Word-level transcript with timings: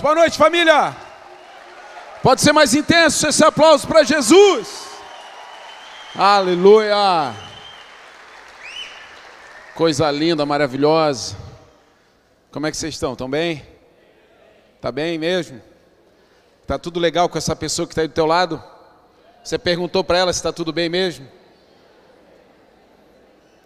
Boa 0.00 0.14
noite 0.14 0.36
família. 0.36 0.94
Pode 2.22 2.42
ser 2.42 2.52
mais 2.52 2.74
intenso 2.74 3.28
esse 3.28 3.42
aplauso 3.42 3.86
para 3.86 4.02
Jesus. 4.02 4.88
Aleluia. 6.14 7.34
Coisa 9.74 10.10
linda, 10.10 10.44
maravilhosa. 10.44 11.36
Como 12.50 12.66
é 12.66 12.70
que 12.70 12.76
vocês 12.76 12.94
estão? 12.94 13.12
Estão 13.12 13.28
bem? 13.28 13.66
Tá 14.80 14.92
bem 14.92 15.18
mesmo? 15.18 15.62
Tá 16.66 16.78
tudo 16.78 17.00
legal 17.00 17.28
com 17.28 17.38
essa 17.38 17.56
pessoa 17.56 17.86
que 17.86 17.92
está 17.92 18.02
aí 18.02 18.08
do 18.08 18.14
teu 18.14 18.26
lado? 18.26 18.62
Você 19.42 19.58
perguntou 19.58 20.02
para 20.02 20.18
ela 20.18 20.32
se 20.32 20.38
está 20.38 20.52
tudo 20.52 20.72
bem 20.72 20.88
mesmo? 20.88 21.26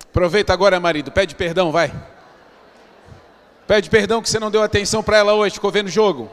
Aproveita 0.05 0.53
agora, 0.53 0.79
marido, 0.79 1.11
pede 1.11 1.35
perdão, 1.35 1.73
vai. 1.73 1.93
Pede 3.71 3.89
perdão 3.89 4.21
que 4.21 4.29
você 4.29 4.41
não 4.41 4.51
deu 4.51 4.65
atenção 4.65 5.01
para 5.01 5.19
ela 5.19 5.33
hoje, 5.33 5.55
ficou 5.55 5.71
vendo 5.71 5.87
o 5.87 5.91
jogo. 5.91 6.29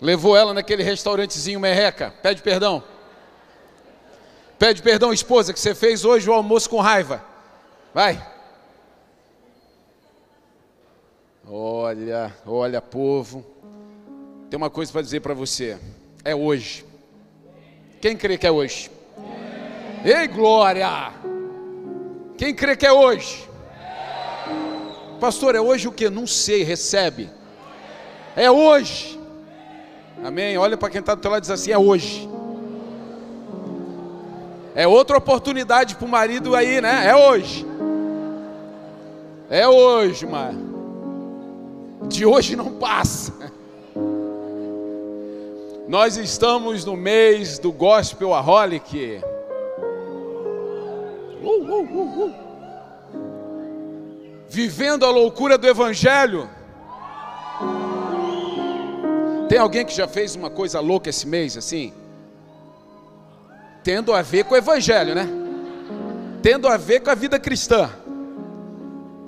Levou 0.00 0.36
ela 0.36 0.52
naquele 0.52 0.82
restaurantezinho 0.82 1.60
merreca, 1.60 2.12
pede 2.24 2.42
perdão. 2.42 2.82
Pede 4.58 4.82
perdão, 4.82 5.12
esposa, 5.12 5.52
que 5.52 5.60
você 5.60 5.76
fez 5.76 6.04
hoje 6.04 6.28
o 6.28 6.32
almoço 6.32 6.68
com 6.68 6.80
raiva. 6.80 7.24
Vai. 7.94 8.20
Olha, 11.48 12.34
olha, 12.44 12.82
povo. 12.82 13.46
Tem 14.50 14.56
uma 14.56 14.70
coisa 14.70 14.90
para 14.90 15.02
dizer 15.02 15.20
para 15.20 15.34
você. 15.34 15.78
É 16.24 16.34
hoje. 16.34 16.84
Quem 18.00 18.16
crê 18.16 18.36
que 18.36 18.48
é 18.48 18.50
hoje? 18.50 18.90
Ei, 20.04 20.26
glória! 20.26 21.12
Quem 22.36 22.52
crê 22.52 22.76
que 22.76 22.84
é 22.84 22.92
hoje? 22.92 23.46
Pastor, 25.20 25.54
é 25.54 25.60
hoje 25.60 25.88
o 25.88 25.92
que? 25.92 26.10
Não 26.10 26.26
sei, 26.26 26.62
recebe. 26.62 27.30
É 28.34 28.50
hoje. 28.50 29.18
Amém? 30.22 30.58
Olha 30.58 30.76
para 30.76 30.90
quem 30.90 31.00
está 31.00 31.14
do 31.14 31.20
teu 31.20 31.30
lado 31.30 31.40
e 31.40 31.42
diz 31.42 31.50
assim: 31.50 31.70
é 31.70 31.78
hoje. 31.78 32.28
É 34.74 34.86
outra 34.86 35.16
oportunidade 35.16 35.94
para 35.94 36.04
o 36.04 36.08
marido 36.08 36.54
aí, 36.54 36.80
né? 36.80 37.06
É 37.06 37.16
hoje. 37.16 37.66
É 39.48 39.66
hoje, 39.66 40.26
mas 40.26 40.54
de 42.08 42.26
hoje 42.26 42.56
não 42.56 42.72
passa. 42.72 43.32
Nós 45.88 46.16
estamos 46.16 46.84
no 46.84 46.96
mês 46.96 47.58
do 47.58 47.72
Gospel 47.72 48.34
Aholic. 48.34 49.20
Uh, 51.42 51.48
uh, 51.48 51.82
uh, 51.82 52.26
uh. 52.26 52.45
Vivendo 54.48 55.04
a 55.04 55.10
loucura 55.10 55.58
do 55.58 55.66
Evangelho. 55.66 56.48
Tem 59.48 59.58
alguém 59.58 59.84
que 59.84 59.94
já 59.94 60.08
fez 60.08 60.34
uma 60.34 60.50
coisa 60.50 60.80
louca 60.80 61.10
esse 61.10 61.26
mês, 61.26 61.56
assim? 61.56 61.92
Tendo 63.82 64.12
a 64.12 64.22
ver 64.22 64.44
com 64.44 64.54
o 64.54 64.56
Evangelho, 64.56 65.14
né? 65.14 65.28
Tendo 66.42 66.68
a 66.68 66.76
ver 66.76 67.00
com 67.00 67.10
a 67.10 67.14
vida 67.14 67.38
cristã. 67.38 67.90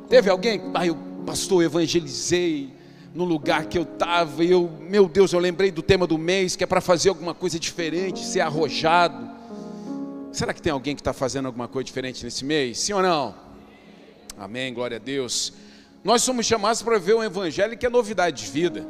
Teve 0.09 0.31
alguém? 0.31 0.61
Ah, 0.75 0.87
eu, 0.87 0.97
pastor, 1.27 1.63
evangelizei 1.63 2.73
no 3.15 3.25
lugar 3.25 3.67
que 3.67 3.77
eu 3.77 3.83
estava 3.83 4.45
e 4.45 4.51
eu, 4.51 4.71
meu 4.81 5.09
Deus, 5.09 5.33
eu 5.33 5.39
lembrei 5.39 5.71
do 5.71 5.83
tema 5.83 6.07
do 6.07 6.17
mês, 6.17 6.57
que 6.57 6.65
é 6.65 6.67
para 6.67 6.81
fazer 6.81 7.09
alguma 7.09 7.35
coisa 7.35 7.59
diferente, 7.59 8.25
ser 8.25 8.41
arrojado. 8.41 9.29
Será 10.33 10.53
que 10.53 10.63
tem 10.63 10.73
alguém 10.73 10.95
que 10.95 11.01
está 11.01 11.13
fazendo 11.13 11.47
alguma 11.47 11.69
coisa 11.69 11.85
diferente 11.85 12.25
nesse 12.25 12.45
mês? 12.45 12.79
Sim 12.79 12.95
ou 12.95 13.03
não? 13.03 13.48
Amém, 14.39 14.73
glória 14.73 14.99
a 14.99 15.01
Deus. 15.01 15.53
Nós 16.05 16.23
somos 16.23 16.47
chamados 16.47 16.81
para 16.81 16.99
ver 16.99 17.15
o 17.15 17.23
Evangelho 17.23 17.77
que 17.77 17.85
é 17.85 17.91
novidade 17.91 18.45
de 18.45 18.51
vida. 18.51 18.87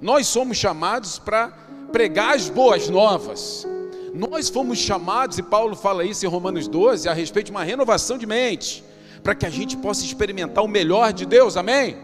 Nós 0.00 0.28
somos 0.28 0.56
chamados 0.56 1.18
para 1.18 1.48
pregar 1.90 2.36
as 2.36 2.48
boas 2.48 2.88
novas. 2.88 3.66
Nós 4.14 4.48
fomos 4.48 4.78
chamados, 4.78 5.36
e 5.38 5.42
Paulo 5.42 5.74
fala 5.74 6.04
isso 6.04 6.24
em 6.24 6.28
Romanos 6.28 6.68
12, 6.68 7.08
a 7.08 7.12
respeito 7.12 7.46
de 7.46 7.50
uma 7.50 7.64
renovação 7.64 8.16
de 8.16 8.26
mente, 8.26 8.84
para 9.22 9.34
que 9.34 9.44
a 9.44 9.50
gente 9.50 9.76
possa 9.76 10.04
experimentar 10.04 10.64
o 10.64 10.68
melhor 10.68 11.12
de 11.12 11.26
Deus, 11.26 11.56
amém? 11.56 11.96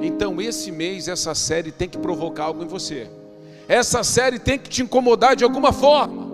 Então, 0.00 0.40
esse 0.40 0.70
mês, 0.70 1.08
essa 1.08 1.34
série 1.34 1.70
tem 1.72 1.88
que 1.88 1.98
provocar 1.98 2.44
algo 2.44 2.62
em 2.62 2.68
você, 2.68 3.10
essa 3.68 4.02
série 4.02 4.38
tem 4.38 4.58
que 4.58 4.70
te 4.70 4.82
incomodar 4.82 5.36
de 5.36 5.44
alguma 5.44 5.72
forma, 5.72 6.26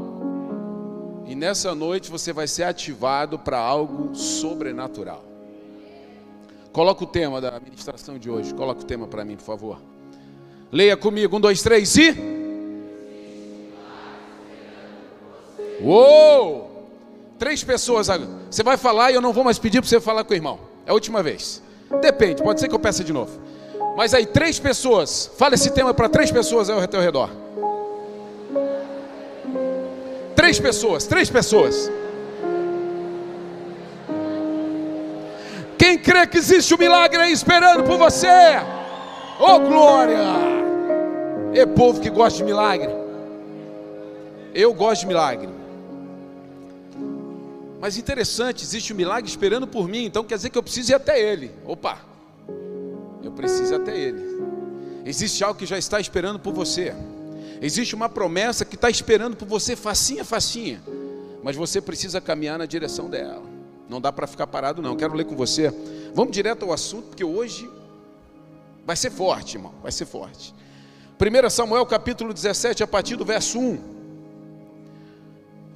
e 1.26 1.34
nessa 1.34 1.74
noite 1.74 2.10
você 2.10 2.32
vai 2.32 2.46
ser 2.46 2.64
ativado 2.64 3.38
para 3.38 3.58
algo 3.58 4.14
sobrenatural. 4.14 5.33
Coloca 6.74 7.04
o 7.04 7.06
tema 7.06 7.40
da 7.40 7.60
ministração 7.60 8.18
de 8.18 8.28
hoje, 8.28 8.52
coloca 8.52 8.80
o 8.80 8.84
tema 8.84 9.06
para 9.06 9.24
mim, 9.24 9.36
por 9.36 9.44
favor. 9.44 9.78
Leia 10.72 10.96
comigo, 10.96 11.36
um, 11.36 11.40
dois, 11.40 11.62
três 11.62 11.96
e. 11.96 12.12
Uou! 15.80 16.88
Três 17.38 17.62
pessoas. 17.62 18.08
Você 18.50 18.64
vai 18.64 18.76
falar 18.76 19.12
e 19.12 19.14
eu 19.14 19.20
não 19.20 19.32
vou 19.32 19.44
mais 19.44 19.56
pedir 19.56 19.80
para 19.80 19.88
você 19.88 20.00
falar 20.00 20.24
com 20.24 20.32
o 20.32 20.36
irmão. 20.36 20.58
É 20.84 20.90
a 20.90 20.94
última 20.94 21.22
vez. 21.22 21.62
Depende, 22.00 22.42
pode 22.42 22.58
ser 22.58 22.66
que 22.66 22.74
eu 22.74 22.80
peça 22.80 23.04
de 23.04 23.12
novo. 23.12 23.30
Mas 23.96 24.12
aí, 24.12 24.26
três 24.26 24.58
pessoas. 24.58 25.30
Fala 25.38 25.54
esse 25.54 25.70
tema 25.70 25.94
para 25.94 26.08
três 26.08 26.32
pessoas 26.32 26.68
ao 26.68 26.84
teu 26.88 27.00
redor. 27.00 27.30
Três 30.34 30.58
pessoas, 30.58 31.06
três 31.06 31.30
pessoas. 31.30 31.88
Quem 35.78 35.98
crê 35.98 36.26
que 36.26 36.38
existe 36.38 36.74
um 36.74 36.78
milagre 36.78 37.20
aí 37.20 37.32
esperando 37.32 37.84
por 37.84 37.98
você? 37.98 38.28
Oh 39.38 39.58
glória! 39.58 40.18
É 41.52 41.66
povo 41.66 42.00
que 42.00 42.10
gosta 42.10 42.38
de 42.38 42.44
milagre. 42.44 42.90
Eu 44.54 44.72
gosto 44.72 45.02
de 45.02 45.06
milagre. 45.08 45.48
Mas 47.80 47.98
interessante, 47.98 48.64
existe 48.64 48.92
um 48.92 48.96
milagre 48.96 49.28
esperando 49.28 49.66
por 49.66 49.88
mim, 49.88 50.04
então 50.04 50.24
quer 50.24 50.36
dizer 50.36 50.50
que 50.50 50.56
eu 50.56 50.62
preciso 50.62 50.92
ir 50.92 50.94
até 50.94 51.20
ele. 51.20 51.50
Opa! 51.66 51.98
Eu 53.22 53.32
preciso 53.32 53.74
ir 53.74 53.76
até 53.76 53.96
ele. 53.96 54.24
Existe 55.04 55.44
algo 55.44 55.58
que 55.58 55.66
já 55.66 55.76
está 55.76 56.00
esperando 56.00 56.38
por 56.38 56.52
você. 56.54 56.94
Existe 57.60 57.94
uma 57.94 58.08
promessa 58.08 58.64
que 58.64 58.74
está 58.74 58.88
esperando 58.88 59.36
por 59.36 59.46
você, 59.46 59.76
facinha, 59.76 60.24
facinha. 60.24 60.82
Mas 61.42 61.56
você 61.56 61.80
precisa 61.80 62.20
caminhar 62.20 62.58
na 62.58 62.64
direção 62.64 63.08
dela. 63.10 63.53
Não 63.88 64.00
dá 64.00 64.12
para 64.12 64.26
ficar 64.26 64.46
parado, 64.46 64.80
não. 64.80 64.96
Quero 64.96 65.14
ler 65.14 65.24
com 65.24 65.36
você. 65.36 65.72
Vamos 66.14 66.32
direto 66.32 66.64
ao 66.64 66.72
assunto, 66.72 67.08
porque 67.08 67.24
hoje 67.24 67.68
vai 68.84 68.96
ser 68.96 69.10
forte, 69.10 69.56
irmão. 69.56 69.74
Vai 69.82 69.92
ser 69.92 70.06
forte. 70.06 70.54
1 71.20 71.50
Samuel 71.50 71.86
capítulo 71.86 72.32
17, 72.32 72.82
a 72.82 72.86
partir 72.86 73.16
do 73.16 73.24
verso 73.24 73.58
1. 73.58 73.78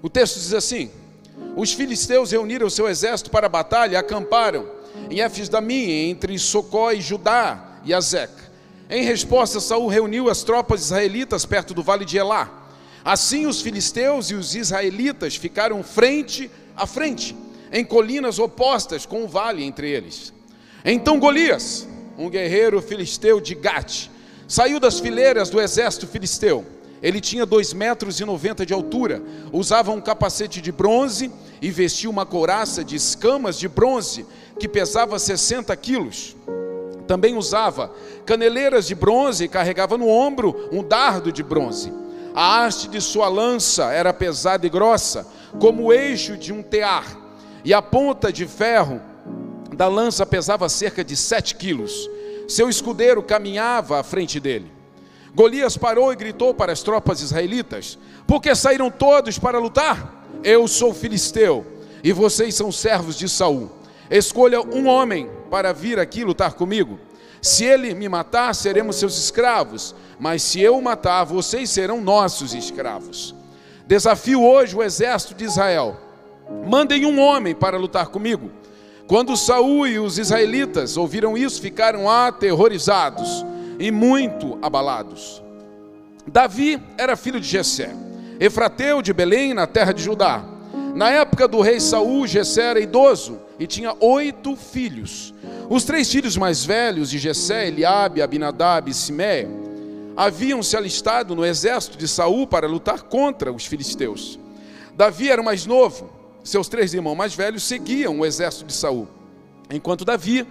O 0.02 0.08
texto 0.08 0.36
diz 0.36 0.52
assim: 0.52 0.90
Os 1.56 1.72
filisteus 1.72 2.30
reuniram 2.30 2.70
seu 2.70 2.88
exército 2.88 3.30
para 3.30 3.46
a 3.46 3.50
batalha 3.50 3.98
acamparam 3.98 4.68
em 5.10 5.20
Éfes-Damim, 5.20 5.90
entre 6.10 6.38
Socó 6.38 6.92
e 6.92 7.00
Judá 7.00 7.80
e 7.84 7.94
Azeca. 7.94 8.48
Em 8.90 9.04
resposta, 9.04 9.60
Saul 9.60 9.86
reuniu 9.88 10.30
as 10.30 10.42
tropas 10.42 10.82
israelitas 10.82 11.44
perto 11.44 11.74
do 11.74 11.82
vale 11.82 12.04
de 12.04 12.16
Elá. 12.16 12.50
Assim, 13.04 13.46
os 13.46 13.60
filisteus 13.60 14.30
e 14.30 14.34
os 14.34 14.54
israelitas 14.54 15.36
ficaram 15.36 15.82
frente 15.82 16.50
a 16.76 16.86
frente, 16.86 17.36
em 17.72 17.84
colinas 17.84 18.38
opostas, 18.38 19.06
com 19.06 19.24
o 19.24 19.28
vale 19.28 19.62
entre 19.62 19.90
eles. 19.90 20.32
Então 20.84 21.18
Golias, 21.18 21.86
um 22.16 22.28
guerreiro 22.28 22.80
filisteu 22.80 23.40
de 23.40 23.54
Gate, 23.54 24.08
saiu 24.46 24.80
das 24.80 24.98
fileiras 24.98 25.50
do 25.50 25.60
exército 25.60 26.06
filisteu. 26.06 26.64
Ele 27.02 27.20
tinha 27.20 27.46
dois 27.46 27.72
metros 27.72 28.18
e 28.18 28.24
noventa 28.24 28.66
de 28.66 28.74
altura, 28.74 29.22
usava 29.52 29.92
um 29.92 30.00
capacete 30.00 30.60
de 30.60 30.72
bronze 30.72 31.30
e 31.62 31.70
vestia 31.70 32.10
uma 32.10 32.26
couraça 32.26 32.82
de 32.82 32.96
escamas 32.96 33.58
de 33.58 33.68
bronze 33.68 34.26
que 34.58 34.66
pesava 34.66 35.18
60 35.18 35.74
quilos. 35.76 36.34
Também 37.06 37.36
usava 37.36 37.92
caneleiras 38.26 38.86
de 38.86 38.94
bronze 38.94 39.44
e 39.44 39.48
carregava 39.48 39.96
no 39.96 40.08
ombro 40.08 40.68
um 40.72 40.82
dardo 40.82 41.30
de 41.30 41.42
bronze. 41.42 41.92
A 42.34 42.64
haste 42.64 42.88
de 42.88 43.00
sua 43.00 43.28
lança 43.28 43.92
era 43.92 44.12
pesada 44.12 44.66
e 44.66 44.70
grossa, 44.70 45.26
como 45.58 45.84
o 45.84 45.92
eixo 45.92 46.36
de 46.36 46.52
um 46.52 46.62
tear, 46.62 47.16
e 47.68 47.74
a 47.74 47.82
ponta 47.82 48.32
de 48.32 48.46
ferro 48.46 48.98
da 49.76 49.88
lança 49.88 50.24
pesava 50.24 50.70
cerca 50.70 51.04
de 51.04 51.14
sete 51.14 51.54
quilos. 51.54 52.08
Seu 52.48 52.66
escudeiro 52.70 53.22
caminhava 53.22 54.00
à 54.00 54.02
frente 54.02 54.40
dele. 54.40 54.72
Golias 55.34 55.76
parou 55.76 56.10
e 56.10 56.16
gritou 56.16 56.54
para 56.54 56.72
as 56.72 56.82
tropas 56.82 57.20
israelitas: 57.20 57.98
Por 58.26 58.40
que 58.40 58.54
saíram 58.54 58.90
todos 58.90 59.38
para 59.38 59.58
lutar? 59.58 60.24
Eu 60.42 60.66
sou 60.66 60.94
filisteu 60.94 61.66
e 62.02 62.10
vocês 62.10 62.54
são 62.54 62.72
servos 62.72 63.18
de 63.18 63.28
Saul. 63.28 63.70
Escolha 64.10 64.62
um 64.62 64.86
homem 64.86 65.30
para 65.50 65.74
vir 65.74 65.98
aqui 65.98 66.24
lutar 66.24 66.54
comigo. 66.54 66.98
Se 67.42 67.66
ele 67.66 67.92
me 67.92 68.08
matar, 68.08 68.54
seremos 68.54 68.96
seus 68.96 69.18
escravos, 69.18 69.94
mas 70.18 70.42
se 70.42 70.58
eu 70.58 70.78
o 70.78 70.82
matar, 70.82 71.24
vocês 71.24 71.68
serão 71.68 72.00
nossos 72.00 72.54
escravos. 72.54 73.34
Desafio 73.86 74.42
hoje 74.42 74.74
o 74.74 74.82
exército 74.82 75.34
de 75.34 75.44
Israel. 75.44 76.07
Mandem 76.66 77.04
um 77.06 77.20
homem 77.20 77.54
para 77.54 77.78
lutar 77.78 78.08
comigo. 78.08 78.50
Quando 79.06 79.36
Saul 79.36 79.86
e 79.86 79.98
os 79.98 80.18
israelitas 80.18 80.96
ouviram 80.96 81.36
isso, 81.36 81.60
ficaram 81.60 82.10
aterrorizados 82.10 83.44
e 83.78 83.90
muito 83.90 84.58
abalados. 84.60 85.42
Davi 86.26 86.78
era 86.98 87.16
filho 87.16 87.40
de 87.40 87.48
Jessé, 87.48 87.94
efrateu 88.38 89.00
de 89.00 89.12
Belém, 89.12 89.54
na 89.54 89.66
terra 89.66 89.92
de 89.92 90.02
Judá. 90.02 90.44
Na 90.94 91.10
época 91.10 91.48
do 91.48 91.60
rei 91.60 91.80
Saul, 91.80 92.26
Jessé 92.26 92.64
era 92.64 92.80
idoso 92.80 93.38
e 93.58 93.66
tinha 93.66 93.94
oito 94.00 94.56
filhos. 94.56 95.32
Os 95.70 95.84
três 95.84 96.10
filhos 96.10 96.36
mais 96.36 96.64
velhos 96.64 97.08
de 97.10 97.18
Jessé, 97.18 97.68
Eliabe, 97.68 98.20
Abinadab 98.20 98.90
e 98.90 98.94
Simeia, 98.94 99.48
haviam 100.16 100.62
se 100.62 100.76
alistado 100.76 101.34
no 101.34 101.46
exército 101.46 101.96
de 101.96 102.08
Saul 102.08 102.46
para 102.46 102.66
lutar 102.66 103.02
contra 103.02 103.52
os 103.52 103.64
filisteus. 103.64 104.38
Davi 104.94 105.30
era 105.30 105.40
o 105.40 105.44
mais 105.44 105.64
novo, 105.64 106.10
seus 106.44 106.68
três 106.68 106.94
irmãos 106.94 107.14
mais 107.14 107.34
velhos 107.34 107.62
seguiam 107.62 108.20
o 108.20 108.26
exército 108.26 108.64
de 108.64 108.72
Saul, 108.72 109.08
enquanto 109.70 110.04
Davi 110.04 110.46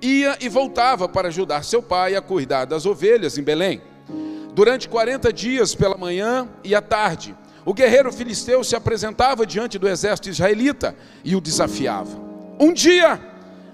ia 0.00 0.36
e 0.40 0.48
voltava 0.48 1.08
para 1.08 1.28
ajudar 1.28 1.64
seu 1.64 1.82
pai 1.82 2.14
a 2.14 2.22
cuidar 2.22 2.64
das 2.64 2.86
ovelhas 2.86 3.38
em 3.38 3.42
Belém. 3.42 3.80
Durante 4.54 4.88
40 4.88 5.32
dias 5.32 5.74
pela 5.74 5.96
manhã 5.96 6.48
e 6.64 6.74
à 6.74 6.82
tarde, 6.82 7.36
o 7.64 7.74
guerreiro 7.74 8.12
filisteu 8.12 8.64
se 8.64 8.74
apresentava 8.74 9.46
diante 9.46 9.78
do 9.78 9.88
exército 9.88 10.30
israelita 10.30 10.96
e 11.22 11.36
o 11.36 11.40
desafiava. 11.40 12.18
Um 12.58 12.72
dia, 12.72 13.20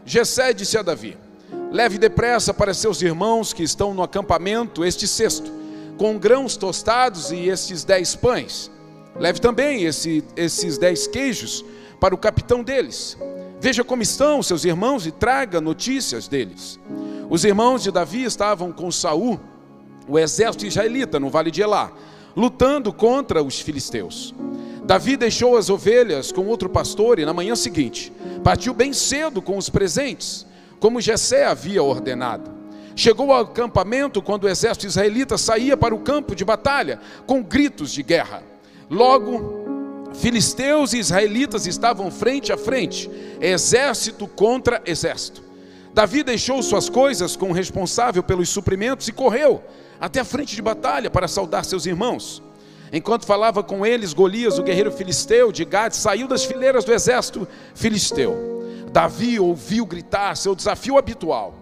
Jessé 0.04 0.52
disse 0.52 0.76
a 0.76 0.82
Davi: 0.82 1.16
Leve 1.70 1.98
depressa 1.98 2.52
para 2.52 2.74
seus 2.74 3.00
irmãos 3.02 3.52
que 3.52 3.62
estão 3.62 3.94
no 3.94 4.02
acampamento 4.02 4.84
este 4.84 5.06
cesto, 5.06 5.50
com 5.96 6.18
grãos 6.18 6.56
tostados 6.56 7.30
e 7.30 7.48
estes 7.48 7.84
dez 7.84 8.14
pães. 8.14 8.70
Leve 9.18 9.40
também 9.40 9.84
esse, 9.84 10.24
esses 10.36 10.76
dez 10.76 11.06
queijos 11.06 11.64
para 12.00 12.14
o 12.14 12.18
capitão 12.18 12.62
deles. 12.62 13.16
Veja 13.60 13.84
como 13.84 14.02
estão 14.02 14.42
seus 14.42 14.64
irmãos 14.64 15.06
e 15.06 15.10
traga 15.10 15.60
notícias 15.60 16.28
deles. 16.28 16.78
Os 17.30 17.44
irmãos 17.44 17.82
de 17.82 17.90
Davi 17.90 18.24
estavam 18.24 18.72
com 18.72 18.90
Saul, 18.90 19.40
o 20.06 20.18
exército 20.18 20.66
israelita, 20.66 21.18
no 21.18 21.30
vale 21.30 21.50
de 21.50 21.62
Elá, 21.62 21.90
lutando 22.36 22.92
contra 22.92 23.42
os 23.42 23.60
filisteus. 23.60 24.34
Davi 24.84 25.16
deixou 25.16 25.56
as 25.56 25.70
ovelhas 25.70 26.30
com 26.30 26.46
outro 26.46 26.68
pastor 26.68 27.18
e 27.18 27.24
na 27.24 27.32
manhã 27.32 27.56
seguinte 27.56 28.12
partiu 28.42 28.74
bem 28.74 28.92
cedo 28.92 29.40
com 29.40 29.56
os 29.56 29.70
presentes, 29.70 30.46
como 30.78 31.00
Jessé 31.00 31.46
havia 31.46 31.82
ordenado. 31.82 32.50
Chegou 32.94 33.32
ao 33.32 33.42
acampamento 33.42 34.20
quando 34.20 34.44
o 34.44 34.48
exército 34.48 34.86
israelita 34.86 35.38
saía 35.38 35.76
para 35.76 35.94
o 35.94 36.00
campo 36.00 36.34
de 36.34 36.44
batalha 36.44 37.00
com 37.26 37.42
gritos 37.42 37.92
de 37.92 38.02
guerra. 38.02 38.42
Logo, 38.90 40.12
filisteus 40.14 40.92
e 40.92 40.98
israelitas 40.98 41.66
estavam 41.66 42.10
frente 42.10 42.52
a 42.52 42.56
frente, 42.56 43.10
exército 43.40 44.26
contra 44.26 44.82
exército. 44.86 45.42
Davi 45.92 46.22
deixou 46.22 46.62
suas 46.62 46.88
coisas 46.88 47.36
com 47.36 47.50
o 47.50 47.52
responsável 47.52 48.22
pelos 48.22 48.48
suprimentos 48.48 49.06
e 49.06 49.12
correu 49.12 49.62
até 50.00 50.20
a 50.20 50.24
frente 50.24 50.56
de 50.56 50.62
batalha 50.62 51.08
para 51.08 51.28
saudar 51.28 51.64
seus 51.64 51.86
irmãos. 51.86 52.42
Enquanto 52.92 53.26
falava 53.26 53.62
com 53.62 53.86
eles, 53.86 54.12
Golias, 54.12 54.58
o 54.58 54.62
guerreiro 54.62 54.92
filisteu 54.92 55.50
de 55.50 55.64
Gade, 55.64 55.96
saiu 55.96 56.28
das 56.28 56.44
fileiras 56.44 56.84
do 56.84 56.92
exército 56.92 57.46
filisteu. 57.74 58.62
Davi 58.92 59.40
ouviu 59.40 59.86
gritar 59.86 60.36
seu 60.36 60.54
desafio 60.54 60.98
habitual. 60.98 61.54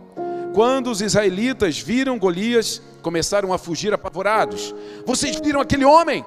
Quando 0.53 0.91
os 0.91 1.01
israelitas 1.01 1.79
viram 1.79 2.19
Golias, 2.19 2.83
começaram 3.01 3.53
a 3.53 3.59
fugir 3.59 3.93
apavorados. 3.95 4.75
Vocês 5.07 5.41
viram 5.41 5.61
aquele 5.61 5.85
homem? 5.85 6.25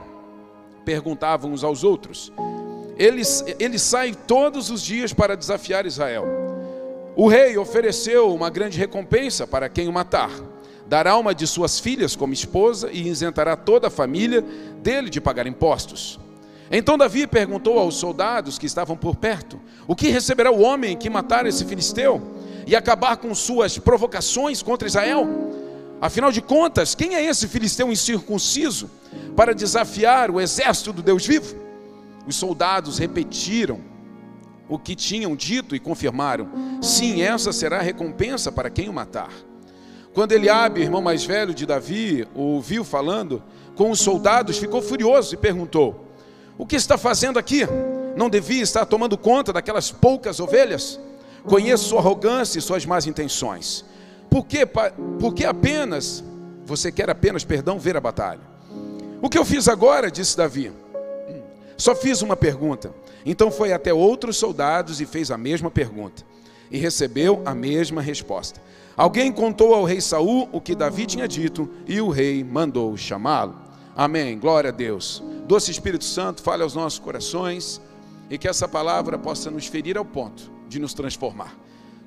Perguntavam 0.86 1.52
uns 1.52 1.64
aos 1.64 1.84
outros. 1.84 2.32
Ele, 2.98 3.24
ele 3.60 3.78
sai 3.78 4.14
todos 4.14 4.70
os 4.70 4.82
dias 4.82 5.12
para 5.12 5.36
desafiar 5.36 5.86
Israel. 5.86 6.26
O 7.16 7.28
rei 7.28 7.58
ofereceu 7.58 8.34
uma 8.34 8.50
grande 8.50 8.78
recompensa 8.78 9.46
para 9.46 9.68
quem 9.68 9.88
o 9.88 9.92
matar 9.92 10.30
dará 10.88 11.18
uma 11.18 11.34
de 11.34 11.48
suas 11.48 11.80
filhas 11.80 12.16
como 12.16 12.34
esposa 12.34 12.90
e 12.92 13.08
isentará 13.08 13.56
toda 13.56 13.88
a 13.88 13.92
família 13.92 14.42
dele 14.82 15.10
de 15.10 15.20
pagar 15.20 15.48
impostos. 15.48 16.20
Então 16.70 16.98
Davi 16.98 17.28
perguntou 17.28 17.78
aos 17.80 17.96
soldados 17.96 18.58
que 18.58 18.66
estavam 18.66 18.96
por 18.96 19.16
perto: 19.16 19.60
O 19.88 19.96
que 19.96 20.10
receberá 20.10 20.52
o 20.52 20.62
homem 20.62 20.98
que 20.98 21.10
matar 21.10 21.46
esse 21.46 21.66
filisteu 21.66 22.22
e 22.66 22.76
acabar 22.76 23.18
com 23.18 23.34
suas 23.34 23.78
provocações 23.78 24.62
contra 24.62 24.88
Israel? 24.88 25.28
Afinal 26.02 26.32
de 26.32 26.42
contas, 26.42 26.94
quem 26.94 27.16
é 27.16 27.24
esse 27.24 27.48
filisteu 27.48 27.92
incircunciso 27.92 28.90
para 29.36 29.54
desafiar 29.54 30.32
o 30.32 30.40
exército 30.40 30.94
do 30.94 31.02
Deus 31.02 31.26
vivo? 31.26 31.56
Os 32.28 32.36
soldados 32.36 32.98
repetiram 32.98 33.80
o 34.68 34.80
que 34.80 34.96
tinham 34.96 35.36
dito 35.36 35.76
e 35.76 35.80
confirmaram: 35.80 36.50
Sim, 36.82 37.22
essa 37.22 37.52
será 37.52 37.78
a 37.78 37.82
recompensa 37.82 38.52
para 38.52 38.70
quem 38.70 38.90
o 38.90 38.94
matar. 38.94 39.30
Quando 40.14 40.32
Eliabe, 40.32 40.82
irmão 40.82 41.02
mais 41.02 41.26
velho 41.26 41.54
de 41.54 41.66
Davi, 41.66 42.28
o 42.34 42.42
ouviu 42.42 42.84
falando 42.84 43.44
com 43.76 43.92
os 43.92 44.00
soldados, 44.00 44.58
ficou 44.58 44.82
furioso 44.82 45.36
e 45.36 45.38
perguntou: 45.38 46.08
O 46.58 46.66
que 46.66 46.76
está 46.76 46.98
fazendo 46.98 47.38
aqui? 47.38 47.64
Não 48.16 48.30
devia 48.30 48.64
estar 48.64 48.86
tomando 48.86 49.18
conta 49.18 49.52
daquelas 49.52 49.92
poucas 49.92 50.40
ovelhas? 50.40 51.00
Conheço 51.44 51.90
sua 51.90 52.00
arrogância 52.00 52.58
e 52.58 52.62
suas 52.62 52.86
más 52.86 53.06
intenções. 53.06 53.86
Por 54.30 54.46
que, 54.46 54.66
por 54.66 55.34
que 55.34 55.46
apenas 55.46 56.24
você 56.66 56.92
quer 56.92 57.10
apenas, 57.10 57.44
perdão, 57.44 57.78
ver 57.78 57.96
a 57.96 58.02
batalha? 58.02 58.55
O 59.26 59.30
que 59.30 59.40
eu 59.40 59.44
fiz 59.44 59.68
agora, 59.68 60.12
disse 60.12 60.38
Davi. 60.38 60.72
Só 61.76 61.96
fiz 61.96 62.22
uma 62.22 62.38
pergunta. 62.38 62.94
Então 63.26 63.50
foi 63.50 63.74
até 63.74 63.92
outros 63.92 64.38
soldados 64.38 65.02
e 65.02 65.06
fez 65.08 65.32
a 65.32 65.38
mesma 65.38 65.72
pergunta. 65.72 66.24
E 66.70 66.78
recebeu 66.78 67.42
a 67.44 67.56
mesma 67.56 68.04
resposta. 68.04 68.62
Alguém 68.96 69.32
contou 69.32 69.74
ao 69.74 69.84
rei 69.84 70.00
Saul 70.00 70.48
o 70.52 70.62
que 70.62 70.76
Davi 70.76 71.08
tinha 71.08 71.28
dito 71.28 71.68
e 71.88 72.00
o 72.00 72.10
rei 72.10 72.44
mandou 72.44 72.96
chamá-lo. 72.96 73.56
Amém. 73.96 74.38
Glória 74.38 74.70
a 74.70 74.72
Deus. 74.72 75.24
Doce 75.48 75.72
Espírito 75.72 76.06
Santo, 76.06 76.44
fale 76.44 76.62
aos 76.62 76.76
nossos 76.76 77.00
corações 77.00 77.82
e 78.30 78.38
que 78.38 78.48
essa 78.48 78.68
palavra 78.68 79.18
possa 79.18 79.50
nos 79.50 79.66
ferir 79.66 79.98
ao 79.98 80.06
ponto 80.06 80.52
de 80.70 80.78
nos 80.78 80.94
transformar. 80.94 81.58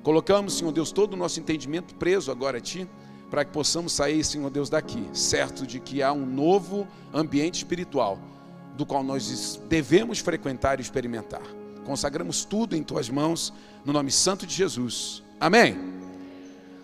Colocamos, 0.03 0.57
Senhor 0.57 0.71
Deus, 0.71 0.93
todo 0.93 1.15
o 1.15 1.17
nosso 1.17 1.37
entendimento 1.37 1.95
preso 1.95 2.31
agora 2.31 2.59
a 2.59 2.61
Ti, 2.61 2.87
para 3.29 3.45
que 3.45 3.51
possamos 3.51 3.93
sair, 3.93 4.23
Senhor 4.23 4.49
Deus, 4.49 4.69
daqui, 4.69 5.07
certo 5.13 5.65
de 5.65 5.79
que 5.79 6.01
há 6.01 6.11
um 6.11 6.25
novo 6.25 6.87
ambiente 7.13 7.55
espiritual, 7.55 8.17
do 8.75 8.85
qual 8.85 9.03
nós 9.03 9.59
devemos 9.69 10.19
frequentar 10.19 10.79
e 10.79 10.81
experimentar. 10.81 11.41
Consagramos 11.85 12.43
tudo 12.43 12.75
em 12.75 12.83
Tuas 12.83 13.09
mãos, 13.09 13.53
no 13.85 13.93
nome 13.93 14.11
santo 14.11 14.45
de 14.45 14.53
Jesus. 14.53 15.23
Amém. 15.39 15.77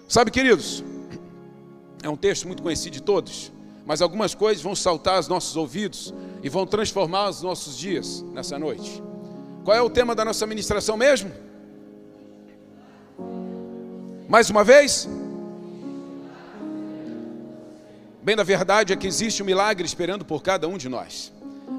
Sabe, 0.08 0.29
queridos, 0.29 0.84
é 2.03 2.10
um 2.10 2.15
texto 2.15 2.48
muito 2.48 2.62
conhecido 2.62 2.93
de 2.93 3.01
todos, 3.01 3.51
mas 3.86 4.01
algumas 4.01 4.36
coisas 4.36 4.63
vão 4.63 4.75
saltar 4.75 5.15
aos 5.15 5.27
nossos 5.27 5.55
ouvidos 5.55 6.13
e 6.43 6.50
vão 6.50 6.65
transformar 6.67 7.29
os 7.29 7.41
nossos 7.41 7.77
dias 7.77 8.22
nessa 8.34 8.60
noite. 8.60 9.01
Qual 9.63 9.75
é 9.75 9.81
o 9.81 9.89
tema 9.89 10.13
da 10.13 10.24
nossa 10.24 10.46
ministração 10.46 10.96
mesmo? 10.96 11.31
Mais 14.29 14.50
uma 14.50 14.63
vez? 14.63 15.08
Bem, 18.25 18.36
na 18.36 18.41
verdade 18.41 18.91
é 18.91 18.96
que 18.96 19.05
existe 19.05 19.44
um 19.44 19.46
milagre 19.46 19.86
esperando 19.86 20.25
por 20.25 20.41
cada 20.41 20.67
um 20.67 20.79
de 20.79 20.89
nós. 20.89 21.32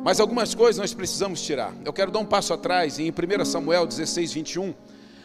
Mas 0.04 0.20
algumas 0.20 0.54
coisas 0.54 0.78
nós 0.78 0.94
precisamos 0.94 1.42
tirar. 1.42 1.74
Eu 1.84 1.92
quero 1.92 2.12
dar 2.12 2.20
um 2.20 2.24
passo 2.24 2.54
atrás 2.54 3.00
em 3.00 3.10
1 3.10 3.44
Samuel 3.44 3.84
16, 3.84 4.32
21 4.32 4.72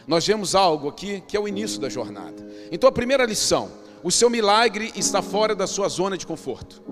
nós 0.04 0.26
vemos 0.26 0.56
algo 0.56 0.88
aqui 0.88 1.22
que 1.28 1.36
é 1.36 1.40
o 1.40 1.46
início 1.46 1.80
da 1.80 1.88
jornada. 1.88 2.44
Então, 2.72 2.88
a 2.88 2.92
primeira 2.92 3.24
lição: 3.24 3.70
o 4.02 4.10
seu 4.10 4.28
milagre 4.28 4.90
está 4.96 5.22
fora 5.22 5.54
da 5.54 5.64
sua 5.68 5.88
zona 5.88 6.18
de 6.18 6.26
conforto. 6.26 6.82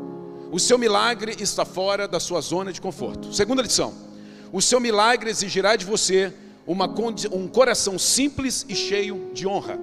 O 0.52 0.60
seu 0.60 0.78
milagre 0.78 1.34
está 1.40 1.64
fora 1.64 2.06
da 2.06 2.20
sua 2.20 2.40
zona 2.40 2.72
de 2.72 2.80
conforto. 2.80 3.34
Segunda 3.34 3.62
lição: 3.62 3.92
o 4.52 4.62
seu 4.62 4.78
milagre 4.78 5.28
exigirá 5.28 5.74
de 5.74 5.84
você 5.84 6.32
uma, 6.64 6.88
um 7.32 7.48
coração 7.48 7.98
simples 7.98 8.64
e 8.68 8.76
cheio 8.76 9.32
de 9.34 9.44
honra. 9.44 9.76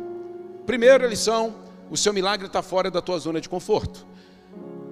Primeira 0.66 1.06
lição: 1.06 1.54
o 1.90 1.98
seu 1.98 2.14
milagre 2.14 2.48
está 2.48 2.62
fora 2.62 2.90
da 2.90 3.02
tua 3.02 3.20
zona 3.20 3.42
de 3.42 3.50
conforto. 3.50 4.08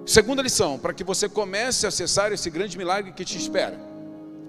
Segunda 0.06 0.40
lição: 0.40 0.78
para 0.78 0.94
que 0.94 1.02
você 1.02 1.28
comece 1.28 1.84
a 1.84 1.88
acessar 1.88 2.32
esse 2.32 2.48
grande 2.48 2.78
milagre 2.78 3.10
que 3.10 3.24
te 3.24 3.36
espera, 3.36 3.76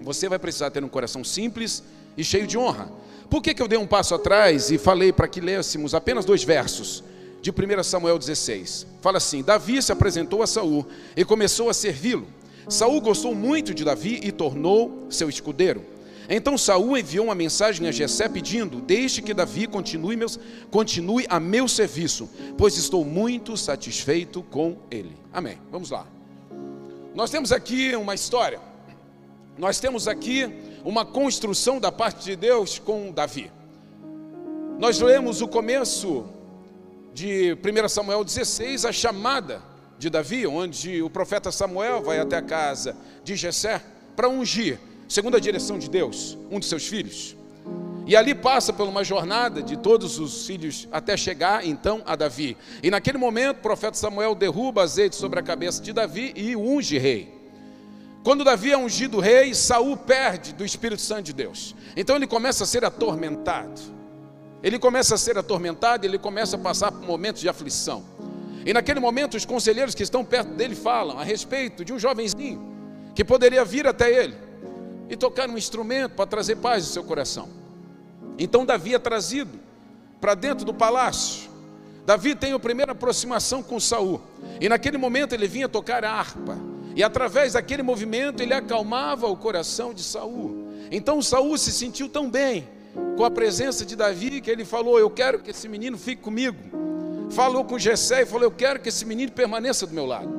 você 0.02 0.30
vai 0.30 0.38
precisar 0.38 0.70
ter 0.70 0.84
um 0.84 0.88
coração 0.88 1.24
simples 1.24 1.82
e 2.16 2.24
cheio 2.24 2.46
de 2.46 2.60
honra. 2.60 2.92
Por 3.28 3.42
que, 3.42 3.56
que 3.56 3.62
eu 3.62 3.68
dei 3.68 3.80
um 3.80 3.88
passo 3.88 4.14
atrás 4.14 4.70
e 4.70 4.78
falei 4.78 5.12
para 5.12 5.28
que 5.28 5.42
lêssemos 5.42 5.96
apenas 5.96 6.24
dois 6.26 6.44
versos 6.44 7.04
de 7.42 7.50
1 7.50 7.84
Samuel 7.84 8.20
16? 8.20 8.86
Fala 9.02 9.18
assim: 9.18 9.42
Davi 9.42 9.82
se 9.82 9.92
apresentou 9.92 10.44
a 10.44 10.48
Saul 10.48 10.86
e 11.16 11.26
começou 11.26 11.72
a 11.72 11.74
servi-lo. 11.74 12.28
Saul 12.70 13.02
gostou 13.02 13.34
muito 13.34 13.74
de 13.74 13.84
Davi 13.84 14.20
e 14.22 14.32
tornou 14.32 15.08
seu 15.10 15.28
escudeiro. 15.28 15.84
Então 16.30 16.58
Saul 16.58 16.98
enviou 16.98 17.26
uma 17.26 17.36
mensagem 17.36 17.88
a 17.88 17.92
Jessé 17.92 18.30
pedindo: 18.30 18.80
Deixe 18.80 19.24
que 19.24 19.34
Davi 19.34 19.66
continue, 19.66 20.16
meus, 20.16 20.40
continue 20.70 21.26
a 21.30 21.40
meu 21.40 21.68
serviço, 21.68 22.30
pois 22.58 22.78
estou 22.78 23.04
muito 23.04 23.58
satisfeito 23.58 24.44
com 24.44 24.78
ele. 24.92 25.16
Amém. 25.38 25.60
Vamos 25.70 25.92
lá. 25.92 26.04
Nós 27.14 27.30
temos 27.30 27.52
aqui 27.52 27.96
uma 27.96 28.16
história. 28.16 28.60
Nós 29.56 29.80
temos 29.80 30.08
aqui 30.08 30.52
uma 30.84 31.06
construção 31.06 31.80
da 31.80 31.92
parte 31.92 32.24
de 32.26 32.36
Deus 32.36 32.80
com 32.80 33.12
Davi. 33.12 33.52
Nós 34.80 35.00
lemos 35.00 35.40
o 35.40 35.48
começo 35.48 36.26
de 37.14 37.54
1 37.54 37.88
Samuel 37.88 38.24
16, 38.24 38.84
a 38.84 38.92
chamada 38.92 39.62
de 40.00 40.10
Davi, 40.10 40.48
onde 40.48 41.04
o 41.04 41.10
profeta 41.10 41.52
Samuel 41.52 42.02
vai 42.02 42.18
até 42.18 42.38
a 42.38 42.42
casa 42.42 42.98
de 43.24 43.36
Jessé 43.36 43.80
para 44.16 44.28
ungir, 44.28 44.80
segundo 45.08 45.38
a 45.38 45.40
direção 45.40 45.78
de 45.78 45.88
Deus, 45.88 46.36
um 46.50 46.60
de 46.60 46.66
seus 46.66 46.88
filhos. 46.88 47.37
E 48.08 48.16
ali 48.16 48.34
passa 48.34 48.72
por 48.72 48.88
uma 48.88 49.04
jornada 49.04 49.62
de 49.62 49.76
todos 49.76 50.18
os 50.18 50.48
filhos 50.48 50.88
até 50.92 51.18
chegar 51.18 51.66
então 51.66 52.02
a 52.06 52.16
Davi. 52.16 52.56
E 52.82 52.90
naquele 52.90 53.18
momento 53.18 53.58
o 53.58 53.62
profeta 53.62 53.98
Samuel 53.98 54.34
derruba 54.34 54.84
azeite 54.84 55.18
sobre 55.18 55.40
a 55.40 55.44
cabeça 55.44 55.82
de 55.82 55.92
Davi 55.92 56.32
e 56.34 56.56
unge 56.56 56.98
rei. 56.98 57.36
Quando 58.24 58.46
Davi 58.46 58.72
é 58.72 58.78
ungido 58.78 59.20
rei, 59.20 59.54
Saul 59.54 59.98
perde 59.98 60.54
do 60.54 60.64
Espírito 60.64 61.02
Santo 61.02 61.24
de 61.24 61.34
Deus. 61.34 61.76
Então 61.98 62.16
ele 62.16 62.28
começa 62.28 62.64
a 62.64 62.68
ser 62.68 62.86
atormentado. 62.86 63.82
Ele 64.64 64.80
começa 64.80 65.16
a 65.16 65.18
ser 65.18 65.38
atormentado, 65.38 66.06
ele 66.06 66.18
começa 66.18 66.56
a 66.56 66.60
passar 66.60 66.92
por 66.94 67.06
momentos 67.06 67.42
de 67.42 67.50
aflição. 67.50 68.06
E 68.66 68.74
naquele 68.74 69.02
momento 69.02 69.36
os 69.36 69.46
conselheiros 69.46 69.94
que 69.94 70.04
estão 70.04 70.24
perto 70.24 70.50
dele 70.54 70.76
falam 70.76 71.20
a 71.20 71.24
respeito 71.24 71.84
de 71.84 71.92
um 71.92 72.00
jovenzinho 72.00 72.76
que 73.14 73.24
poderia 73.24 73.66
vir 73.66 73.88
até 73.88 74.12
ele 74.12 74.36
e 75.10 75.16
tocar 75.18 75.50
um 75.50 75.58
instrumento 75.58 76.14
para 76.14 76.26
trazer 76.26 76.56
paz 76.58 76.86
ao 76.86 76.92
seu 76.92 77.04
coração. 77.04 77.57
Então 78.38 78.66
Davi 78.66 78.94
é 78.94 79.00
trazido 79.00 79.60
para 80.20 80.36
dentro 80.36 80.66
do 80.66 80.74
palácio. 80.74 81.50
Davi 82.06 82.36
tem 82.36 82.54
a 82.54 82.60
primeira 82.60 82.94
aproximação 82.94 83.62
com 83.62 83.80
Saul. 83.80 84.22
E 84.62 84.70
naquele 84.70 84.98
momento 84.98 85.34
ele 85.34 85.48
vinha 85.48 85.68
tocar 85.68 86.06
a 86.06 86.12
harpa. 86.12 86.58
E 86.96 87.04
através 87.04 87.54
daquele 87.54 87.84
movimento 87.84 88.42
ele 88.42 88.54
acalmava 88.54 89.28
o 89.28 89.36
coração 89.36 89.94
de 89.94 90.02
Saul. 90.02 90.68
Então 90.90 91.22
Saul 91.22 91.58
se 91.58 91.72
sentiu 91.72 92.08
tão 92.08 92.30
bem 92.30 92.68
com 93.16 93.24
a 93.24 93.30
presença 93.30 93.86
de 93.86 93.96
Davi 93.96 94.42
que 94.42 94.50
ele 94.50 94.66
falou: 94.66 94.98
"Eu 94.98 95.10
quero 95.10 95.40
que 95.40 95.52
esse 95.52 95.68
menino 95.68 95.98
fique 95.98 96.22
comigo". 96.22 96.58
Falou 97.30 97.66
com 97.66 97.78
Jessé 97.78 98.22
e 98.22 98.26
falou: 98.26 98.46
"Eu 98.46 98.52
quero 98.52 98.80
que 98.80 98.90
esse 98.90 99.06
menino 99.06 99.32
permaneça 99.32 99.86
do 99.86 99.94
meu 99.94 100.06
lado". 100.06 100.30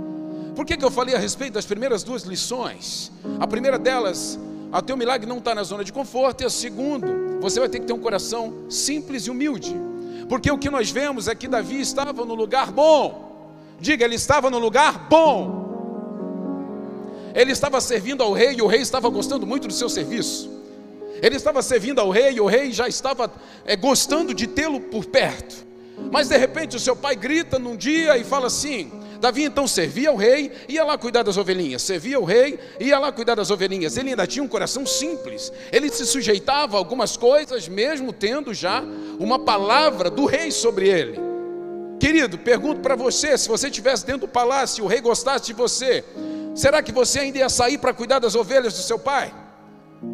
Por 0.56 0.64
que, 0.64 0.76
que 0.76 0.84
eu 0.84 0.90
falei 0.90 1.14
a 1.14 1.18
respeito 1.18 1.52
das 1.52 1.66
primeiras 1.66 2.02
duas 2.02 2.22
lições? 2.22 3.12
A 3.38 3.46
primeira 3.46 3.78
delas, 3.78 4.36
o 4.72 4.82
teu 4.82 4.96
milagre 4.96 5.26
não 5.26 5.38
está 5.38 5.54
na 5.54 5.62
zona 5.62 5.82
de 5.82 5.92
conforto, 5.92 6.42
e 6.42 6.46
a 6.46 6.50
segunda, 6.50 7.08
você 7.40 7.58
vai 7.58 7.68
ter 7.68 7.80
que 7.80 7.86
ter 7.86 7.92
um 7.92 7.98
coração 7.98 8.64
simples 8.68 9.26
e 9.26 9.30
humilde. 9.30 9.74
Porque 10.28 10.50
o 10.50 10.58
que 10.58 10.68
nós 10.68 10.90
vemos 10.90 11.26
é 11.26 11.34
que 11.34 11.48
Davi 11.48 11.80
estava 11.80 12.24
no 12.24 12.34
lugar 12.34 12.70
bom. 12.70 13.28
Diga, 13.80 14.04
ele 14.04 14.16
estava 14.16 14.50
no 14.50 14.58
lugar 14.58 15.08
bom. 15.08 15.66
Ele 17.34 17.52
estava 17.52 17.80
servindo 17.80 18.22
ao 18.22 18.32
rei 18.32 18.56
e 18.58 18.62
o 18.62 18.66
rei 18.66 18.80
estava 18.80 19.08
gostando 19.08 19.46
muito 19.46 19.68
do 19.68 19.72
seu 19.72 19.88
serviço. 19.88 20.50
Ele 21.22 21.36
estava 21.36 21.62
servindo 21.62 22.00
ao 22.00 22.10
rei 22.10 22.34
e 22.34 22.40
o 22.40 22.46
rei 22.46 22.72
já 22.72 22.86
estava 22.88 23.30
é, 23.64 23.74
gostando 23.74 24.34
de 24.34 24.46
tê-lo 24.46 24.80
por 24.80 25.06
perto. 25.06 25.66
Mas 26.12 26.28
de 26.28 26.36
repente 26.36 26.76
o 26.76 26.80
seu 26.80 26.94
pai 26.94 27.16
grita 27.16 27.58
num 27.58 27.76
dia 27.76 28.16
e 28.18 28.24
fala 28.24 28.46
assim: 28.46 28.90
Davi 29.20 29.44
então 29.44 29.66
servia 29.66 30.10
ao 30.10 30.16
rei, 30.16 30.52
ia 30.68 30.84
lá 30.84 30.96
cuidar 30.96 31.22
das 31.22 31.36
ovelhinhas, 31.36 31.82
servia 31.82 32.16
ao 32.16 32.24
rei, 32.24 32.58
ia 32.78 32.98
lá 32.98 33.10
cuidar 33.10 33.34
das 33.34 33.50
ovelhinhas. 33.50 33.96
Ele 33.96 34.10
ainda 34.10 34.26
tinha 34.26 34.42
um 34.42 34.48
coração 34.48 34.86
simples, 34.86 35.52
ele 35.72 35.90
se 35.90 36.06
sujeitava 36.06 36.76
a 36.76 36.78
algumas 36.78 37.16
coisas, 37.16 37.68
mesmo 37.68 38.12
tendo 38.12 38.54
já 38.54 38.82
uma 39.18 39.38
palavra 39.38 40.08
do 40.08 40.24
rei 40.24 40.50
sobre 40.50 40.88
ele. 40.88 41.18
Querido, 41.98 42.38
pergunto 42.38 42.80
para 42.80 42.94
você: 42.94 43.36
se 43.36 43.48
você 43.48 43.68
estivesse 43.68 44.06
dentro 44.06 44.22
do 44.22 44.28
palácio 44.28 44.82
e 44.82 44.84
o 44.84 44.88
rei 44.88 45.00
gostasse 45.00 45.46
de 45.46 45.52
você, 45.52 46.04
será 46.54 46.82
que 46.82 46.92
você 46.92 47.20
ainda 47.20 47.38
ia 47.38 47.48
sair 47.48 47.78
para 47.78 47.92
cuidar 47.92 48.20
das 48.20 48.34
ovelhas 48.34 48.74
do 48.74 48.82
seu 48.82 48.98
pai? 48.98 49.32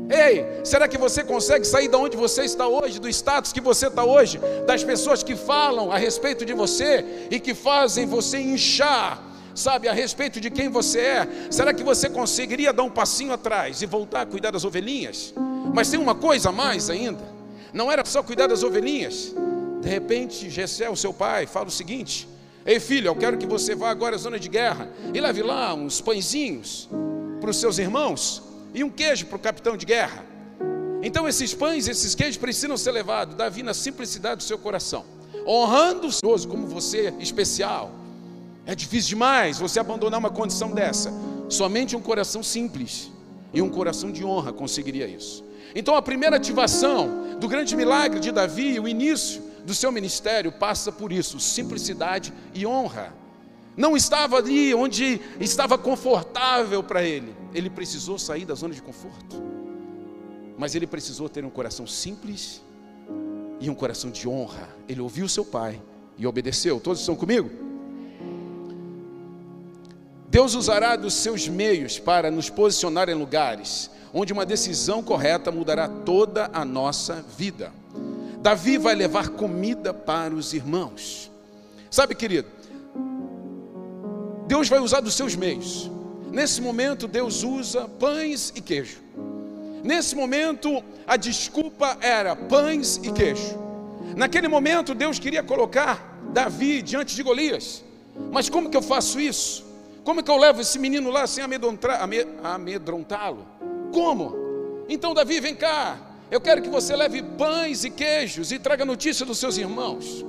Ei, 0.09 0.65
será 0.65 0.89
que 0.89 0.97
você 0.97 1.23
consegue 1.23 1.67
sair 1.67 1.89
da 1.89 1.99
onde 1.99 2.17
você 2.17 2.45
está 2.45 2.67
hoje, 2.67 2.99
do 2.99 3.09
status 3.09 3.53
que 3.53 3.61
você 3.61 3.89
está 3.89 4.05
hoje, 4.05 4.41
das 4.67 4.83
pessoas 4.83 5.23
que 5.23 5.37
falam 5.37 5.93
a 5.93 5.99
respeito 5.99 6.45
de 6.45 6.55
você 6.55 7.27
e 7.31 7.39
que 7.39 7.55
fazem 7.55 8.07
você 8.07 8.39
inchar, 8.39 9.23
sabe, 9.55 9.89
a 9.89 9.93
respeito 9.93 10.41
de 10.41 10.51
quem 10.51 10.69
você 10.69 11.01
é? 11.01 11.29
Será 11.51 11.75
que 11.75 11.83
você 11.83 12.09
conseguiria 12.09 12.73
dar 12.73 12.83
um 12.83 12.91
passinho 12.91 13.33
atrás 13.33 13.83
e 13.83 13.87
voltar 13.87 14.23
a 14.23 14.27
cuidar 14.27 14.51
das 14.51 14.65
ovelhinhas? 14.65 15.35
Mas 15.73 15.91
tem 15.91 16.01
uma 16.01 16.15
coisa 16.15 16.49
a 16.49 16.53
mais 16.53 16.89
ainda: 16.89 17.25
não 17.73 17.91
era 17.93 18.05
só 18.05 18.23
cuidar 18.23 18.47
das 18.47 18.63
ovelhinhas. 18.63 19.35
De 19.81 19.89
repente, 19.89 20.49
Gessé, 20.49 20.89
o 20.89 20.97
seu 20.97 21.13
pai, 21.13 21.47
fala 21.47 21.67
o 21.69 21.71
seguinte: 21.71 22.27
Ei 22.65 22.81
filho, 22.81 23.09
eu 23.09 23.17
quero 23.17 23.37
que 23.37 23.47
você 23.47 23.75
vá 23.75 23.91
agora 23.91 24.17
à 24.17 24.19
zona 24.19 24.39
de 24.39 24.49
guerra 24.49 24.89
e 25.13 25.21
leve 25.21 25.43
lá 25.43 25.75
uns 25.75 26.01
pãezinhos 26.01 26.89
para 27.41 27.51
os 27.51 27.59
seus 27.59 27.79
irmãos 27.79 28.54
e 28.75 28.83
um 28.83 28.91
queijo 28.91 29.27
para 29.27 29.37
o 29.37 29.39
capitão 29.39 29.77
de 29.77 29.87
guerra. 29.87 30.25
Então 31.03 31.29
esses 31.29 31.55
pães, 31.55 31.87
esses 31.87 32.15
queijos 32.15 32.37
precisam 32.37 32.77
ser 32.77 32.91
levados, 32.91 33.37
Davi, 33.37 33.63
na 33.63 33.73
simplicidade 33.73 34.39
do 34.39 34.43
seu 34.43 34.59
coração, 34.59 35.05
honrando 35.47 36.09
o 36.09 36.13
Senhor 36.13 36.47
como 36.47 36.67
você 36.67 37.15
especial. 37.21 37.93
É 38.67 38.75
difícil 38.75 39.11
demais 39.11 39.59
você 39.59 39.79
abandonar 39.79 40.19
uma 40.19 40.31
condição 40.31 40.73
dessa. 40.73 41.13
Somente 41.49 41.95
um 41.95 42.01
coração 42.01 42.43
simples 42.43 43.11
e 43.53 43.63
um 43.63 43.69
coração 43.69 44.11
de 44.11 44.25
honra 44.25 44.53
conseguiria 44.53 45.07
isso. 45.07 45.45
Então 45.75 45.95
a 45.95 46.03
primeira 46.03 46.37
ativação 46.37 47.39
do 47.39 47.47
grande 47.47 47.77
milagre 47.77 48.19
de 48.19 48.33
Davi, 48.33 48.81
o 48.81 48.89
início 48.89 49.43
do 49.65 49.75
seu 49.75 49.93
ministério, 49.93 50.51
passa 50.51 50.91
por 50.91 51.13
isso: 51.13 51.39
simplicidade 51.39 52.33
e 52.55 52.67
honra 52.67 53.13
não 53.77 53.97
estava 53.97 54.37
ali 54.37 54.75
onde 54.75 55.21
estava 55.41 55.77
confortável 55.77 56.83
para 56.83 57.03
ele. 57.03 57.35
Ele 57.53 57.69
precisou 57.69 58.19
sair 58.19 58.45
da 58.45 58.55
zona 58.55 58.75
de 58.75 58.83
conforto. 58.83 59.43
Mas 60.57 60.75
ele 60.75 60.87
precisou 60.87 61.29
ter 61.29 61.45
um 61.45 61.51
coração 61.51 61.87
simples 61.87 62.63
e 63.61 63.69
um 63.69 63.75
coração 63.75 64.11
de 64.11 64.29
honra. 64.29 64.69
Ele 64.89 65.01
ouviu 65.01 65.29
seu 65.29 65.45
pai 65.45 65.81
e 66.17 66.27
obedeceu. 66.27 66.79
Todos 66.79 67.01
estão 67.01 67.17
comigo? 67.17 67.51
Deus 70.29 70.55
usará 70.55 70.97
dos 70.97 71.15
seus 71.15 71.49
meios 71.49 71.99
para 71.99 72.31
nos 72.31 72.51
posicionar 72.51 73.09
em 73.09 73.15
lugares 73.15 73.91
onde 74.15 74.33
uma 74.33 74.47
decisão 74.47 75.03
correta 75.03 75.51
mudará 75.51 75.89
toda 75.89 76.49
a 76.53 76.65
nossa 76.65 77.25
vida. 77.37 77.73
Davi 78.41 78.79
vai 78.79 78.95
levar 78.95 79.31
comida 79.31 79.93
para 79.93 80.33
os 80.33 80.55
irmãos. 80.55 81.31
Sabe, 81.91 82.15
querido, 82.15 82.47
Deus 84.55 84.69
vai 84.69 84.79
usar 84.79 85.01
dos 85.01 85.15
seus 85.15 85.35
meios. 85.35 85.91
Nesse 86.31 86.63
momento, 86.63 87.09
Deus 87.09 87.43
usa 87.43 87.89
pães 87.89 88.53
e 88.55 88.61
queijo. 88.61 88.99
Nesse 89.83 90.15
momento, 90.15 90.81
a 91.05 91.17
desculpa 91.17 91.99
era 92.01 92.37
pães 92.37 93.01
e 93.03 93.11
queijo. 93.11 93.59
Naquele 94.17 94.47
momento, 94.47 94.95
Deus 94.95 95.19
queria 95.19 95.43
colocar 95.43 96.21
Davi 96.33 96.83
diante 96.83 97.17
de 97.17 97.23
Golias. 97.25 97.83
Mas 98.31 98.49
como 98.49 98.71
que 98.71 98.77
eu 98.77 98.83
faço 98.83 99.19
isso? 99.19 99.65
Como 100.05 100.23
que 100.23 100.31
eu 100.31 100.37
levo 100.37 100.61
esse 100.61 100.79
menino 100.79 101.11
lá 101.11 101.27
sem 101.27 101.43
amedrontá-lo? 102.45 103.45
Como? 103.93 104.85
Então, 104.89 105.15
Davi, 105.15 105.41
vem 105.41 105.57
cá. 105.57 105.99
Eu 106.31 106.41
quero 106.41 106.63
que 106.63 106.69
você 106.69 106.95
leve 106.95 107.25
pães 107.25 107.83
e 107.83 107.91
queijos 107.91 108.53
e 108.53 108.61
traga 108.61 108.85
notícia 108.85 109.27
dos 109.27 109.39
seus 109.39 109.59
irmãos. 109.59 110.25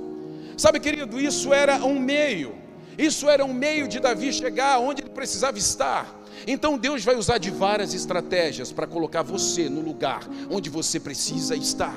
Sabe, 0.56 0.80
querido, 0.80 1.20
isso 1.20 1.54
era 1.54 1.76
um 1.84 2.00
meio 2.00 2.65
isso 2.98 3.28
era 3.28 3.44
um 3.44 3.52
meio 3.52 3.86
de 3.86 4.00
Davi 4.00 4.32
chegar 4.32 4.78
onde 4.78 5.02
ele 5.02 5.10
precisava 5.10 5.58
estar. 5.58 6.14
Então 6.46 6.78
Deus 6.78 7.04
vai 7.04 7.16
usar 7.16 7.38
de 7.38 7.50
várias 7.50 7.94
estratégias 7.94 8.72
para 8.72 8.86
colocar 8.86 9.22
você 9.22 9.68
no 9.68 9.80
lugar 9.80 10.20
onde 10.50 10.70
você 10.70 10.98
precisa 10.98 11.56
estar. 11.56 11.96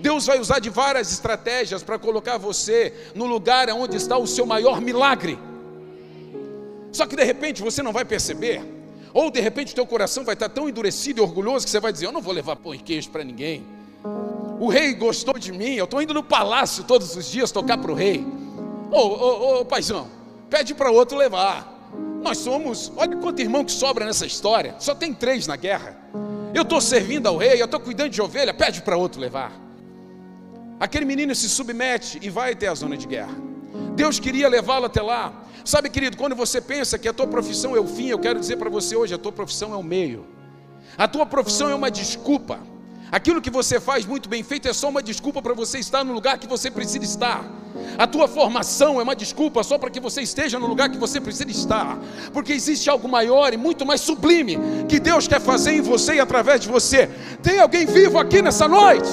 Deus 0.00 0.26
vai 0.26 0.40
usar 0.40 0.58
de 0.58 0.68
várias 0.68 1.12
estratégias 1.12 1.82
para 1.82 1.98
colocar 1.98 2.36
você 2.36 2.92
no 3.14 3.24
lugar 3.24 3.68
onde 3.70 3.96
está 3.96 4.18
o 4.18 4.26
seu 4.26 4.44
maior 4.44 4.80
milagre. 4.80 5.38
Só 6.90 7.06
que 7.06 7.14
de 7.14 7.24
repente 7.24 7.62
você 7.62 7.82
não 7.82 7.92
vai 7.92 8.04
perceber, 8.04 8.62
ou 9.14 9.30
de 9.30 9.40
repente 9.40 9.72
o 9.72 9.74
teu 9.74 9.86
coração 9.86 10.24
vai 10.24 10.34
estar 10.34 10.48
tão 10.48 10.68
endurecido 10.68 11.20
e 11.20 11.22
orgulhoso 11.22 11.64
que 11.64 11.70
você 11.70 11.80
vai 11.80 11.92
dizer: 11.92 12.06
Eu 12.06 12.12
não 12.12 12.20
vou 12.20 12.34
levar 12.34 12.56
pão 12.56 12.74
e 12.74 12.78
queijo 12.78 13.10
para 13.10 13.22
ninguém. 13.22 13.64
O 14.58 14.68
rei 14.68 14.92
gostou 14.94 15.38
de 15.38 15.52
mim, 15.52 15.74
eu 15.74 15.84
estou 15.84 16.02
indo 16.02 16.12
no 16.12 16.22
palácio 16.22 16.84
todos 16.84 17.16
os 17.16 17.30
dias 17.30 17.50
tocar 17.50 17.78
para 17.78 17.90
o 17.90 17.94
rei. 17.94 18.24
Ô, 18.90 18.98
ô, 18.98 19.60
ô, 19.60 19.64
paizão, 19.64 20.08
pede 20.52 20.74
para 20.74 20.90
outro 20.90 21.16
levar. 21.16 21.66
Nós 22.22 22.36
somos, 22.36 22.92
olha 22.94 23.16
quanto 23.16 23.40
irmão 23.40 23.64
que 23.64 23.72
sobra 23.72 24.04
nessa 24.04 24.26
história, 24.26 24.74
só 24.78 24.94
tem 24.94 25.14
três 25.14 25.46
na 25.46 25.56
guerra. 25.56 25.96
Eu 26.52 26.60
estou 26.60 26.78
servindo 26.78 27.26
ao 27.26 27.38
rei, 27.38 27.58
eu 27.58 27.64
estou 27.64 27.80
cuidando 27.80 28.10
de 28.10 28.20
ovelha, 28.20 28.52
pede 28.52 28.82
para 28.82 28.94
outro 28.94 29.18
levar. 29.18 29.50
Aquele 30.78 31.06
menino 31.06 31.34
se 31.34 31.48
submete 31.48 32.18
e 32.20 32.28
vai 32.28 32.52
até 32.52 32.68
a 32.68 32.74
zona 32.74 32.98
de 32.98 33.06
guerra. 33.06 33.34
Deus 33.94 34.20
queria 34.20 34.46
levá-lo 34.46 34.84
até 34.84 35.00
lá. 35.00 35.32
Sabe, 35.64 35.88
querido, 35.88 36.18
quando 36.18 36.36
você 36.36 36.60
pensa 36.60 36.98
que 36.98 37.08
a 37.08 37.14
tua 37.14 37.26
profissão 37.26 37.74
é 37.74 37.80
o 37.80 37.86
fim, 37.86 38.08
eu 38.08 38.18
quero 38.18 38.38
dizer 38.38 38.56
para 38.56 38.68
você 38.68 38.94
hoje: 38.94 39.14
a 39.14 39.18
tua 39.18 39.32
profissão 39.32 39.72
é 39.72 39.76
o 39.76 39.82
meio. 39.82 40.26
A 40.98 41.08
tua 41.08 41.24
profissão 41.24 41.70
é 41.70 41.74
uma 41.74 41.90
desculpa. 41.90 42.60
Aquilo 43.12 43.42
que 43.42 43.50
você 43.50 43.78
faz 43.78 44.06
muito 44.06 44.26
bem 44.26 44.42
feito 44.42 44.66
é 44.66 44.72
só 44.72 44.88
uma 44.88 45.02
desculpa 45.02 45.42
para 45.42 45.52
você 45.52 45.78
estar 45.78 46.02
no 46.02 46.14
lugar 46.14 46.38
que 46.38 46.46
você 46.46 46.70
precisa 46.70 47.04
estar. 47.04 47.44
A 47.98 48.06
tua 48.06 48.26
formação 48.26 48.98
é 48.98 49.02
uma 49.02 49.14
desculpa 49.14 49.62
só 49.62 49.76
para 49.76 49.90
que 49.90 50.00
você 50.00 50.22
esteja 50.22 50.58
no 50.58 50.66
lugar 50.66 50.88
que 50.88 50.96
você 50.96 51.20
precisa 51.20 51.50
estar, 51.50 51.98
porque 52.32 52.54
existe 52.54 52.88
algo 52.88 53.06
maior 53.06 53.52
e 53.52 53.58
muito 53.58 53.84
mais 53.84 54.00
sublime 54.00 54.58
que 54.88 54.98
Deus 54.98 55.28
quer 55.28 55.42
fazer 55.42 55.72
em 55.72 55.82
você 55.82 56.14
e 56.14 56.20
através 56.20 56.62
de 56.62 56.68
você. 56.68 57.06
Tem 57.42 57.60
alguém 57.60 57.84
vivo 57.84 58.18
aqui 58.18 58.40
nessa 58.40 58.66
noite? 58.66 59.10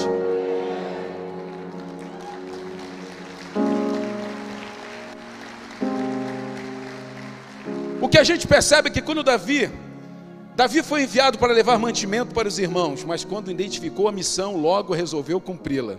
O 8.00 8.08
que 8.08 8.18
a 8.18 8.24
gente 8.24 8.48
percebe 8.48 8.88
é 8.88 8.91
que 8.91 9.01
quando 9.01 9.24
Davi 9.24 9.70
Davi 10.60 10.84
foi 10.84 11.04
enviado 11.04 11.38
para 11.39 11.54
levar 11.54 11.80
mantimento 11.80 12.34
para 12.34 12.46
os 12.46 12.60
irmãos, 12.60 13.06
mas 13.06 13.24
quando 13.24 13.50
identificou 13.50 14.10
a 14.10 14.12
missão, 14.12 14.58
logo 14.58 14.94
resolveu 14.94 15.39
cumpri-la. 15.39 15.96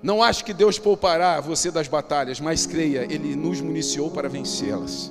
Não 0.00 0.22
acho 0.22 0.44
que 0.44 0.54
Deus 0.54 0.78
poupará 0.78 1.40
você 1.40 1.68
das 1.68 1.88
batalhas, 1.88 2.38
mas 2.38 2.64
creia, 2.64 3.12
Ele 3.12 3.34
nos 3.34 3.60
municiou 3.60 4.08
para 4.08 4.28
vencê-las. 4.28 5.10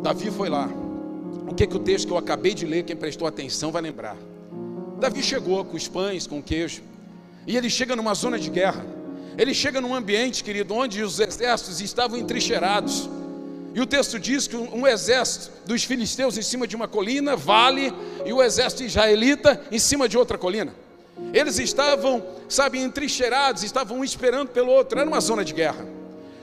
Davi 0.00 0.30
foi 0.30 0.48
lá. 0.48 0.70
O 1.48 1.56
que, 1.56 1.64
é 1.64 1.66
que 1.66 1.74
o 1.74 1.80
texto 1.80 2.06
que 2.06 2.12
eu 2.12 2.16
acabei 2.16 2.54
de 2.54 2.64
ler, 2.64 2.84
quem 2.84 2.94
prestou 2.94 3.26
atenção 3.26 3.72
vai 3.72 3.82
lembrar. 3.82 4.16
Davi 5.00 5.24
chegou 5.24 5.64
com 5.64 5.76
os 5.76 5.88
pães, 5.88 6.24
com 6.24 6.38
o 6.38 6.42
queijo, 6.42 6.82
e 7.48 7.56
ele 7.56 7.68
chega 7.68 7.96
numa 7.96 8.14
zona 8.14 8.38
de 8.38 8.48
guerra. 8.48 8.86
Ele 9.36 9.52
chega 9.54 9.80
num 9.80 9.92
ambiente, 9.92 10.44
querido, 10.44 10.72
onde 10.72 11.02
os 11.02 11.18
exércitos 11.18 11.80
estavam 11.80 12.16
entrincheirados. 12.16 13.10
E 13.72 13.80
o 13.80 13.86
texto 13.86 14.18
diz 14.18 14.46
que 14.46 14.56
um, 14.56 14.86
exército 14.86 15.50
dos 15.64 15.84
filisteus 15.84 16.36
em 16.36 16.42
cima 16.42 16.66
de 16.66 16.74
uma 16.74 16.88
colina, 16.88 17.36
vale, 17.36 17.92
e 18.24 18.32
o 18.32 18.42
exército 18.42 18.82
israelita 18.82 19.60
em 19.70 19.78
cima 19.78 20.08
de 20.08 20.18
outra 20.18 20.36
colina. 20.36 20.74
Eles 21.32 21.58
estavam, 21.58 22.24
sabe, 22.48 22.80
entrincheirados, 22.80 23.62
estavam 23.62 24.02
esperando 24.02 24.48
pelo 24.48 24.72
outro, 24.72 24.98
era 24.98 25.08
uma 25.08 25.20
zona 25.20 25.44
de 25.44 25.52
guerra. 25.52 25.86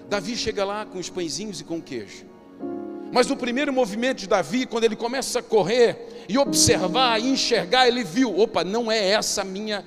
Davi 0.07 0.37
chega 0.37 0.63
lá 0.63 0.85
com 0.85 0.97
os 0.97 1.09
pãezinhos 1.09 1.59
e 1.59 1.65
com 1.65 1.77
o 1.77 1.81
queijo. 1.81 2.25
Mas 3.11 3.27
no 3.27 3.35
primeiro 3.35 3.73
movimento 3.73 4.19
de 4.19 4.27
Davi, 4.27 4.65
quando 4.65 4.85
ele 4.85 4.95
começa 4.95 5.39
a 5.39 5.43
correr 5.43 6.25
e 6.29 6.37
observar 6.37 7.19
e 7.19 7.29
enxergar, 7.29 7.87
ele 7.87 8.03
viu: 8.03 8.37
opa, 8.39 8.63
não 8.63 8.91
é 8.91 9.09
essa 9.09 9.41
a 9.41 9.45
minha 9.45 9.83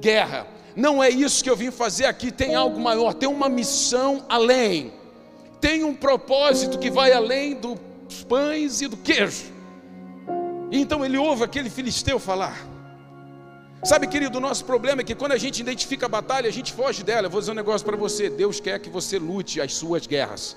guerra, 0.00 0.46
não 0.74 1.02
é 1.02 1.10
isso 1.10 1.42
que 1.44 1.50
eu 1.50 1.56
vim 1.56 1.70
fazer 1.70 2.06
aqui, 2.06 2.30
tem 2.30 2.54
algo 2.54 2.80
maior, 2.80 3.12
tem 3.14 3.28
uma 3.28 3.48
missão 3.48 4.24
além, 4.28 4.92
tem 5.62 5.84
um 5.84 5.94
propósito 5.94 6.76
que 6.76 6.90
vai 6.90 7.12
além 7.12 7.54
dos 7.54 8.24
pães 8.28 8.80
e 8.82 8.88
do 8.88 8.96
queijo. 8.96 9.44
Então 10.72 11.04
ele 11.04 11.16
ouve 11.16 11.44
aquele 11.44 11.70
filisteu 11.70 12.18
falar. 12.18 12.56
Sabe, 13.84 14.08
querido, 14.08 14.38
o 14.38 14.40
nosso 14.40 14.64
problema 14.64 15.02
é 15.02 15.04
que 15.04 15.14
quando 15.14 15.32
a 15.32 15.38
gente 15.38 15.60
identifica 15.60 16.06
a 16.06 16.08
batalha, 16.08 16.48
a 16.48 16.52
gente 16.52 16.72
foge 16.72 17.04
dela. 17.04 17.26
Eu 17.26 17.30
vou 17.30 17.40
dizer 17.40 17.52
um 17.52 17.60
negócio 17.62 17.86
para 17.86 17.96
você: 17.96 18.28
Deus 18.28 18.58
quer 18.58 18.80
que 18.80 18.90
você 18.90 19.20
lute 19.20 19.60
as 19.60 19.72
suas 19.74 20.04
guerras. 20.04 20.56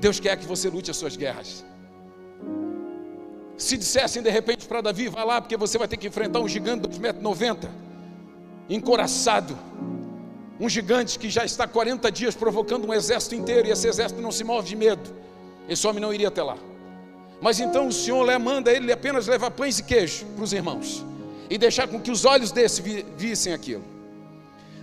Deus 0.00 0.20
quer 0.20 0.36
que 0.36 0.46
você 0.46 0.68
lute 0.68 0.88
as 0.92 0.96
suas 0.96 1.16
guerras. 1.16 1.64
Se 3.56 3.76
dissessem 3.76 4.22
de 4.22 4.30
repente 4.30 4.66
para 4.66 4.80
Davi, 4.80 5.08
vá 5.08 5.24
lá, 5.24 5.40
porque 5.40 5.56
você 5.56 5.78
vai 5.78 5.88
ter 5.88 5.96
que 5.96 6.06
enfrentar 6.06 6.40
um 6.40 6.48
gigante 6.48 6.88
de 6.88 7.00
2,90m, 7.00 7.68
encoraçado, 8.68 9.56
um 10.58 10.68
gigante 10.68 11.18
que 11.18 11.28
já 11.28 11.44
está 11.44 11.66
40 11.66 12.10
dias 12.10 12.34
provocando 12.34 12.86
um 12.86 12.94
exército 12.94 13.34
inteiro, 13.34 13.68
e 13.68 13.70
esse 13.70 13.88
exército 13.88 14.20
não 14.20 14.30
se 14.30 14.44
move 14.44 14.68
de 14.68 14.76
medo, 14.76 15.10
esse 15.68 15.86
homem 15.86 16.00
não 16.00 16.12
iria 16.12 16.28
até 16.28 16.42
lá. 16.42 16.56
Mas 17.40 17.60
então 17.60 17.88
o 17.88 17.92
Senhor 17.92 18.26
manda 18.38 18.70
ele 18.72 18.92
apenas 18.92 19.26
levar 19.26 19.50
pães 19.50 19.78
e 19.78 19.82
queijo 19.82 20.24
para 20.34 20.44
os 20.44 20.52
irmãos 20.52 21.04
e 21.50 21.58
deixar 21.58 21.88
com 21.88 22.00
que 22.00 22.10
os 22.10 22.24
olhos 22.24 22.50
desse 22.50 22.82
vissem 23.16 23.52
aquilo. 23.52 23.82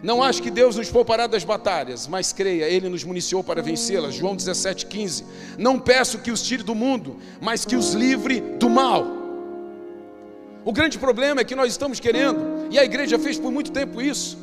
Não 0.04 0.22
acho 0.22 0.42
que 0.42 0.50
Deus 0.50 0.75
nos 0.75 0.90
poupará 0.90 1.28
das 1.28 1.44
batalhas, 1.44 2.08
mas 2.08 2.34
creia, 2.34 2.66
Ele 2.66 2.90
nos 2.90 3.04
municiou 3.04 3.44
para 3.44 3.62
vencê-las. 3.62 4.16
João 4.16 4.36
17,15. 4.36 5.24
Não 5.60 5.79
peço 5.79 6.20
que 6.20 6.31
os 6.31 6.42
tire 6.42 6.64
do 6.64 6.74
mundo, 6.74 7.18
mas 7.40 7.66
que 7.66 7.75
os 7.75 7.94
livre 7.94 8.42
do 8.42 8.68
mal. 8.70 9.05
O 10.66 10.72
grande 10.72 10.98
problema 10.98 11.42
é 11.42 11.44
que 11.44 11.55
nós 11.55 11.72
estamos 11.72 12.00
querendo, 12.00 12.68
e 12.72 12.79
a 12.79 12.84
igreja 12.84 13.18
fez 13.20 13.38
por 13.38 13.51
muito 13.51 13.72
tempo 13.72 14.01
isso. 14.01 14.38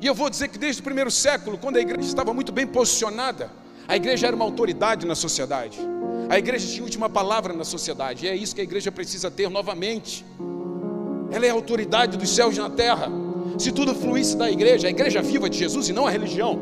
E 0.00 0.06
eu 0.06 0.14
vou 0.14 0.30
dizer 0.30 0.48
que 0.48 0.58
desde 0.58 0.80
o 0.80 0.84
primeiro 0.84 1.10
século, 1.10 1.58
quando 1.58 1.76
a 1.76 1.80
igreja 1.80 2.08
estava 2.08 2.32
muito 2.32 2.52
bem 2.52 2.66
posicionada, 2.66 3.50
a 3.86 3.96
igreja 3.96 4.26
era 4.26 4.36
uma 4.36 4.44
autoridade 4.44 5.06
na 5.06 5.14
sociedade. 5.14 5.78
A 6.28 6.38
igreja 6.38 6.66
tinha 6.68 6.84
última 6.84 7.08
palavra 7.08 7.52
na 7.54 7.64
sociedade, 7.64 8.26
e 8.26 8.28
é 8.28 8.36
isso 8.36 8.54
que 8.54 8.60
a 8.60 8.64
igreja 8.64 8.92
precisa 8.92 9.30
ter 9.30 9.48
novamente. 9.48 10.24
Ela 11.30 11.46
é 11.46 11.50
a 11.50 11.52
autoridade 11.52 12.16
dos 12.16 12.30
céus 12.30 12.56
na 12.56 12.70
terra. 12.70 13.10
Se 13.58 13.72
tudo 13.72 13.94
fluísse 13.94 14.36
da 14.36 14.50
igreja, 14.50 14.86
a 14.86 14.90
igreja 14.90 15.20
viva 15.20 15.48
de 15.48 15.58
Jesus 15.58 15.88
e 15.88 15.92
não 15.92 16.06
a 16.06 16.10
religião, 16.10 16.58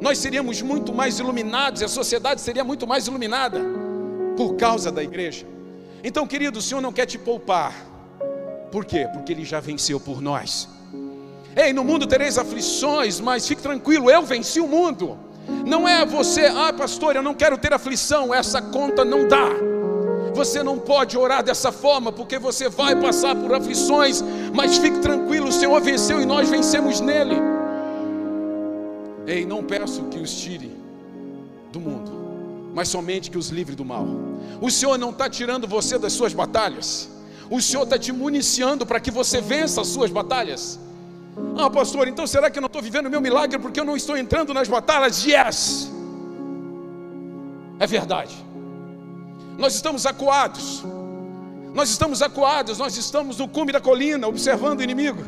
nós 0.00 0.18
seríamos 0.18 0.62
muito 0.62 0.94
mais 0.94 1.18
iluminados 1.18 1.82
e 1.82 1.84
a 1.84 1.88
sociedade 1.88 2.40
seria 2.40 2.64
muito 2.64 2.86
mais 2.86 3.06
iluminada 3.06 3.60
por 4.36 4.54
causa 4.54 4.90
da 4.90 5.02
igreja. 5.02 5.46
Então, 6.02 6.26
querido, 6.26 6.58
o 6.58 6.62
Senhor 6.62 6.80
não 6.80 6.92
quer 6.92 7.06
te 7.06 7.18
poupar. 7.18 7.74
Por 8.70 8.84
quê? 8.84 9.06
Porque 9.12 9.32
Ele 9.32 9.44
já 9.44 9.60
venceu 9.60 10.00
por 10.00 10.20
nós. 10.20 10.68
Ei, 11.54 11.72
no 11.72 11.84
mundo 11.84 12.06
tereis 12.06 12.38
aflições, 12.38 13.20
mas 13.20 13.46
fique 13.46 13.62
tranquilo, 13.62 14.10
eu 14.10 14.22
venci 14.22 14.60
o 14.60 14.66
mundo. 14.66 15.18
Não 15.66 15.86
é 15.86 16.04
você, 16.04 16.46
ah, 16.46 16.72
pastor, 16.72 17.14
eu 17.14 17.22
não 17.22 17.34
quero 17.34 17.58
ter 17.58 17.72
aflição, 17.72 18.32
essa 18.32 18.62
conta 18.62 19.04
não 19.04 19.28
dá. 19.28 19.50
Você 20.34 20.62
não 20.62 20.78
pode 20.78 21.18
orar 21.18 21.42
dessa 21.42 21.70
forma, 21.70 22.10
porque 22.10 22.38
você 22.38 22.68
vai 22.68 22.96
passar 22.96 23.36
por 23.36 23.52
aflições, 23.54 24.24
mas 24.54 24.78
fique 24.78 24.98
tranquilo, 25.00 25.48
o 25.48 25.52
Senhor 25.52 25.78
venceu 25.80 26.22
e 26.22 26.26
nós 26.26 26.48
vencemos 26.48 27.00
nele. 27.00 27.36
Ei, 29.26 29.44
não 29.44 29.62
peço 29.62 30.04
que 30.04 30.18
os 30.18 30.34
tire 30.34 30.72
do 31.70 31.78
mundo, 31.78 32.10
mas 32.74 32.88
somente 32.88 33.30
que 33.30 33.36
os 33.36 33.50
livre 33.50 33.74
do 33.74 33.84
mal. 33.84 34.06
O 34.60 34.70
Senhor 34.70 34.96
não 34.96 35.10
está 35.10 35.28
tirando 35.28 35.68
você 35.68 35.98
das 35.98 36.14
suas 36.14 36.32
batalhas, 36.32 37.10
o 37.50 37.60
Senhor 37.60 37.82
está 37.82 37.98
te 37.98 38.10
municiando 38.10 38.86
para 38.86 38.98
que 38.98 39.10
você 39.10 39.40
vença 39.40 39.82
as 39.82 39.88
suas 39.88 40.10
batalhas. 40.10 40.78
Ah, 41.56 41.70
pastor, 41.70 42.08
então 42.08 42.26
será 42.26 42.50
que 42.50 42.58
eu 42.58 42.60
não 42.60 42.66
estou 42.66 42.82
vivendo 42.82 43.06
o 43.06 43.10
meu 43.10 43.20
milagre 43.20 43.58
porque 43.58 43.80
eu 43.80 43.84
não 43.84 43.96
estou 43.96 44.16
entrando 44.16 44.52
nas 44.52 44.68
batalhas? 44.68 45.24
Yes! 45.24 45.90
É 47.78 47.86
verdade. 47.86 48.34
Nós 49.58 49.74
estamos 49.74 50.06
acuados. 50.06 50.82
Nós 51.74 51.88
estamos 51.88 52.20
acuados, 52.20 52.78
nós 52.78 52.96
estamos 52.96 53.38
no 53.38 53.48
cume 53.48 53.72
da 53.72 53.80
colina, 53.80 54.28
observando 54.28 54.80
o 54.80 54.82
inimigo. 54.82 55.24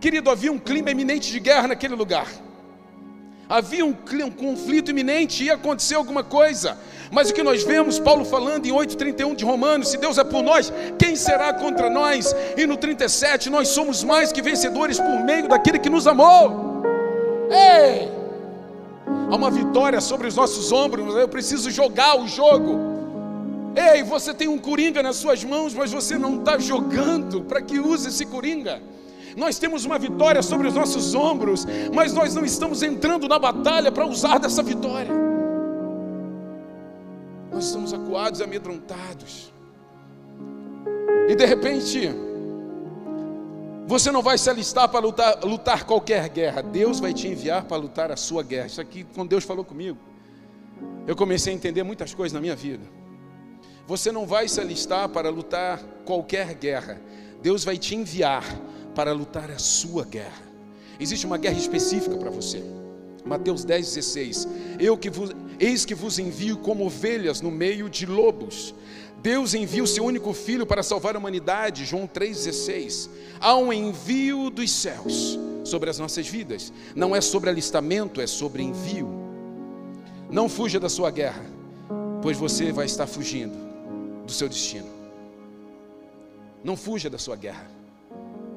Querido, 0.00 0.30
havia 0.30 0.52
um 0.52 0.58
clima 0.58 0.90
eminente 0.90 1.32
de 1.32 1.40
guerra 1.40 1.68
naquele 1.68 1.94
lugar. 1.94 2.26
Havia 3.48 3.84
um, 3.84 3.96
um 4.24 4.30
conflito 4.30 4.90
iminente, 4.90 5.44
ia 5.44 5.54
acontecer 5.54 5.94
alguma 5.94 6.22
coisa. 6.22 6.78
Mas 7.10 7.28
o 7.28 7.34
que 7.34 7.42
nós 7.42 7.64
vemos 7.64 7.98
Paulo 7.98 8.24
falando 8.24 8.66
em 8.66 8.72
8:31 8.72 9.34
de 9.34 9.44
Romanos, 9.44 9.88
se 9.88 9.98
Deus 9.98 10.16
é 10.16 10.24
por 10.24 10.42
nós, 10.42 10.72
quem 10.98 11.16
será 11.16 11.52
contra 11.52 11.90
nós? 11.90 12.34
E 12.56 12.66
no 12.66 12.76
37, 12.76 13.50
nós 13.50 13.68
somos 13.68 14.04
mais 14.04 14.30
que 14.30 14.40
vencedores 14.40 14.98
por 14.98 15.24
meio 15.24 15.48
daquele 15.48 15.78
que 15.78 15.90
nos 15.90 16.06
amou. 16.06 16.82
Ei! 17.50 18.08
Há 19.30 19.34
uma 19.34 19.50
vitória 19.50 20.00
sobre 20.00 20.28
os 20.28 20.36
nossos 20.36 20.70
ombros, 20.70 21.14
eu 21.16 21.28
preciso 21.28 21.70
jogar 21.70 22.18
o 22.18 22.28
jogo. 22.28 22.78
Ei, 23.74 24.02
você 24.02 24.34
tem 24.34 24.48
um 24.48 24.58
coringa 24.58 25.02
nas 25.02 25.16
suas 25.16 25.42
mãos, 25.44 25.74
mas 25.74 25.92
você 25.92 26.18
não 26.18 26.36
está 26.36 26.58
jogando. 26.58 27.42
Para 27.42 27.62
que 27.62 27.78
use 27.78 28.08
esse 28.08 28.26
coringa? 28.26 28.80
Nós 29.36 29.58
temos 29.58 29.84
uma 29.84 29.98
vitória 29.98 30.42
sobre 30.42 30.66
os 30.66 30.74
nossos 30.74 31.14
ombros, 31.14 31.66
mas 31.94 32.12
nós 32.12 32.34
não 32.34 32.44
estamos 32.44 32.82
entrando 32.82 33.28
na 33.28 33.38
batalha 33.38 33.92
para 33.92 34.04
usar 34.06 34.38
dessa 34.38 34.62
vitória. 34.62 35.29
Nós 37.60 37.66
estamos 37.66 37.92
acuados 37.92 38.40
e 38.40 38.42
amedrontados. 38.42 39.52
E 41.28 41.34
de 41.34 41.44
repente, 41.44 42.08
você 43.86 44.10
não 44.10 44.22
vai 44.22 44.38
se 44.38 44.48
alistar 44.48 44.88
para 44.88 45.00
lutar, 45.00 45.44
lutar 45.44 45.84
qualquer 45.84 46.26
guerra. 46.30 46.62
Deus 46.62 47.00
vai 47.00 47.12
te 47.12 47.28
enviar 47.28 47.64
para 47.64 47.76
lutar 47.76 48.10
a 48.10 48.16
sua 48.16 48.42
guerra. 48.42 48.66
Isso 48.68 48.80
aqui, 48.80 49.04
quando 49.14 49.28
Deus 49.28 49.44
falou 49.44 49.62
comigo, 49.62 49.98
eu 51.06 51.14
comecei 51.14 51.52
a 51.52 51.56
entender 51.56 51.82
muitas 51.82 52.14
coisas 52.14 52.32
na 52.32 52.40
minha 52.40 52.56
vida. 52.56 52.82
Você 53.86 54.10
não 54.10 54.26
vai 54.26 54.48
se 54.48 54.58
alistar 54.58 55.10
para 55.10 55.28
lutar 55.28 55.82
qualquer 56.06 56.54
guerra. 56.54 56.98
Deus 57.42 57.62
vai 57.62 57.76
te 57.76 57.94
enviar 57.94 58.42
para 58.94 59.12
lutar 59.12 59.50
a 59.50 59.58
sua 59.58 60.06
guerra. 60.06 60.42
Existe 60.98 61.26
uma 61.26 61.36
guerra 61.36 61.58
específica 61.58 62.16
para 62.16 62.30
você. 62.30 62.64
Mateus 63.22 63.64
10, 63.64 63.86
16. 63.86 64.48
Eu 64.78 64.96
que 64.96 65.10
vos, 65.10 65.30
eis 65.60 65.84
que 65.84 65.94
vos 65.94 66.18
envio 66.18 66.56
como 66.56 66.86
ovelhas 66.86 67.42
no 67.42 67.50
meio 67.50 67.88
de 67.90 68.06
lobos. 68.06 68.74
Deus 69.22 69.52
envia 69.52 69.84
o 69.84 69.86
seu 69.86 70.02
único 70.02 70.32
filho 70.32 70.66
para 70.66 70.82
salvar 70.82 71.14
a 71.14 71.18
humanidade, 71.18 71.84
João 71.84 72.08
3,16. 72.08 73.10
Há 73.38 73.54
um 73.56 73.70
envio 73.70 74.48
dos 74.48 74.70
céus 74.70 75.38
sobre 75.62 75.90
as 75.90 75.98
nossas 75.98 76.26
vidas. 76.26 76.72
Não 76.96 77.14
é 77.14 77.20
sobre 77.20 77.50
alistamento, 77.50 78.20
é 78.22 78.26
sobre 78.26 78.62
envio. 78.62 79.08
Não 80.30 80.48
fuja 80.48 80.80
da 80.80 80.88
sua 80.88 81.10
guerra, 81.10 81.44
pois 82.22 82.38
você 82.38 82.72
vai 82.72 82.86
estar 82.86 83.06
fugindo 83.06 83.54
do 84.24 84.32
seu 84.32 84.48
destino. 84.48 84.88
Não 86.64 86.76
fuja 86.76 87.10
da 87.10 87.18
sua 87.18 87.36
guerra, 87.36 87.70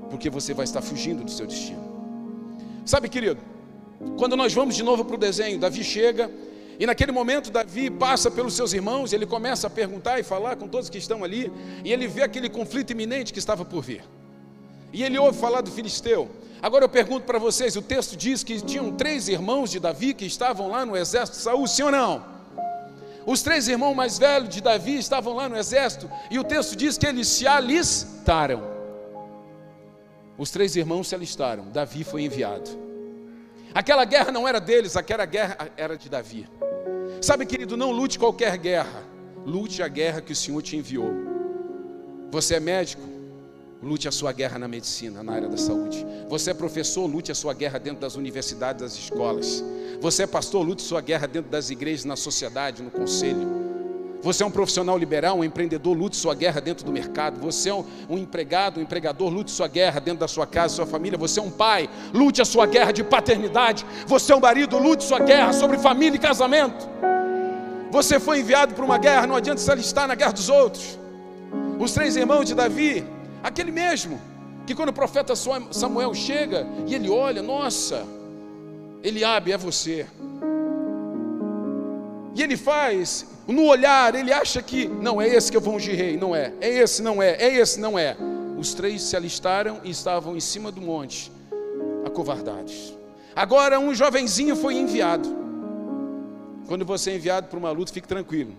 porque 0.09 0.29
você 0.29 0.53
vai 0.53 0.63
estar 0.63 0.81
fugindo 0.81 1.23
do 1.25 1.31
seu 1.31 1.45
destino. 1.45 1.91
Sabe, 2.85 3.09
querido, 3.09 3.39
quando 4.17 4.37
nós 4.37 4.53
vamos 4.53 4.75
de 4.75 4.83
novo 4.83 5.03
para 5.03 5.15
o 5.15 5.19
desenho, 5.19 5.59
Davi 5.59 5.83
chega 5.83 6.31
e 6.83 6.85
naquele 6.85 7.13
momento 7.13 7.49
Davi 7.49 7.89
passa 7.89 8.29
pelos 8.29 8.55
seus 8.55 8.73
irmãos, 8.73 9.13
ele 9.13 9.25
começa 9.25 9.67
a 9.67 9.69
perguntar 9.69 10.19
e 10.19 10.23
falar 10.23 10.57
com 10.57 10.67
todos 10.67 10.89
que 10.89 10.97
estão 10.97 11.23
ali, 11.23 11.49
e 11.81 11.93
ele 11.93 12.09
vê 12.09 12.23
aquele 12.23 12.49
conflito 12.49 12.91
iminente 12.91 13.31
que 13.31 13.39
estava 13.39 13.63
por 13.63 13.81
vir. 13.81 14.03
E 14.91 15.01
ele 15.01 15.17
ouve 15.17 15.39
falar 15.39 15.61
do 15.61 15.71
filisteu. 15.71 16.29
Agora 16.61 16.83
eu 16.83 16.89
pergunto 16.89 17.25
para 17.25 17.39
vocês: 17.39 17.77
o 17.77 17.81
texto 17.81 18.17
diz 18.17 18.43
que 18.43 18.59
tinham 18.59 18.91
três 18.91 19.29
irmãos 19.29 19.71
de 19.71 19.79
Davi 19.79 20.13
que 20.13 20.25
estavam 20.25 20.67
lá 20.67 20.85
no 20.85 20.97
exército 20.97 21.37
de 21.37 21.43
Saul, 21.43 21.65
sim 21.67 21.83
ou 21.83 21.91
não? 21.91 22.25
Os 23.25 23.41
três 23.41 23.69
irmãos 23.69 23.95
mais 23.95 24.19
velhos 24.19 24.49
de 24.49 24.59
Davi 24.59 24.97
estavam 24.97 25.33
lá 25.35 25.47
no 25.47 25.55
exército, 25.55 26.11
e 26.29 26.37
o 26.37 26.43
texto 26.43 26.75
diz 26.75 26.97
que 26.97 27.07
eles 27.07 27.29
se 27.29 27.47
alistaram. 27.47 28.61
Os 30.37 30.51
três 30.51 30.75
irmãos 30.75 31.07
se 31.07 31.15
alistaram, 31.15 31.63
Davi 31.71 32.03
foi 32.03 32.23
enviado. 32.23 32.69
Aquela 33.73 34.03
guerra 34.03 34.33
não 34.33 34.45
era 34.45 34.59
deles, 34.59 34.97
aquela 34.97 35.25
guerra 35.25 35.57
era 35.77 35.97
de 35.97 36.09
Davi. 36.09 36.45
Sabe, 37.21 37.45
querido, 37.45 37.77
não 37.77 37.91
lute 37.91 38.19
qualquer 38.19 38.57
guerra, 38.57 39.03
lute 39.45 39.81
a 39.81 39.87
guerra 39.87 40.21
que 40.21 40.33
o 40.33 40.35
Senhor 40.35 40.61
te 40.61 40.75
enviou. 40.75 41.13
Você 42.31 42.55
é 42.55 42.59
médico, 42.59 43.03
lute 43.81 44.07
a 44.07 44.11
sua 44.11 44.31
guerra 44.31 44.57
na 44.57 44.67
medicina, 44.67 45.21
na 45.21 45.33
área 45.33 45.47
da 45.47 45.57
saúde. 45.57 46.05
Você 46.29 46.51
é 46.51 46.53
professor, 46.53 47.05
lute 47.05 47.31
a 47.31 47.35
sua 47.35 47.53
guerra 47.53 47.79
dentro 47.79 47.99
das 47.99 48.15
universidades, 48.15 48.81
das 48.81 48.93
escolas. 48.93 49.63
Você 50.01 50.23
é 50.23 50.27
pastor, 50.27 50.65
lute 50.65 50.81
sua 50.81 51.01
guerra 51.01 51.27
dentro 51.27 51.51
das 51.51 51.69
igrejas, 51.69 52.05
na 52.05 52.15
sociedade, 52.15 52.81
no 52.81 52.91
conselho. 52.91 53.62
Você 54.23 54.41
é 54.41 54.45
um 54.45 54.51
profissional 54.51 54.97
liberal, 54.97 55.39
um 55.39 55.43
empreendedor, 55.43 55.97
lute 55.97 56.15
sua 56.15 56.33
guerra 56.33 56.61
dentro 56.61 56.85
do 56.85 56.93
mercado. 56.93 57.41
Você 57.41 57.69
é 57.69 57.73
um, 57.73 57.83
um, 58.09 58.17
empregado, 58.17 58.79
um 58.79 58.83
empregador, 58.83 59.29
lute 59.29 59.51
sua 59.51 59.67
guerra 59.67 59.99
dentro 59.99 60.21
da 60.21 60.29
sua 60.29 60.47
casa, 60.47 60.75
sua 60.75 60.85
família. 60.85 61.17
Você 61.17 61.41
é 61.41 61.43
um 61.43 61.51
pai, 61.51 61.89
lute 62.13 62.41
a 62.41 62.45
sua 62.45 62.65
guerra 62.65 62.93
de 62.93 63.03
paternidade. 63.03 63.85
Você 64.07 64.31
é 64.31 64.35
um 64.35 64.39
marido, 64.39 64.79
lute 64.79 65.03
sua 65.03 65.19
guerra 65.19 65.51
sobre 65.51 65.77
família 65.77 66.15
e 66.15 66.19
casamento. 66.19 66.87
Você 67.91 68.17
foi 68.17 68.39
enviado 68.39 68.73
para 68.73 68.85
uma 68.85 68.97
guerra, 68.97 69.27
não 69.27 69.35
adianta 69.35 69.59
se 69.59 69.69
alistar 69.69 70.07
na 70.07 70.15
guerra 70.15 70.31
dos 70.31 70.47
outros. 70.47 70.97
Os 71.77 71.91
três 71.91 72.15
irmãos 72.15 72.45
de 72.45 72.55
Davi, 72.55 73.05
aquele 73.43 73.71
mesmo, 73.71 74.21
que 74.65 74.73
quando 74.73 74.89
o 74.89 74.93
profeta 74.93 75.35
Samuel 75.35 76.13
chega 76.13 76.65
e 76.87 76.95
ele 76.95 77.09
olha, 77.09 77.41
nossa, 77.41 78.05
Eliabe 79.03 79.51
é 79.51 79.57
você. 79.57 80.07
E 82.35 82.41
ele 82.41 82.57
faz, 82.57 83.25
no 83.47 83.65
olhar, 83.65 84.15
ele 84.15 84.33
acha 84.33 84.61
que, 84.61 84.87
não, 84.87 85.21
é 85.21 85.27
esse 85.27 85.51
que 85.51 85.57
eu 85.57 85.61
vou 85.61 85.75
ungir 85.75 85.95
rei, 85.95 86.17
não 86.17 86.35
é, 86.35 86.53
é 86.59 86.69
esse, 86.69 87.01
não 87.01 87.21
é, 87.21 87.35
é 87.35 87.55
esse, 87.55 87.79
não 87.79 87.97
é. 87.97 88.17
Os 88.57 88.73
três 88.73 89.01
se 89.03 89.15
alistaram 89.15 89.81
e 89.83 89.89
estavam 89.89 90.35
em 90.35 90.39
cima 90.39 90.71
do 90.71 90.81
monte, 90.81 91.31
acovardados. 92.05 92.97
Agora 93.35 93.79
um 93.79 93.93
jovenzinho 93.93 94.55
foi 94.55 94.75
enviado. 94.75 95.27
Quando 96.67 96.85
você 96.85 97.11
é 97.11 97.15
enviado 97.15 97.47
para 97.47 97.59
uma 97.59 97.71
luta, 97.71 97.91
fique 97.91 98.07
tranquilo. 98.07 98.53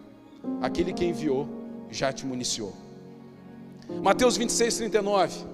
Aquele 0.60 0.92
que 0.92 1.04
enviou 1.04 1.48
já 1.90 2.12
te 2.12 2.26
municiou. 2.26 2.74
Mateus 4.02 4.36
26, 4.36 4.76
39. 4.76 5.44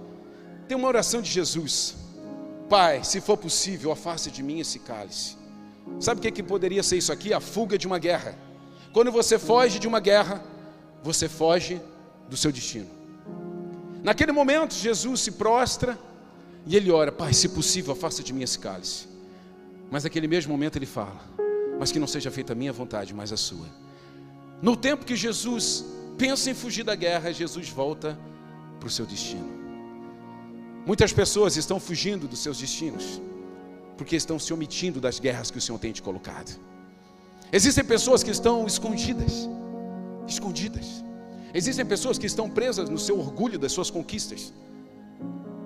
Tem 0.66 0.76
uma 0.76 0.88
oração 0.88 1.20
de 1.20 1.30
Jesus. 1.30 1.96
Pai, 2.68 3.02
se 3.04 3.20
for 3.20 3.36
possível, 3.36 3.92
afaste 3.92 4.30
de 4.30 4.42
mim 4.42 4.60
esse 4.60 4.78
cálice. 4.78 5.36
Sabe 5.98 6.18
o 6.18 6.22
que, 6.22 6.30
que 6.30 6.42
poderia 6.42 6.82
ser 6.82 6.96
isso 6.96 7.12
aqui? 7.12 7.32
A 7.32 7.40
fuga 7.40 7.76
de 7.76 7.86
uma 7.86 7.98
guerra. 7.98 8.36
Quando 8.92 9.12
você 9.12 9.38
foge 9.38 9.78
de 9.78 9.86
uma 9.86 10.00
guerra, 10.00 10.42
você 11.02 11.28
foge 11.28 11.80
do 12.28 12.36
seu 12.36 12.50
destino. 12.50 12.88
Naquele 14.02 14.32
momento, 14.32 14.74
Jesus 14.74 15.20
se 15.20 15.32
prostra 15.32 15.98
e 16.66 16.76
ele 16.76 16.90
ora: 16.90 17.12
Pai, 17.12 17.32
se 17.34 17.48
possível, 17.50 17.92
afasta 17.92 18.22
de 18.22 18.32
mim 18.32 18.42
esse 18.42 18.58
cálice. 18.58 19.08
Mas 19.90 20.04
naquele 20.04 20.26
mesmo 20.26 20.52
momento 20.52 20.76
ele 20.76 20.86
fala: 20.86 21.20
Mas 21.78 21.92
que 21.92 21.98
não 21.98 22.06
seja 22.06 22.30
feita 22.30 22.52
a 22.52 22.56
minha 22.56 22.72
vontade, 22.72 23.12
mas 23.14 23.32
a 23.32 23.36
sua. 23.36 23.66
No 24.62 24.76
tempo 24.76 25.04
que 25.04 25.16
Jesus 25.16 25.84
pensa 26.16 26.50
em 26.50 26.54
fugir 26.54 26.82
da 26.84 26.94
guerra, 26.94 27.32
Jesus 27.32 27.68
volta 27.68 28.18
para 28.78 28.86
o 28.86 28.90
seu 28.90 29.06
destino. 29.06 29.60
Muitas 30.86 31.12
pessoas 31.12 31.56
estão 31.56 31.78
fugindo 31.78 32.26
dos 32.26 32.38
seus 32.38 32.58
destinos 32.58 33.20
porque 34.00 34.16
estão 34.16 34.38
se 34.38 34.50
omitindo 34.50 34.98
das 34.98 35.20
guerras 35.20 35.50
que 35.50 35.58
o 35.58 35.60
Senhor 35.60 35.78
tem 35.78 35.92
te 35.92 36.00
colocado. 36.00 36.58
Existem 37.52 37.84
pessoas 37.84 38.22
que 38.22 38.30
estão 38.30 38.66
escondidas, 38.66 39.46
escondidas. 40.26 41.04
Existem 41.52 41.84
pessoas 41.84 42.16
que 42.16 42.24
estão 42.24 42.48
presas 42.48 42.88
no 42.88 42.96
seu 42.98 43.18
orgulho 43.18 43.58
das 43.58 43.72
suas 43.72 43.90
conquistas, 43.90 44.54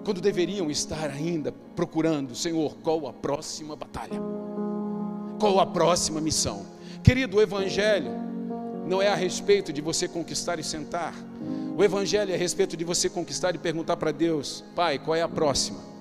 quando 0.05 0.21
deveriam 0.21 0.69
estar 0.69 1.11
ainda 1.11 1.53
procurando, 1.77 2.35
Senhor, 2.35 2.77
qual 2.83 3.07
a 3.07 3.13
próxima 3.13 3.77
batalha? 3.77 4.21
Qual 5.39 5.61
a 5.61 5.67
próxima 5.67 6.21
missão? 6.21 6.67
Querido, 7.05 7.37
o 7.37 7.41
Evangelho 7.41 8.11
não 8.85 9.01
é 9.01 9.07
a 9.07 9.15
respeito 9.15 9.73
de 9.73 9.81
você 9.81 10.09
conquistar 10.09 10.59
e 10.59 10.65
sentar. 10.65 11.15
O 11.79 11.85
Evangelho 11.85 12.33
é 12.33 12.35
a 12.35 12.39
respeito 12.39 12.77
de 12.77 12.85
você 12.85 13.09
conquistar 13.09 13.55
e 13.55 13.59
perguntar 13.59 13.97
para 13.97 14.11
Deus: 14.11 14.65
Pai, 14.75 14.99
qual 14.99 15.15
é 15.15 15.23
a 15.23 15.29
próxima? 15.29 15.94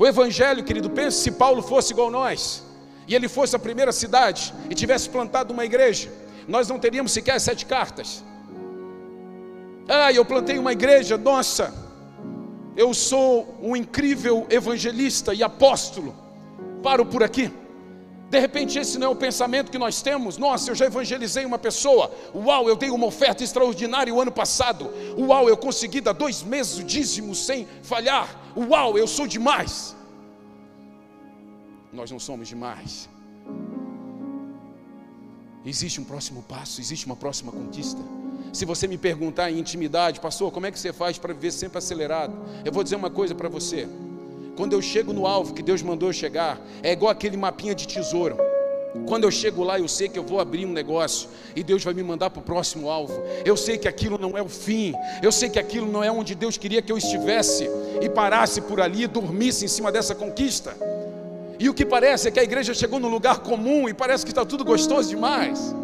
O 0.00 0.06
Evangelho, 0.06 0.64
querido, 0.64 0.88
pense 0.88 1.18
se 1.18 1.30
Paulo 1.30 1.60
fosse 1.60 1.92
igual 1.92 2.10
nós, 2.10 2.64
e 3.06 3.14
ele 3.14 3.28
fosse 3.28 3.54
a 3.54 3.58
primeira 3.58 3.92
cidade 3.92 4.54
e 4.70 4.74
tivesse 4.74 5.10
plantado 5.10 5.52
uma 5.52 5.62
igreja, 5.62 6.10
nós 6.48 6.66
não 6.66 6.78
teríamos 6.78 7.12
sequer 7.12 7.38
sete 7.38 7.66
cartas. 7.66 8.24
Ah, 9.86 10.10
eu 10.10 10.24
plantei 10.24 10.58
uma 10.58 10.72
igreja, 10.72 11.18
nossa, 11.18 11.74
eu 12.74 12.94
sou 12.94 13.58
um 13.60 13.76
incrível 13.76 14.46
evangelista 14.48 15.34
e 15.34 15.42
apóstolo, 15.42 16.14
paro 16.82 17.04
por 17.04 17.22
aqui. 17.22 17.52
De 18.30 18.38
repente, 18.38 18.78
esse 18.78 18.96
não 18.96 19.08
é 19.08 19.10
o 19.10 19.16
pensamento 19.16 19.72
que 19.72 19.78
nós 19.78 20.00
temos. 20.00 20.38
Nossa, 20.38 20.70
eu 20.70 20.74
já 20.76 20.86
evangelizei 20.86 21.44
uma 21.44 21.58
pessoa. 21.58 22.12
Uau, 22.32 22.68
eu 22.68 22.76
dei 22.76 22.88
uma 22.88 23.06
oferta 23.06 23.42
extraordinária 23.42 24.14
o 24.14 24.20
ano 24.20 24.30
passado. 24.30 24.88
Uau, 25.18 25.48
eu 25.48 25.56
consegui 25.56 26.00
dar 26.00 26.12
dois 26.12 26.40
meses 26.40 26.78
o 26.78 26.84
dízimo 26.84 27.34
sem 27.34 27.66
falhar. 27.82 28.28
Uau, 28.56 28.96
eu 28.96 29.08
sou 29.08 29.26
demais. 29.26 29.96
Nós 31.92 32.08
não 32.08 32.20
somos 32.20 32.46
demais. 32.46 33.08
Existe 35.66 36.00
um 36.00 36.04
próximo 36.04 36.42
passo, 36.42 36.80
existe 36.80 37.06
uma 37.06 37.16
próxima 37.16 37.50
conquista. 37.50 38.00
Se 38.52 38.64
você 38.64 38.86
me 38.86 38.96
perguntar 38.96 39.50
em 39.50 39.58
intimidade, 39.58 40.20
pastor, 40.20 40.52
como 40.52 40.66
é 40.66 40.70
que 40.70 40.78
você 40.78 40.92
faz 40.92 41.18
para 41.18 41.34
viver 41.34 41.50
sempre 41.50 41.78
acelerado? 41.78 42.34
Eu 42.64 42.72
vou 42.72 42.84
dizer 42.84 42.94
uma 42.94 43.10
coisa 43.10 43.34
para 43.34 43.48
você. 43.48 43.88
Quando 44.60 44.74
eu 44.74 44.82
chego 44.82 45.14
no 45.14 45.26
alvo 45.26 45.54
que 45.54 45.62
Deus 45.62 45.80
mandou 45.80 46.10
eu 46.10 46.12
chegar, 46.12 46.60
é 46.82 46.92
igual 46.92 47.10
aquele 47.10 47.34
mapinha 47.34 47.74
de 47.74 47.88
tesouro. 47.88 48.36
Quando 49.06 49.24
eu 49.24 49.30
chego 49.30 49.64
lá, 49.64 49.78
eu 49.80 49.88
sei 49.88 50.06
que 50.06 50.18
eu 50.18 50.22
vou 50.22 50.38
abrir 50.38 50.66
um 50.66 50.70
negócio 50.70 51.30
e 51.56 51.62
Deus 51.62 51.82
vai 51.82 51.94
me 51.94 52.02
mandar 52.02 52.28
para 52.28 52.40
o 52.40 52.42
próximo 52.42 52.90
alvo. 52.90 53.22
Eu 53.42 53.56
sei 53.56 53.78
que 53.78 53.88
aquilo 53.88 54.18
não 54.18 54.36
é 54.36 54.42
o 54.42 54.50
fim, 54.50 54.92
eu 55.22 55.32
sei 55.32 55.48
que 55.48 55.58
aquilo 55.58 55.90
não 55.90 56.04
é 56.04 56.12
onde 56.12 56.34
Deus 56.34 56.58
queria 56.58 56.82
que 56.82 56.92
eu 56.92 56.98
estivesse 56.98 57.70
e 58.02 58.08
parasse 58.10 58.60
por 58.60 58.82
ali 58.82 59.04
e 59.04 59.06
dormisse 59.06 59.64
em 59.64 59.68
cima 59.68 59.90
dessa 59.90 60.14
conquista. 60.14 60.76
E 61.58 61.66
o 61.66 61.72
que 61.72 61.86
parece 61.86 62.28
é 62.28 62.30
que 62.30 62.38
a 62.38 62.44
igreja 62.44 62.74
chegou 62.74 63.00
num 63.00 63.08
lugar 63.08 63.38
comum 63.38 63.88
e 63.88 63.94
parece 63.94 64.26
que 64.26 64.30
está 64.30 64.44
tudo 64.44 64.62
gostoso 64.62 65.08
demais. 65.08 65.74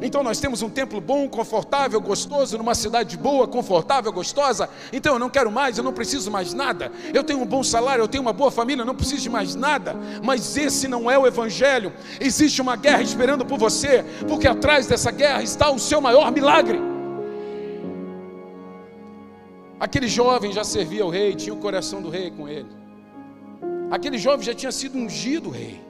Então 0.00 0.22
nós 0.22 0.38
temos 0.38 0.62
um 0.62 0.70
templo 0.70 1.00
bom, 1.00 1.28
confortável, 1.28 2.00
gostoso, 2.00 2.56
numa 2.56 2.74
cidade 2.74 3.16
boa, 3.16 3.48
confortável, 3.48 4.12
gostosa. 4.12 4.70
Então 4.92 5.14
eu 5.14 5.18
não 5.18 5.28
quero 5.28 5.50
mais, 5.50 5.76
eu 5.76 5.82
não 5.82 5.92
preciso 5.92 6.30
mais 6.30 6.54
nada. 6.54 6.92
Eu 7.12 7.24
tenho 7.24 7.40
um 7.40 7.46
bom 7.46 7.64
salário, 7.64 8.02
eu 8.02 8.08
tenho 8.08 8.22
uma 8.22 8.32
boa 8.32 8.50
família, 8.50 8.82
eu 8.82 8.86
não 8.86 8.94
preciso 8.94 9.22
de 9.22 9.30
mais 9.30 9.56
nada. 9.56 9.96
Mas 10.22 10.56
esse 10.56 10.86
não 10.86 11.10
é 11.10 11.18
o 11.18 11.26
evangelho. 11.26 11.92
Existe 12.20 12.62
uma 12.62 12.76
guerra 12.76 13.02
esperando 13.02 13.44
por 13.44 13.58
você, 13.58 14.04
porque 14.28 14.46
atrás 14.46 14.86
dessa 14.86 15.10
guerra 15.10 15.42
está 15.42 15.68
o 15.68 15.78
seu 15.80 16.00
maior 16.00 16.30
milagre. 16.30 16.78
Aquele 19.80 20.06
jovem 20.06 20.52
já 20.52 20.62
servia 20.62 21.02
ao 21.02 21.10
rei, 21.10 21.34
tinha 21.34 21.54
o 21.54 21.58
coração 21.58 22.00
do 22.00 22.08
rei 22.08 22.30
com 22.30 22.48
ele. 22.48 22.68
Aquele 23.90 24.18
jovem 24.18 24.46
já 24.46 24.54
tinha 24.54 24.70
sido 24.70 24.96
ungido 24.96 25.50
rei. 25.50 25.80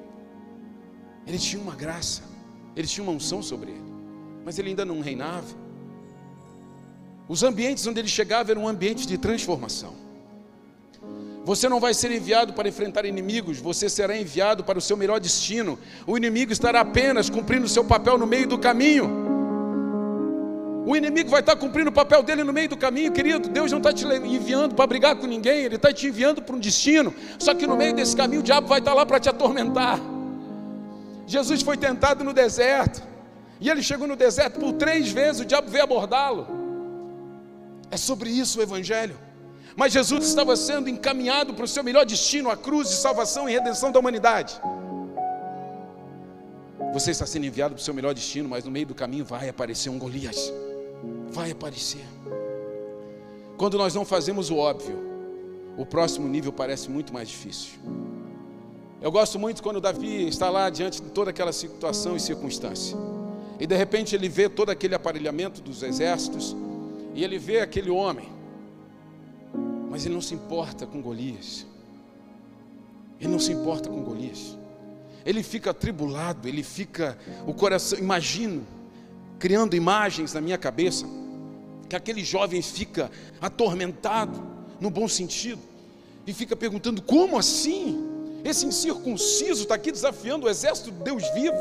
Ele 1.27 1.39
tinha 1.39 1.61
uma 1.61 1.75
graça, 1.75 2.23
ele 2.75 2.87
tinha 2.87 3.05
uma 3.05 3.13
unção 3.13 3.43
sobre 3.43 3.73
ele 3.73 3.88
mas 4.45 4.59
ele 4.59 4.71
ainda 4.71 4.85
não 4.85 5.01
reinava. 5.01 5.47
Os 7.29 7.43
ambientes 7.43 7.87
onde 7.87 8.01
ele 8.01 8.09
chegava 8.09 8.51
eram 8.51 8.67
ambientes 8.67 9.07
de 9.07 9.19
transformação. 9.19 9.95
Você 11.45 11.69
não 11.69 11.81
vai 11.81 11.95
ser 11.95 12.11
enviado 12.11 12.53
para 12.53 12.69
enfrentar 12.69 13.07
inimigos, 13.07 13.59
você 13.59 13.89
será 13.89 14.17
enviado 14.17 14.63
para 14.65 14.79
o 14.79 14.83
seu 14.83 14.97
melhor 14.97 15.19
destino. 15.19 15.79
O 16.07 16.17
inimigo 16.17 16.53
estará 16.53 16.81
apenas 16.81 17.31
cumprindo 17.31 17.67
seu 17.69 17.85
papel 17.85 18.19
no 18.19 18.27
meio 18.27 18.47
do 18.47 18.59
caminho. 18.59 19.29
O 20.87 20.97
inimigo 20.97 21.29
vai 21.29 21.41
estar 21.41 21.55
cumprindo 21.55 21.91
o 21.91 21.93
papel 21.93 22.23
dele 22.23 22.43
no 22.45 22.53
meio 22.53 22.69
do 22.71 22.77
caminho, 22.77 23.13
querido. 23.13 23.49
Deus 23.49 23.71
não 23.71 23.79
está 23.79 23.93
te 23.93 24.07
enviando 24.07 24.75
para 24.75 24.87
brigar 24.87 25.17
com 25.17 25.27
ninguém, 25.27 25.65
Ele 25.65 25.77
está 25.77 25.93
te 25.93 26.07
enviando 26.07 26.41
para 26.41 26.57
um 26.57 26.59
destino. 26.59 27.15
Só 27.39 27.55
que 27.55 27.67
no 27.67 27.77
meio 27.77 27.95
desse 27.95 28.17
caminho 28.17 28.41
o 28.41 28.45
diabo 28.45 28.67
vai 28.67 28.79
estar 28.79 28.95
lá 28.95 29.05
para 29.05 29.21
te 29.21 29.29
atormentar. 29.29 30.01
Jesus 31.27 31.61
foi 31.61 31.77
tentado 31.77 32.25
no 32.25 32.33
deserto. 32.33 33.03
E 33.61 33.69
ele 33.69 33.83
chegou 33.83 34.07
no 34.07 34.17
deserto 34.17 34.61
por 34.61 34.73
três 34.75 35.11
vezes, 35.11 35.41
o 35.41 35.45
diabo 35.45 35.69
veio 35.69 35.85
abordá-lo. 35.85 36.47
É 37.91 37.97
sobre 37.97 38.31
isso 38.31 38.61
o 38.61 38.63
Evangelho. 38.63 39.17
Mas 39.77 39.93
Jesus 39.93 40.27
estava 40.27 40.57
sendo 40.57 40.89
encaminhado 40.89 41.55
para 41.55 41.65
o 41.65 41.69
seu 41.69 41.83
melhor 41.83 42.05
destino, 42.05 42.51
a 42.51 42.57
cruz 42.57 42.89
de 42.89 42.97
salvação 42.97 43.49
e 43.49 43.53
redenção 43.53 43.91
da 43.93 43.99
humanidade. 43.99 44.61
Você 46.93 47.11
está 47.11 47.27
sendo 47.27 47.47
enviado 47.47 47.75
para 47.75 47.81
o 47.81 47.85
seu 47.85 47.95
melhor 47.95 48.15
destino, 48.15 48.49
mas 48.49 48.65
no 48.65 48.71
meio 48.71 48.87
do 48.87 48.95
caminho 48.95 49.25
vai 49.25 49.49
aparecer 49.49 49.89
um 49.89 49.99
Golias. 49.99 50.53
Vai 51.31 51.51
aparecer. 51.51 52.05
quando 53.57 53.77
nós 53.77 53.95
não 53.95 54.05
fazemos 54.05 54.51
o 54.51 54.57
óbvio, 54.57 54.99
o 55.77 55.85
próximo 55.85 56.29
nível 56.29 56.53
parece 56.53 56.89
muito 56.89 57.13
mais 57.13 57.29
difícil. 57.29 57.79
Eu 59.01 59.13
gosto 59.13 59.39
muito 59.39 59.63
quando 59.63 59.81
Davi 59.81 60.27
está 60.29 60.49
lá 60.51 60.69
diante 60.71 61.01
de 61.03 61.11
toda 61.11 61.31
aquela 61.31 61.53
situação 61.53 62.17
e 62.17 62.21
circunstância. 62.21 62.97
E 63.59 63.67
de 63.67 63.77
repente 63.77 64.15
ele 64.15 64.29
vê 64.29 64.49
todo 64.49 64.71
aquele 64.71 64.95
aparelhamento 64.95 65.61
dos 65.61 65.83
exércitos, 65.83 66.57
e 67.15 67.25
ele 67.25 67.39
vê 67.39 67.61
aquele 67.61 67.91
homem, 67.91 68.29
mas 69.91 70.05
ele 70.05 70.15
não 70.15 70.21
se 70.21 70.35
importa 70.35 70.87
com 70.87 71.03
Golias. 71.03 71.67
Ele 73.21 73.31
não 73.31 73.41
se 73.41 73.53
importa 73.53 73.89
com 73.89 74.03
Golias. 74.03 74.57
Ele 75.27 75.43
fica 75.43 75.71
atribulado, 75.71 76.47
ele 76.47 76.63
fica, 76.63 77.19
o 77.47 77.53
coração, 77.53 77.99
imagino, 77.99 78.65
criando 79.39 79.75
imagens 79.75 80.33
na 80.33 80.41
minha 80.41 80.57
cabeça, 80.57 81.07
que 81.89 81.97
aquele 81.97 82.23
jovem 82.23 82.63
fica 82.63 83.11
atormentado, 83.41 84.41
no 84.81 84.91
bom 84.91 85.09
sentido, 85.09 85.61
e 86.27 86.33
fica 86.33 86.55
perguntando: 86.55 87.03
como 87.03 87.37
assim? 87.37 88.08
Esse 88.45 88.67
incircunciso 88.67 89.63
está 89.63 89.75
aqui 89.75 89.91
desafiando 89.91 90.47
o 90.47 90.49
exército 90.49 90.91
de 90.91 91.03
Deus 91.03 91.23
vivo. 91.35 91.57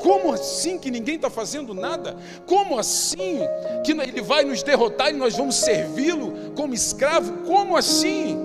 Como 0.00 0.32
assim 0.32 0.78
que 0.78 0.90
ninguém 0.90 1.16
está 1.16 1.30
fazendo 1.30 1.72
nada? 1.72 2.16
Como 2.46 2.78
assim 2.78 3.40
que 3.84 3.92
ele 3.92 4.20
vai 4.20 4.44
nos 4.44 4.62
derrotar 4.62 5.10
e 5.10 5.14
nós 5.14 5.36
vamos 5.36 5.56
servi-lo 5.56 6.52
como 6.54 6.74
escravo? 6.74 7.44
Como 7.46 7.76
assim? 7.76 8.38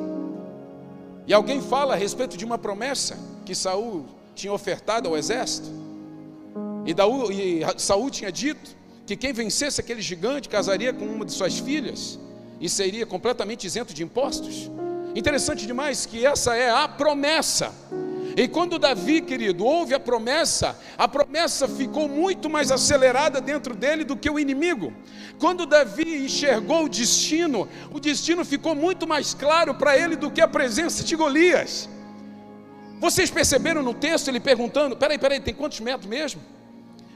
E 1.27 1.33
alguém 1.33 1.61
fala 1.61 1.93
a 1.93 1.97
respeito 1.97 2.37
de 2.37 2.45
uma 2.45 2.57
promessa 2.57 3.17
que 3.45 3.53
Saul 3.53 4.05
tinha 4.33 4.51
ofertado 4.51 5.09
ao 5.09 5.17
exército. 5.17 5.69
E, 6.85 6.93
Daú, 6.93 7.31
e 7.31 7.61
Saul 7.77 8.09
tinha 8.09 8.31
dito 8.31 8.75
que 9.05 9.15
quem 9.15 9.33
vencesse 9.33 9.79
aquele 9.79 10.01
gigante 10.01 10.49
casaria 10.49 10.93
com 10.93 11.05
uma 11.05 11.25
de 11.25 11.31
suas 11.31 11.59
filhas 11.59 12.19
e 12.59 12.69
seria 12.69 13.05
completamente 13.05 13.67
isento 13.67 13.93
de 13.93 14.03
impostos. 14.03 14.69
Interessante 15.15 15.67
demais 15.67 16.05
que 16.05 16.25
essa 16.25 16.55
é 16.55 16.69
a 16.69 16.87
promessa. 16.87 17.73
E 18.35 18.47
quando 18.47 18.79
Davi, 18.79 19.21
querido, 19.21 19.63
ouve 19.63 19.93
a 19.93 19.99
promessa, 19.99 20.75
a 20.97 21.07
promessa 21.07 21.67
ficou 21.67 22.09
muito 22.09 22.49
mais 22.49 22.71
acelerada 22.71 23.39
dentro 23.39 23.75
dele 23.75 24.03
do 24.03 24.17
que 24.17 24.29
o 24.29 24.39
inimigo. 24.39 24.91
Quando 25.37 25.67
Davi 25.67 26.25
enxergou 26.25 26.85
o 26.85 26.89
destino, 26.89 27.67
o 27.91 27.99
destino 27.99 28.43
ficou 28.43 28.73
muito 28.73 29.05
mais 29.05 29.35
claro 29.35 29.75
para 29.75 29.95
ele 29.95 30.15
do 30.15 30.31
que 30.31 30.41
a 30.41 30.47
presença 30.47 31.03
de 31.03 31.15
Golias. 31.15 31.87
Vocês 32.99 33.29
perceberam 33.29 33.83
no 33.83 33.93
texto 33.93 34.29
ele 34.29 34.39
perguntando: 34.39 34.97
peraí, 34.97 35.19
peraí, 35.19 35.39
tem 35.39 35.53
quantos 35.53 35.79
metros 35.79 36.07
mesmo? 36.07 36.41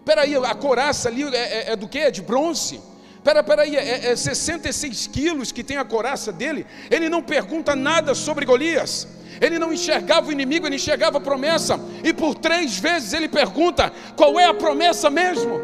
Peraí, 0.06 0.36
a 0.36 0.54
coraça 0.54 1.10
ali 1.10 1.24
é, 1.24 1.38
é, 1.38 1.72
é 1.72 1.76
do 1.76 1.88
que? 1.88 1.98
É 1.98 2.12
de 2.12 2.22
bronze? 2.22 2.80
Espera, 3.28 3.42
espera 3.42 3.62
aí, 3.64 3.76
é, 3.76 4.12
é 4.12 4.16
66 4.16 5.08
quilos 5.08 5.52
que 5.52 5.62
tem 5.62 5.76
a 5.76 5.84
coraça 5.84 6.32
dele. 6.32 6.66
Ele 6.90 7.10
não 7.10 7.22
pergunta 7.22 7.76
nada 7.76 8.16
sobre 8.16 8.46
Golias. 8.46 9.06
Ele 9.42 9.60
não 9.60 9.74
enxergava 9.74 10.30
o 10.30 10.32
inimigo, 10.32 10.66
ele 10.66 10.78
enxergava 10.78 11.18
a 11.18 11.20
promessa. 11.20 11.78
E 12.06 12.14
por 12.14 12.36
três 12.36 12.78
vezes 12.78 13.12
ele 13.12 13.28
pergunta: 13.28 13.92
qual 14.16 14.40
é 14.40 14.46
a 14.46 14.54
promessa 14.54 15.10
mesmo? 15.10 15.60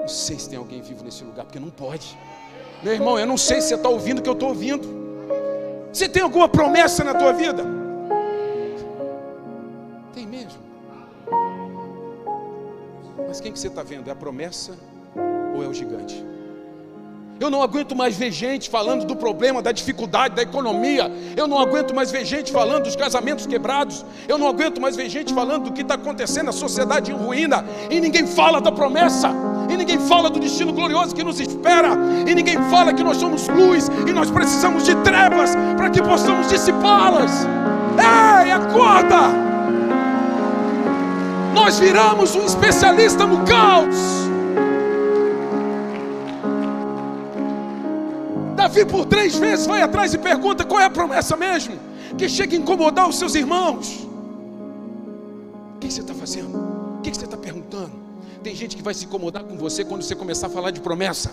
Não 0.00 0.06
sei 0.06 0.38
se 0.38 0.50
tem 0.50 0.58
alguém 0.58 0.82
vivo 0.82 1.02
nesse 1.02 1.24
lugar, 1.24 1.46
porque 1.46 1.58
não 1.58 1.70
pode. 1.70 2.14
Meu 2.82 2.92
irmão, 2.92 3.18
eu 3.18 3.26
não 3.26 3.38
sei 3.38 3.62
se 3.62 3.68
você 3.68 3.76
está 3.76 3.88
ouvindo 3.88 4.18
o 4.18 4.22
que 4.22 4.28
eu 4.28 4.34
estou 4.34 4.50
ouvindo. 4.50 4.86
Você 5.90 6.06
tem 6.10 6.22
alguma 6.22 6.46
promessa 6.46 7.02
na 7.02 7.14
tua 7.14 7.32
vida? 7.32 7.64
Tem 10.12 10.26
mesmo. 10.26 10.53
Mas 13.34 13.40
quem 13.40 13.50
que 13.50 13.58
você 13.58 13.66
está 13.66 13.82
vendo? 13.82 14.06
É 14.06 14.12
a 14.12 14.14
promessa 14.14 14.78
ou 15.56 15.64
é 15.64 15.66
o 15.66 15.74
gigante? 15.74 16.24
Eu 17.40 17.50
não 17.50 17.64
aguento 17.64 17.96
mais 17.96 18.16
ver 18.16 18.30
gente 18.30 18.70
falando 18.70 19.04
do 19.04 19.16
problema, 19.16 19.60
da 19.60 19.72
dificuldade, 19.72 20.36
da 20.36 20.42
economia. 20.42 21.10
Eu 21.36 21.48
não 21.48 21.58
aguento 21.58 21.92
mais 21.92 22.12
ver 22.12 22.24
gente 22.24 22.52
falando 22.52 22.84
dos 22.84 22.94
casamentos 22.94 23.44
quebrados. 23.44 24.04
Eu 24.28 24.38
não 24.38 24.46
aguento 24.46 24.80
mais 24.80 24.94
ver 24.94 25.08
gente 25.10 25.34
falando 25.34 25.64
do 25.64 25.72
que 25.72 25.82
está 25.82 25.94
acontecendo 25.94 26.46
na 26.46 26.52
sociedade 26.52 27.10
em 27.10 27.14
ruína. 27.16 27.64
E 27.90 27.98
ninguém 27.98 28.24
fala 28.24 28.60
da 28.60 28.70
promessa. 28.70 29.32
E 29.68 29.76
ninguém 29.76 29.98
fala 29.98 30.30
do 30.30 30.38
destino 30.38 30.72
glorioso 30.72 31.12
que 31.12 31.24
nos 31.24 31.40
espera. 31.40 31.88
E 32.28 32.36
ninguém 32.36 32.56
fala 32.70 32.94
que 32.94 33.02
nós 33.02 33.16
somos 33.16 33.48
luz 33.48 33.90
e 34.08 34.12
nós 34.12 34.30
precisamos 34.30 34.84
de 34.84 34.94
trevas 35.02 35.56
para 35.76 35.90
que 35.90 36.00
possamos 36.00 36.46
dissipá-las. 36.46 37.48
Ei, 37.98 38.52
acorda! 38.52 39.53
Nós 41.54 41.78
viramos 41.78 42.34
um 42.34 42.44
especialista 42.44 43.24
no 43.24 43.44
caos. 43.46 43.96
Davi, 48.56 48.84
por 48.84 49.06
três 49.06 49.36
vezes, 49.36 49.66
vai 49.66 49.80
atrás 49.80 50.12
e 50.12 50.18
pergunta 50.18 50.64
qual 50.64 50.80
é 50.80 50.84
a 50.84 50.90
promessa 50.90 51.36
mesmo, 51.36 51.78
que 52.18 52.28
chega 52.28 52.56
a 52.56 52.58
incomodar 52.58 53.08
os 53.08 53.16
seus 53.16 53.34
irmãos. 53.36 54.06
O 55.76 55.78
que 55.78 55.90
você 55.90 56.00
está 56.00 56.14
fazendo? 56.14 56.58
O 56.98 57.00
que 57.02 57.14
você 57.14 57.24
está 57.24 57.36
perguntando? 57.36 57.92
Tem 58.42 58.54
gente 58.54 58.76
que 58.76 58.82
vai 58.82 58.92
se 58.92 59.04
incomodar 59.04 59.44
com 59.44 59.56
você 59.56 59.84
quando 59.84 60.02
você 60.02 60.14
começar 60.14 60.48
a 60.48 60.50
falar 60.50 60.72
de 60.72 60.80
promessa. 60.80 61.30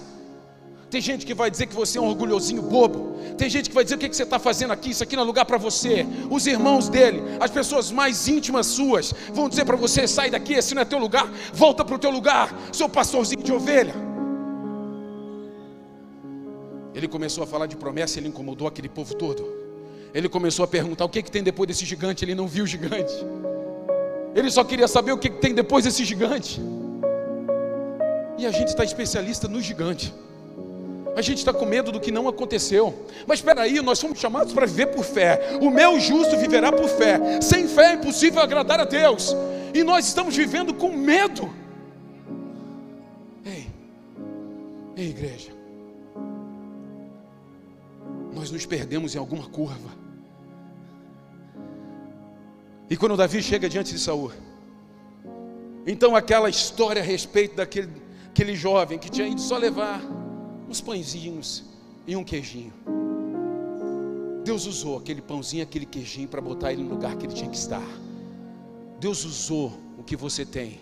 Tem 0.91 0.99
gente 0.99 1.25
que 1.25 1.33
vai 1.33 1.49
dizer 1.49 1.67
que 1.67 1.73
você 1.73 1.97
é 1.97 2.01
um 2.01 2.07
orgulhosinho 2.07 2.61
bobo. 2.61 3.15
Tem 3.37 3.49
gente 3.49 3.69
que 3.69 3.73
vai 3.73 3.85
dizer 3.85 3.95
o 3.95 3.97
que, 3.97 4.09
que 4.09 4.15
você 4.15 4.23
está 4.23 4.37
fazendo 4.37 4.71
aqui, 4.71 4.89
isso 4.89 5.01
aqui 5.01 5.15
não 5.15 5.23
é 5.23 5.25
lugar 5.25 5.45
para 5.45 5.57
você. 5.57 6.05
Os 6.29 6.45
irmãos 6.45 6.89
dele, 6.89 7.23
as 7.39 7.49
pessoas 7.49 7.89
mais 7.91 8.27
íntimas 8.27 8.65
suas, 8.67 9.13
vão 9.33 9.47
dizer 9.47 9.63
para 9.63 9.77
você: 9.77 10.05
sai 10.05 10.29
daqui, 10.29 10.53
esse 10.53 10.75
não 10.75 10.81
é 10.81 10.85
teu 10.85 10.99
lugar, 10.99 11.31
volta 11.53 11.85
para 11.85 11.95
o 11.95 11.97
teu 11.97 12.11
lugar, 12.11 12.53
seu 12.73 12.89
pastorzinho 12.89 13.41
de 13.41 13.53
ovelha. 13.53 13.95
Ele 16.93 17.07
começou 17.07 17.45
a 17.45 17.47
falar 17.47 17.67
de 17.67 17.77
promessa, 17.77 18.19
ele 18.19 18.27
incomodou 18.27 18.67
aquele 18.67 18.89
povo 18.89 19.15
todo. 19.15 19.47
Ele 20.13 20.27
começou 20.27 20.65
a 20.65 20.67
perguntar 20.67 21.05
o 21.05 21.09
que, 21.09 21.23
que 21.23 21.31
tem 21.31 21.41
depois 21.41 21.69
desse 21.69 21.85
gigante. 21.85 22.25
Ele 22.25 22.35
não 22.35 22.49
viu 22.49 22.65
o 22.65 22.67
gigante. 22.67 23.13
Ele 24.35 24.51
só 24.51 24.61
queria 24.61 24.89
saber 24.89 25.13
o 25.13 25.17
que, 25.17 25.29
que 25.29 25.39
tem 25.39 25.53
depois 25.53 25.85
desse 25.85 26.03
gigante. 26.03 26.61
E 28.37 28.45
a 28.45 28.51
gente 28.51 28.67
está 28.67 28.83
especialista 28.83 29.47
no 29.47 29.61
gigante. 29.61 30.13
A 31.15 31.21
gente 31.21 31.39
está 31.39 31.51
com 31.51 31.65
medo 31.65 31.91
do 31.91 31.99
que 31.99 32.11
não 32.11 32.27
aconteceu. 32.27 33.05
Mas 33.27 33.39
espera 33.39 33.61
aí, 33.61 33.81
nós 33.81 33.99
somos 33.99 34.19
chamados 34.19 34.53
para 34.53 34.65
viver 34.65 34.87
por 34.87 35.03
fé. 35.03 35.57
O 35.61 35.69
meu 35.69 35.99
justo 35.99 36.37
viverá 36.37 36.71
por 36.71 36.87
fé. 36.87 37.41
Sem 37.41 37.67
fé 37.67 37.91
é 37.91 37.93
impossível 37.93 38.41
agradar 38.41 38.79
a 38.79 38.85
Deus. 38.85 39.35
E 39.73 39.83
nós 39.83 40.07
estamos 40.07 40.35
vivendo 40.35 40.73
com 40.73 40.89
medo. 40.89 41.53
Ei, 43.45 43.67
ei, 44.95 45.09
igreja. 45.09 45.51
Nós 48.33 48.49
nos 48.49 48.65
perdemos 48.65 49.13
em 49.13 49.17
alguma 49.17 49.47
curva. 49.49 50.01
E 52.89 52.95
quando 52.95 53.17
Davi 53.17 53.41
chega 53.41 53.69
diante 53.69 53.93
de 53.93 53.99
Saul, 53.99 54.31
então 55.85 56.15
aquela 56.15 56.49
história 56.49 57.01
a 57.01 57.05
respeito 57.05 57.55
daquele 57.55 57.89
aquele 58.31 58.55
jovem 58.55 58.97
que 58.97 59.09
tinha 59.09 59.27
ido 59.27 59.41
só 59.41 59.57
levar 59.57 60.01
uns 60.71 60.79
pãezinhos 60.79 61.65
e 62.07 62.15
um 62.15 62.23
queijinho. 62.23 62.71
Deus 64.45 64.65
usou 64.65 64.97
aquele 64.97 65.21
pãozinho, 65.21 65.63
aquele 65.63 65.85
queijinho 65.85 66.29
para 66.29 66.39
botar 66.39 66.71
ele 66.71 66.81
no 66.81 66.91
lugar 66.91 67.17
que 67.17 67.25
ele 67.25 67.33
tinha 67.33 67.49
que 67.49 67.57
estar. 67.57 67.83
Deus 68.97 69.25
usou 69.25 69.77
o 69.97 70.03
que 70.03 70.15
você 70.15 70.45
tem 70.45 70.79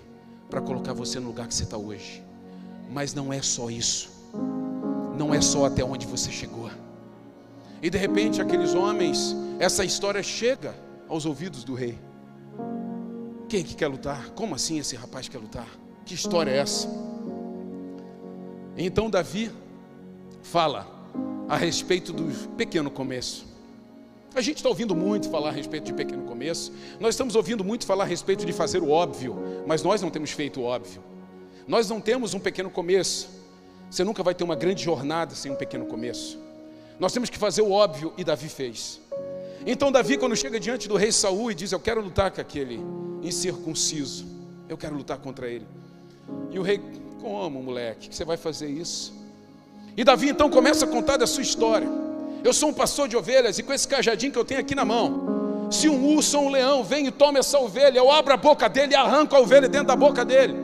para 0.47 0.61
colocar 0.61 0.93
você 0.93 1.19
no 1.19 1.27
lugar 1.27 1.47
que 1.47 1.55
você 1.55 1.63
está 1.63 1.75
hoje. 1.75 2.23
Mas 2.91 3.15
não 3.15 3.33
é 3.33 3.41
só 3.41 3.71
isso. 3.71 4.11
Não 5.17 5.33
é 5.33 5.41
só 5.41 5.65
até 5.65 5.83
onde 5.83 6.05
você 6.05 6.31
chegou. 6.31 6.69
E 7.81 7.89
de 7.89 7.97
repente 7.97 8.39
aqueles 8.39 8.75
homens, 8.75 9.35
essa 9.57 9.83
história 9.83 10.21
chega 10.21 10.75
aos 11.07 11.25
ouvidos 11.25 11.63
do 11.63 11.73
rei. 11.73 11.97
Quem 13.47 13.63
que 13.63 13.73
quer 13.73 13.87
lutar? 13.87 14.29
Como 14.35 14.53
assim 14.53 14.77
esse 14.77 14.95
rapaz 14.95 15.27
quer 15.27 15.39
lutar? 15.39 15.67
Que 16.05 16.13
história 16.13 16.51
é 16.51 16.57
essa? 16.57 16.87
Então 18.77 19.09
Davi 19.09 19.51
fala 20.49 20.87
a 21.47 21.55
respeito 21.55 22.11
do 22.11 22.49
pequeno 22.55 22.89
começo. 22.89 23.45
A 24.33 24.41
gente 24.41 24.57
está 24.57 24.69
ouvindo 24.69 24.95
muito 24.95 25.29
falar 25.29 25.49
a 25.49 25.51
respeito 25.51 25.85
de 25.85 25.93
pequeno 25.93 26.23
começo, 26.23 26.71
nós 26.99 27.13
estamos 27.13 27.35
ouvindo 27.35 27.63
muito 27.63 27.85
falar 27.85 28.03
a 28.03 28.07
respeito 28.07 28.45
de 28.45 28.51
fazer 28.51 28.81
o 28.81 28.89
óbvio, 28.89 29.35
mas 29.67 29.83
nós 29.83 30.01
não 30.01 30.09
temos 30.09 30.31
feito 30.31 30.61
o 30.61 30.63
óbvio. 30.63 31.03
Nós 31.67 31.87
não 31.87 32.01
temos 32.01 32.33
um 32.33 32.39
pequeno 32.39 32.69
começo. 32.69 33.29
Você 33.91 34.03
nunca 34.03 34.23
vai 34.23 34.33
ter 34.33 34.43
uma 34.43 34.55
grande 34.55 34.83
jornada 34.83 35.35
sem 35.35 35.51
um 35.51 35.55
pequeno 35.55 35.85
começo. 35.85 36.39
Nós 36.99 37.13
temos 37.13 37.29
que 37.29 37.37
fazer 37.37 37.61
o 37.61 37.71
óbvio 37.71 38.11
e 38.17 38.23
Davi 38.23 38.49
fez. 38.49 38.99
Então 39.67 39.91
Davi, 39.91 40.17
quando 40.17 40.35
chega 40.35 40.59
diante 40.59 40.87
do 40.87 40.95
rei 40.95 41.11
Saul 41.11 41.51
e 41.51 41.55
diz: 41.55 41.71
Eu 41.71 41.79
quero 41.79 42.01
lutar 42.01 42.31
com 42.31 42.41
aquele 42.41 42.79
incircunciso, 43.21 44.25
eu 44.67 44.77
quero 44.77 44.95
lutar 44.95 45.19
contra 45.19 45.47
ele. 45.47 45.67
E 46.49 46.57
o 46.57 46.63
rei, 46.63 46.79
como 47.21 47.61
moleque, 47.61 48.09
que 48.09 48.15
você 48.15 48.25
vai 48.25 48.37
fazer 48.37 48.67
isso? 48.67 49.18
E 49.95 50.03
Davi 50.03 50.29
então 50.29 50.49
começa 50.49 50.85
a 50.85 50.87
contar 50.87 51.17
da 51.17 51.27
sua 51.27 51.43
história. 51.43 51.87
Eu 52.43 52.53
sou 52.53 52.69
um 52.69 52.73
pastor 52.73 53.07
de 53.07 53.17
ovelhas 53.17 53.59
e 53.59 53.63
com 53.63 53.73
esse 53.73 53.87
cajadinho 53.87 54.31
que 54.31 54.39
eu 54.39 54.45
tenho 54.45 54.61
aqui 54.61 54.73
na 54.73 54.85
mão, 54.85 55.67
se 55.69 55.87
um 55.89 56.15
urso 56.15 56.37
ou 56.37 56.45
um 56.45 56.49
leão 56.49 56.83
vem 56.83 57.07
e 57.07 57.11
toma 57.11 57.39
essa 57.39 57.59
ovelha, 57.59 57.97
eu 57.97 58.09
abro 58.09 58.33
a 58.33 58.37
boca 58.37 58.67
dele 58.67 58.93
e 58.93 58.95
arranco 58.95 59.35
a 59.35 59.39
ovelha 59.39 59.67
dentro 59.67 59.87
da 59.87 59.95
boca 59.95 60.23
dele. 60.25 60.55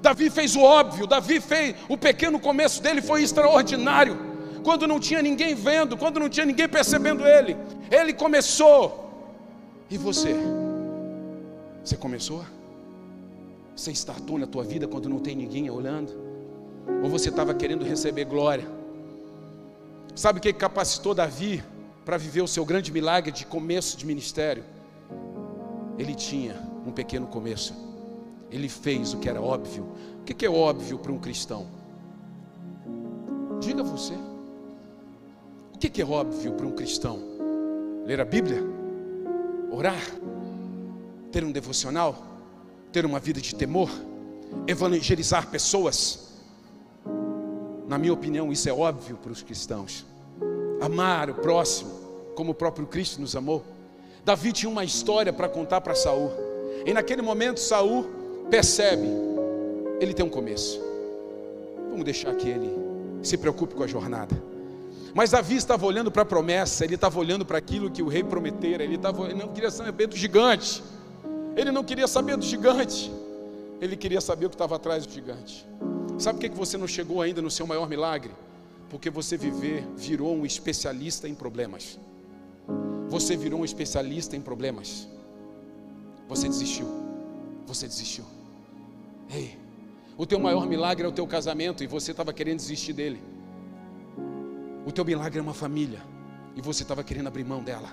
Davi 0.00 0.30
fez 0.30 0.56
o 0.56 0.60
óbvio, 0.60 1.06
Davi 1.06 1.40
fez, 1.40 1.74
o 1.88 1.96
pequeno 1.96 2.38
começo 2.40 2.82
dele 2.82 3.02
foi 3.02 3.22
extraordinário. 3.22 4.18
Quando 4.64 4.86
não 4.86 4.98
tinha 4.98 5.22
ninguém 5.22 5.54
vendo, 5.54 5.96
quando 5.96 6.18
não 6.18 6.28
tinha 6.28 6.46
ninguém 6.46 6.68
percebendo 6.68 7.26
ele, 7.26 7.56
ele 7.90 8.12
começou. 8.12 9.08
E 9.90 9.96
você? 9.96 10.34
Você 11.84 11.96
começou? 11.96 12.44
Você 13.74 13.92
startou 13.92 14.38
na 14.38 14.46
tua 14.46 14.64
vida 14.64 14.88
quando 14.88 15.08
não 15.08 15.20
tem 15.20 15.36
ninguém 15.36 15.70
olhando? 15.70 16.27
Ou 17.02 17.08
você 17.08 17.28
estava 17.28 17.54
querendo 17.54 17.84
receber 17.84 18.24
glória? 18.24 18.66
Sabe 20.14 20.38
o 20.38 20.42
que 20.42 20.52
capacitou 20.52 21.14
Davi 21.14 21.62
para 22.04 22.16
viver 22.16 22.42
o 22.42 22.48
seu 22.48 22.64
grande 22.64 22.90
milagre 22.90 23.30
de 23.30 23.46
começo 23.46 23.96
de 23.96 24.04
ministério? 24.04 24.64
Ele 25.96 26.14
tinha 26.14 26.60
um 26.86 26.90
pequeno 26.90 27.26
começo. 27.26 27.74
Ele 28.50 28.68
fez 28.68 29.14
o 29.14 29.18
que 29.18 29.28
era 29.28 29.40
óbvio. 29.40 29.86
O 30.20 30.24
que 30.24 30.44
é 30.44 30.50
óbvio 30.50 30.98
para 30.98 31.12
um 31.12 31.18
cristão? 31.18 31.66
Diga 33.60 33.82
você. 33.82 34.14
O 35.74 35.78
que 35.78 36.02
é 36.02 36.04
óbvio 36.04 36.52
para 36.54 36.66
um 36.66 36.72
cristão? 36.72 37.20
Ler 38.04 38.20
a 38.20 38.24
Bíblia? 38.24 38.62
Orar? 39.70 40.02
Ter 41.30 41.44
um 41.44 41.52
devocional? 41.52 42.26
Ter 42.90 43.04
uma 43.04 43.20
vida 43.20 43.40
de 43.40 43.54
temor? 43.54 43.90
Evangelizar 44.66 45.48
pessoas? 45.48 46.27
Na 47.88 47.96
minha 47.96 48.12
opinião, 48.12 48.52
isso 48.52 48.68
é 48.68 48.72
óbvio 48.72 49.16
para 49.16 49.32
os 49.32 49.42
cristãos. 49.42 50.04
Amar 50.78 51.30
o 51.30 51.34
próximo, 51.34 51.90
como 52.36 52.52
o 52.52 52.54
próprio 52.54 52.86
Cristo 52.86 53.18
nos 53.18 53.34
amou. 53.34 53.64
Davi 54.22 54.52
tinha 54.52 54.68
uma 54.68 54.84
história 54.84 55.32
para 55.32 55.48
contar 55.48 55.80
para 55.80 55.94
Saul. 55.94 56.30
E 56.84 56.92
naquele 56.92 57.22
momento 57.22 57.58
Saul 57.58 58.06
percebe, 58.50 59.08
ele 60.00 60.12
tem 60.12 60.24
um 60.24 60.28
começo. 60.28 60.78
Vamos 61.88 62.04
deixar 62.04 62.34
que 62.34 62.46
ele 62.46 62.70
se 63.22 63.38
preocupe 63.38 63.74
com 63.74 63.82
a 63.82 63.86
jornada. 63.86 64.36
Mas 65.14 65.30
Davi 65.30 65.56
estava 65.56 65.86
olhando 65.86 66.12
para 66.12 66.22
a 66.22 66.26
promessa, 66.26 66.84
ele 66.84 66.94
estava 66.94 67.18
olhando 67.18 67.46
para 67.46 67.56
aquilo 67.56 67.90
que 67.90 68.02
o 68.02 68.08
rei 68.08 68.22
prometera, 68.22 68.84
ele, 68.84 68.96
estava, 68.96 69.24
ele 69.24 69.34
não 69.34 69.48
queria 69.48 69.70
saber 69.70 70.06
do 70.06 70.14
gigante, 70.14 70.82
ele 71.56 71.72
não 71.72 71.82
queria 71.82 72.06
saber 72.06 72.36
do 72.36 72.44
gigante, 72.44 73.10
ele 73.80 73.96
queria 73.96 74.20
saber 74.20 74.44
o 74.46 74.50
que 74.50 74.54
estava 74.54 74.76
atrás 74.76 75.06
do 75.06 75.12
gigante. 75.12 75.66
Sabe 76.18 76.40
por 76.40 76.50
que 76.50 76.56
você 76.56 76.76
não 76.76 76.88
chegou 76.88 77.22
ainda 77.22 77.40
no 77.40 77.50
seu 77.50 77.66
maior 77.66 77.88
milagre? 77.88 78.32
Porque 78.90 79.08
você 79.08 79.36
viver, 79.36 79.86
virou 79.96 80.34
um 80.34 80.44
especialista 80.44 81.28
em 81.28 81.34
problemas. 81.34 81.98
Você 83.08 83.36
virou 83.36 83.60
um 83.60 83.64
especialista 83.64 84.36
em 84.36 84.40
problemas. 84.40 85.08
Você 86.28 86.48
desistiu. 86.48 86.88
Você 87.66 87.86
desistiu. 87.86 88.24
Ei, 89.30 89.56
o 90.16 90.26
teu 90.26 90.40
maior 90.40 90.66
milagre 90.66 91.06
é 91.06 91.08
o 91.08 91.12
teu 91.12 91.26
casamento 91.26 91.84
e 91.84 91.86
você 91.86 92.10
estava 92.10 92.32
querendo 92.32 92.56
desistir 92.56 92.92
dele. 92.92 93.22
O 94.84 94.90
teu 94.90 95.04
milagre 95.04 95.38
é 95.38 95.42
uma 95.42 95.54
família 95.54 96.02
e 96.56 96.60
você 96.60 96.82
estava 96.82 97.04
querendo 97.04 97.28
abrir 97.28 97.44
mão 97.44 97.62
dela. 97.62 97.90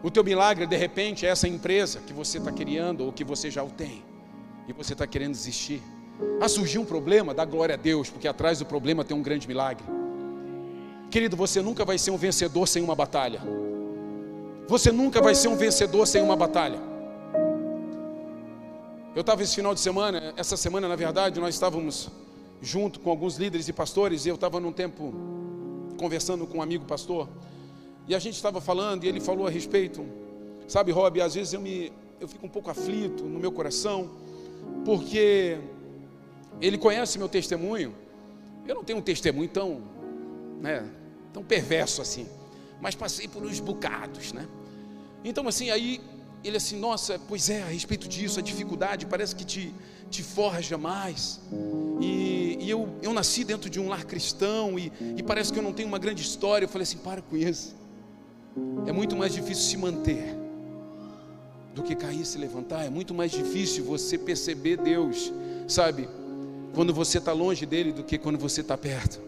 O 0.00 0.10
teu 0.10 0.22
milagre, 0.22 0.64
de 0.66 0.76
repente, 0.76 1.26
é 1.26 1.30
essa 1.30 1.48
empresa 1.48 1.98
que 2.00 2.12
você 2.12 2.38
está 2.38 2.52
criando 2.52 3.04
ou 3.04 3.12
que 3.12 3.24
você 3.24 3.50
já 3.50 3.64
o 3.64 3.70
tem 3.70 4.04
e 4.68 4.72
você 4.72 4.92
está 4.92 5.06
querendo 5.06 5.32
desistir. 5.32 5.82
Ah, 6.40 6.48
surgiu 6.48 6.82
um 6.82 6.84
problema, 6.84 7.34
dá 7.34 7.44
glória 7.44 7.74
a 7.74 7.78
Deus, 7.78 8.10
porque 8.10 8.28
atrás 8.28 8.58
do 8.58 8.66
problema 8.66 9.04
tem 9.04 9.16
um 9.16 9.22
grande 9.22 9.46
milagre. 9.46 9.84
Querido, 11.10 11.36
você 11.36 11.62
nunca 11.62 11.84
vai 11.84 11.98
ser 11.98 12.10
um 12.10 12.16
vencedor 12.16 12.66
sem 12.66 12.82
uma 12.82 12.94
batalha. 12.94 13.40
Você 14.66 14.92
nunca 14.92 15.22
vai 15.22 15.34
ser 15.34 15.48
um 15.48 15.56
vencedor 15.56 16.06
sem 16.06 16.22
uma 16.22 16.36
batalha. 16.36 16.78
Eu 19.14 19.22
estava 19.22 19.42
esse 19.42 19.54
final 19.54 19.74
de 19.74 19.80
semana, 19.80 20.34
essa 20.36 20.56
semana 20.56 20.86
na 20.86 20.94
verdade, 20.94 21.40
nós 21.40 21.54
estávamos 21.54 22.10
junto 22.60 23.00
com 23.00 23.10
alguns 23.10 23.36
líderes 23.36 23.68
e 23.68 23.72
pastores, 23.72 24.26
e 24.26 24.28
eu 24.28 24.34
estava 24.34 24.60
num 24.60 24.72
tempo 24.72 25.14
conversando 25.98 26.46
com 26.46 26.58
um 26.58 26.62
amigo 26.62 26.84
pastor, 26.84 27.28
e 28.06 28.14
a 28.14 28.18
gente 28.18 28.34
estava 28.34 28.60
falando, 28.60 29.04
e 29.04 29.08
ele 29.08 29.20
falou 29.20 29.46
a 29.46 29.50
respeito, 29.50 30.04
sabe, 30.66 30.92
Rob, 30.92 31.20
às 31.20 31.34
vezes 31.34 31.52
eu 31.52 31.60
me 31.60 31.92
eu 32.20 32.26
fico 32.26 32.44
um 32.44 32.48
pouco 32.48 32.70
aflito 32.70 33.24
no 33.24 33.38
meu 33.38 33.52
coração, 33.52 34.10
porque 34.84 35.58
ele 36.60 36.78
conhece 36.78 37.18
meu 37.18 37.28
testemunho. 37.28 37.94
Eu 38.66 38.74
não 38.74 38.84
tenho 38.84 38.98
um 38.98 39.02
testemunho 39.02 39.48
tão, 39.48 39.82
né, 40.60 40.84
tão 41.32 41.42
perverso 41.42 42.02
assim, 42.02 42.26
mas 42.80 42.94
passei 42.94 43.26
por 43.26 43.42
uns 43.42 43.60
bocados, 43.60 44.32
né? 44.32 44.46
Então 45.24 45.48
assim, 45.48 45.70
aí 45.70 46.00
ele 46.44 46.56
assim, 46.56 46.78
nossa, 46.78 47.18
pois 47.28 47.50
é, 47.50 47.62
a 47.62 47.66
respeito 47.66 48.08
disso, 48.08 48.38
a 48.38 48.42
dificuldade 48.42 49.06
parece 49.06 49.34
que 49.34 49.44
te, 49.44 49.74
te 50.10 50.22
forja 50.22 50.78
mais. 50.78 51.40
E, 52.00 52.58
e 52.60 52.70
eu, 52.70 52.88
eu 53.02 53.12
nasci 53.12 53.42
dentro 53.44 53.68
de 53.68 53.80
um 53.80 53.88
lar 53.88 54.04
cristão 54.04 54.78
e, 54.78 54.92
e 55.16 55.22
parece 55.22 55.52
que 55.52 55.58
eu 55.58 55.62
não 55.62 55.72
tenho 55.72 55.88
uma 55.88 55.98
grande 55.98 56.22
história. 56.22 56.64
Eu 56.64 56.68
falei 56.68 56.84
assim, 56.84 56.98
para 56.98 57.20
com 57.20 57.36
isso. 57.36 57.74
É 58.86 58.92
muito 58.92 59.16
mais 59.16 59.32
difícil 59.32 59.64
se 59.64 59.76
manter 59.76 60.36
do 61.74 61.82
que 61.82 61.94
cair 61.94 62.20
e 62.20 62.24
se 62.24 62.38
levantar. 62.38 62.84
É 62.84 62.90
muito 62.90 63.14
mais 63.14 63.30
difícil 63.30 63.84
você 63.84 64.16
perceber 64.16 64.76
Deus, 64.76 65.32
sabe, 65.66 66.08
quando 66.74 66.92
você 66.92 67.18
está 67.18 67.32
longe 67.32 67.66
dele 67.66 67.92
do 67.92 68.04
que 68.04 68.18
quando 68.18 68.38
você 68.38 68.60
está 68.60 68.76
perto. 68.76 69.20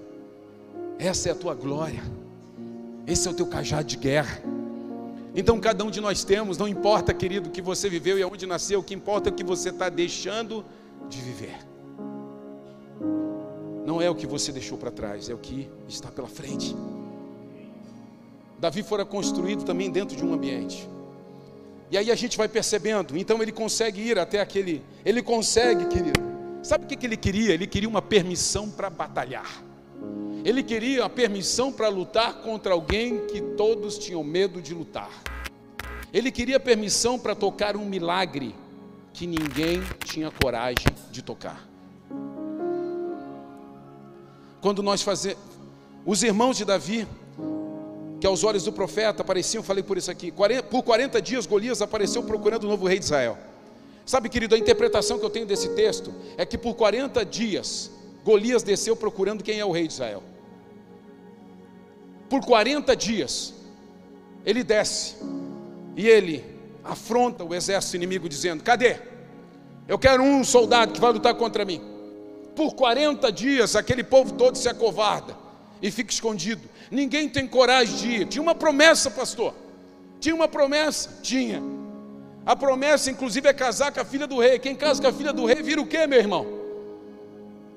Essa 0.98 1.30
é 1.30 1.32
a 1.32 1.34
tua 1.34 1.54
glória. 1.54 2.02
Esse 3.06 3.26
é 3.26 3.30
o 3.30 3.34
teu 3.34 3.46
cajado 3.46 3.84
de 3.84 3.96
guerra. 3.96 4.42
Então 5.34 5.60
cada 5.60 5.84
um 5.84 5.90
de 5.90 6.00
nós 6.00 6.24
temos, 6.24 6.58
não 6.58 6.68
importa, 6.68 7.14
querido, 7.14 7.48
o 7.48 7.52
que 7.52 7.62
você 7.62 7.88
viveu 7.88 8.18
e 8.18 8.22
aonde 8.22 8.46
nasceu, 8.46 8.80
o 8.80 8.82
que 8.82 8.94
importa 8.94 9.28
é 9.28 9.32
o 9.32 9.34
que 9.34 9.44
você 9.44 9.70
está 9.70 9.88
deixando 9.88 10.64
de 11.08 11.20
viver. 11.20 11.56
Não 13.86 14.00
é 14.00 14.10
o 14.10 14.14
que 14.14 14.26
você 14.26 14.52
deixou 14.52 14.76
para 14.76 14.90
trás, 14.90 15.28
é 15.28 15.34
o 15.34 15.38
que 15.38 15.68
está 15.88 16.08
pela 16.10 16.28
frente. 16.28 16.76
Davi 18.58 18.82
fora 18.82 19.04
construído 19.04 19.64
também 19.64 19.90
dentro 19.90 20.16
de 20.16 20.24
um 20.24 20.34
ambiente. 20.34 20.88
E 21.90 21.96
aí 21.96 22.10
a 22.10 22.14
gente 22.14 22.36
vai 22.36 22.48
percebendo, 22.48 23.16
então 23.16 23.42
ele 23.42 23.50
consegue 23.50 24.00
ir 24.00 24.18
até 24.18 24.40
aquele, 24.40 24.82
ele 25.04 25.22
consegue, 25.22 25.86
querido. 25.86 26.29
Sabe 26.62 26.84
o 26.84 26.88
que 26.88 27.06
ele 27.06 27.16
queria? 27.16 27.52
Ele 27.52 27.66
queria 27.66 27.88
uma 27.88 28.02
permissão 28.02 28.70
para 28.70 28.90
batalhar. 28.90 29.62
Ele 30.44 30.62
queria 30.62 31.04
a 31.04 31.08
permissão 31.08 31.72
para 31.72 31.88
lutar 31.88 32.34
contra 32.42 32.72
alguém 32.72 33.26
que 33.26 33.40
todos 33.40 33.98
tinham 33.98 34.22
medo 34.22 34.60
de 34.60 34.74
lutar. 34.74 35.10
Ele 36.12 36.30
queria 36.30 36.58
permissão 36.58 37.18
para 37.18 37.34
tocar 37.34 37.76
um 37.76 37.84
milagre 37.84 38.54
que 39.12 39.26
ninguém 39.26 39.82
tinha 40.04 40.30
coragem 40.30 40.86
de 41.10 41.22
tocar. 41.22 41.68
Quando 44.60 44.82
nós 44.82 45.02
fazemos, 45.02 45.38
os 46.04 46.22
irmãos 46.22 46.56
de 46.56 46.64
Davi, 46.64 47.06
que 48.20 48.26
aos 48.26 48.44
olhos 48.44 48.64
do 48.64 48.72
profeta 48.72 49.24
pareciam, 49.24 49.62
falei 49.62 49.82
por 49.82 49.96
isso 49.96 50.10
aqui, 50.10 50.32
por 50.70 50.82
40 50.82 51.22
dias 51.22 51.46
Golias 51.46 51.80
apareceu 51.80 52.22
procurando 52.22 52.64
o 52.64 52.68
novo 52.68 52.86
rei 52.86 52.98
de 52.98 53.06
Israel. 53.06 53.38
Sabe, 54.04 54.28
querido, 54.28 54.54
a 54.54 54.58
interpretação 54.58 55.18
que 55.18 55.24
eu 55.24 55.30
tenho 55.30 55.46
desse 55.46 55.68
texto 55.70 56.12
é 56.36 56.44
que 56.44 56.58
por 56.58 56.74
40 56.74 57.24
dias 57.24 57.90
Golias 58.24 58.62
desceu 58.62 58.96
procurando 58.96 59.42
quem 59.42 59.58
é 59.58 59.64
o 59.64 59.70
rei 59.70 59.86
de 59.86 59.94
Israel. 59.94 60.22
Por 62.28 62.44
40 62.44 62.94
dias, 62.94 63.54
ele 64.44 64.62
desce 64.62 65.16
e 65.96 66.06
ele 66.06 66.44
afronta 66.84 67.44
o 67.44 67.54
exército 67.54 67.96
inimigo, 67.96 68.28
dizendo: 68.28 68.62
Cadê? 68.62 68.96
Eu 69.88 69.98
quero 69.98 70.22
um 70.22 70.44
soldado 70.44 70.92
que 70.92 71.00
vai 71.00 71.12
lutar 71.12 71.34
contra 71.34 71.64
mim. 71.64 71.80
Por 72.54 72.74
40 72.74 73.32
dias, 73.32 73.74
aquele 73.74 74.04
povo 74.04 74.34
todo 74.34 74.56
se 74.56 74.68
acovarda 74.68 75.36
e 75.82 75.90
fica 75.90 76.12
escondido. 76.12 76.68
Ninguém 76.90 77.28
tem 77.28 77.46
coragem 77.46 77.96
de 77.96 78.08
ir. 78.08 78.26
Tinha 78.26 78.42
uma 78.42 78.54
promessa, 78.54 79.10
pastor. 79.10 79.54
Tinha 80.20 80.34
uma 80.34 80.46
promessa? 80.46 81.18
Tinha. 81.22 81.62
A 82.52 82.56
promessa, 82.56 83.10
inclusive, 83.10 83.48
é 83.48 83.52
casar 83.52 83.92
com 83.92 84.00
a 84.00 84.04
filha 84.04 84.26
do 84.26 84.38
rei. 84.38 84.58
Quem 84.58 84.74
casa 84.74 85.00
com 85.00 85.08
a 85.08 85.12
filha 85.12 85.32
do 85.32 85.46
rei 85.46 85.62
vira 85.62 85.80
o 85.80 85.86
quê, 85.86 86.06
meu 86.06 86.18
irmão? 86.18 86.60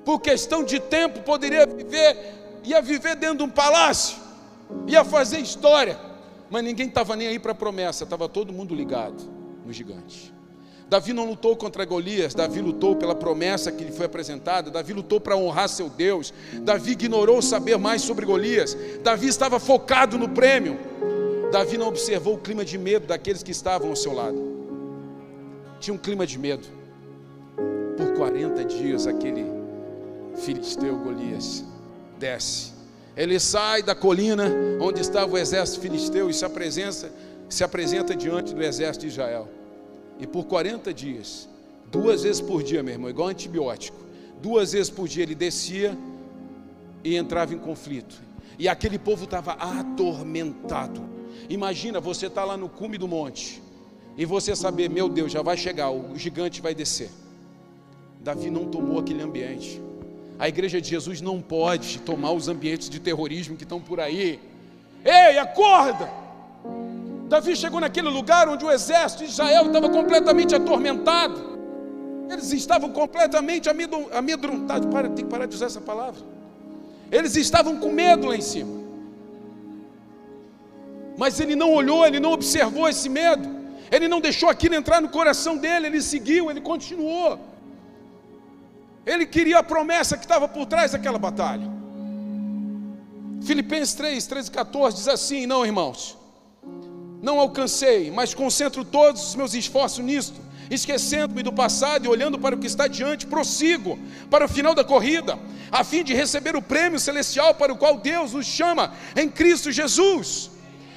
por 0.04 0.20
questão 0.20 0.62
de 0.62 0.78
tempo, 0.78 1.20
poderia 1.20 1.66
viver, 1.66 2.16
ia 2.62 2.80
viver 2.82 3.16
dentro 3.16 3.38
de 3.38 3.42
um 3.44 3.48
palácio, 3.48 4.18
ia 4.86 5.04
fazer 5.04 5.38
história, 5.38 5.98
mas 6.50 6.62
ninguém 6.62 6.86
estava 6.86 7.16
nem 7.16 7.28
aí 7.28 7.38
para 7.38 7.52
a 7.52 7.54
promessa, 7.54 8.04
estava 8.04 8.28
todo 8.28 8.52
mundo 8.52 8.74
ligado 8.74 9.24
no 9.64 9.72
gigante. 9.72 10.32
Davi 10.86 11.14
não 11.14 11.24
lutou 11.24 11.56
contra 11.56 11.84
Golias, 11.86 12.34
Davi 12.34 12.60
lutou 12.60 12.94
pela 12.94 13.14
promessa 13.14 13.72
que 13.72 13.82
lhe 13.82 13.90
foi 13.90 14.04
apresentada, 14.04 14.70
Davi 14.70 14.92
lutou 14.92 15.18
para 15.18 15.34
honrar 15.34 15.68
seu 15.70 15.88
Deus, 15.88 16.32
Davi 16.60 16.92
ignorou 16.92 17.40
saber 17.40 17.78
mais 17.78 18.02
sobre 18.02 18.26
Golias, 18.26 18.76
Davi 19.02 19.28
estava 19.28 19.58
focado 19.58 20.18
no 20.18 20.28
prêmio, 20.28 20.78
Davi 21.50 21.78
não 21.78 21.88
observou 21.88 22.34
o 22.34 22.38
clima 22.38 22.64
de 22.64 22.76
medo 22.76 23.06
daqueles 23.06 23.42
que 23.42 23.50
estavam 23.50 23.88
ao 23.88 23.96
seu 23.96 24.12
lado, 24.12 24.53
tinha 25.84 25.94
um 25.94 25.98
clima 25.98 26.26
de 26.26 26.38
medo, 26.38 26.66
por 27.96 28.14
40 28.14 28.64
dias 28.64 29.06
aquele 29.06 29.44
filisteu 30.34 30.96
Golias 30.96 31.64
desce. 32.18 32.72
Ele 33.16 33.38
sai 33.38 33.82
da 33.82 33.94
colina 33.94 34.50
onde 34.80 35.00
estava 35.00 35.32
o 35.32 35.38
exército 35.38 35.80
filisteu 35.80 36.28
e 36.28 36.34
se 36.34 36.44
apresenta, 36.44 37.12
se 37.48 37.62
apresenta 37.62 38.16
diante 38.16 38.54
do 38.54 38.62
exército 38.62 39.06
de 39.06 39.12
Israel. 39.12 39.48
E 40.18 40.26
por 40.26 40.44
40 40.44 40.92
dias, 40.92 41.48
Duas 41.94 42.24
vezes 42.24 42.40
por 42.40 42.60
dia, 42.60 42.82
meu 42.82 42.94
irmão, 42.94 43.08
igual 43.08 43.28
antibiótico. 43.28 43.96
Duas 44.42 44.72
vezes 44.72 44.90
por 44.90 45.06
dia 45.06 45.22
ele 45.22 45.34
descia 45.34 45.96
e 47.04 47.14
entrava 47.14 47.54
em 47.54 47.58
conflito. 47.58 48.20
E 48.58 48.68
aquele 48.68 48.98
povo 48.98 49.24
estava 49.24 49.52
atormentado. 49.52 51.00
Imagina 51.48 52.00
você 52.00 52.26
estar 52.26 52.40
tá 52.40 52.46
lá 52.48 52.56
no 52.56 52.68
cume 52.68 52.98
do 52.98 53.06
monte 53.06 53.62
e 54.16 54.24
você 54.24 54.54
saber, 54.54 54.88
meu 54.88 55.08
Deus, 55.08 55.32
já 55.32 55.42
vai 55.42 55.56
chegar, 55.56 55.90
o 55.90 56.16
gigante 56.16 56.60
vai 56.60 56.74
descer. 56.74 57.10
Davi 58.20 58.50
não 58.50 58.66
tomou 58.66 58.98
aquele 58.98 59.22
ambiente. 59.22 59.82
A 60.38 60.48
igreja 60.48 60.80
de 60.80 60.88
Jesus 60.88 61.20
não 61.20 61.40
pode 61.40 61.98
tomar 62.00 62.32
os 62.32 62.48
ambientes 62.48 62.88
de 62.88 63.00
terrorismo 63.00 63.56
que 63.56 63.64
estão 63.64 63.80
por 63.80 64.00
aí. 64.00 64.40
Ei, 65.04 65.38
acorda! 65.38 66.10
Davi 67.28 67.56
chegou 67.56 67.80
naquele 67.80 68.08
lugar 68.08 68.48
onde 68.48 68.64
o 68.64 68.70
exército 68.70 69.24
de 69.24 69.30
Israel 69.30 69.66
estava 69.66 69.88
completamente 69.88 70.54
atormentado. 70.54 71.54
Eles 72.30 72.52
estavam 72.52 72.90
completamente 72.90 73.68
amedrontados. 73.68 74.86
Para, 74.86 75.08
tem 75.08 75.24
que 75.24 75.30
parar 75.30 75.46
de 75.46 75.54
usar 75.54 75.66
essa 75.66 75.80
palavra. 75.80 76.22
Eles 77.10 77.36
estavam 77.36 77.78
com 77.78 77.90
medo 77.90 78.28
lá 78.28 78.36
em 78.36 78.40
cima. 78.40 78.82
Mas 81.16 81.38
ele 81.38 81.54
não 81.54 81.72
olhou, 81.72 82.04
ele 82.06 82.18
não 82.18 82.32
observou 82.32 82.88
esse 82.88 83.08
medo. 83.08 83.63
Ele 83.90 84.08
não 84.08 84.20
deixou 84.20 84.48
aquilo 84.48 84.74
entrar 84.74 85.00
no 85.00 85.08
coração 85.08 85.56
dele, 85.56 85.86
ele 85.86 86.02
seguiu, 86.02 86.50
ele 86.50 86.60
continuou. 86.60 87.38
Ele 89.06 89.26
queria 89.26 89.58
a 89.58 89.62
promessa 89.62 90.16
que 90.16 90.24
estava 90.24 90.48
por 90.48 90.66
trás 90.66 90.92
daquela 90.92 91.18
batalha. 91.18 91.68
Filipenses 93.42 93.94
3, 93.94 94.26
13 94.26 94.48
e 94.48 94.52
14 94.52 94.96
diz 94.96 95.08
assim: 95.08 95.46
Não, 95.46 95.64
irmãos, 95.64 96.16
não 97.22 97.38
alcancei, 97.38 98.10
mas 98.10 98.34
concentro 98.34 98.84
todos 98.84 99.28
os 99.28 99.34
meus 99.34 99.52
esforços 99.52 100.02
nisto, 100.02 100.40
esquecendo-me 100.70 101.42
do 101.42 101.52
passado 101.52 102.06
e 102.06 102.08
olhando 102.08 102.38
para 102.38 102.54
o 102.54 102.58
que 102.58 102.66
está 102.66 102.86
diante, 102.86 103.26
prossigo 103.26 103.98
para 104.30 104.46
o 104.46 104.48
final 104.48 104.74
da 104.74 104.82
corrida, 104.82 105.38
a 105.70 105.84
fim 105.84 106.02
de 106.02 106.14
receber 106.14 106.56
o 106.56 106.62
prêmio 106.62 106.98
celestial 106.98 107.54
para 107.54 107.72
o 107.72 107.76
qual 107.76 107.98
Deus 107.98 108.32
nos 108.32 108.46
chama 108.46 108.92
em 109.14 109.28
Cristo 109.28 109.70
Jesus. 109.70 110.50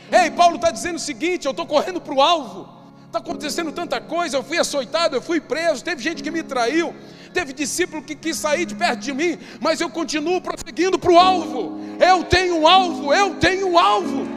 Ei, 0.10 0.32
Paulo 0.32 0.56
está 0.56 0.72
dizendo 0.72 0.96
o 0.96 1.00
seguinte: 1.00 1.46
eu 1.46 1.52
estou 1.52 1.66
correndo 1.66 2.00
para 2.00 2.14
o 2.14 2.22
alvo, 2.22 2.77
está 3.18 3.20
acontecendo 3.20 3.72
tanta 3.72 3.99
coisa, 3.99 4.38
eu 4.38 4.43
fui 4.43 4.57
açoitado, 4.57 5.15
eu 5.15 5.22
fui 5.22 5.41
preso, 5.41 5.84
teve 5.84 6.01
gente 6.01 6.22
que 6.22 6.30
me 6.30 6.43
traiu, 6.43 6.95
teve 7.34 7.51
discípulo 7.51 8.03
que 8.03 8.15
quis 8.15 8.38
sair 8.38 8.65
de 8.65 8.76
perto 8.76 8.99
de 8.99 9.13
mim, 9.13 9.38
mas 9.59 9.82
eu 9.82 9.89
continuo 9.89 10.39
prosseguindo 10.39 10.99
para 10.99 11.11
o 11.11 11.18
alvo. 11.18 11.80
Eu 11.99 12.24
tenho 12.24 12.57
um 12.59 12.68
alvo, 12.68 13.13
eu 13.13 13.36
tenho 13.36 13.70
um 13.72 13.80
alvo. 13.80 14.28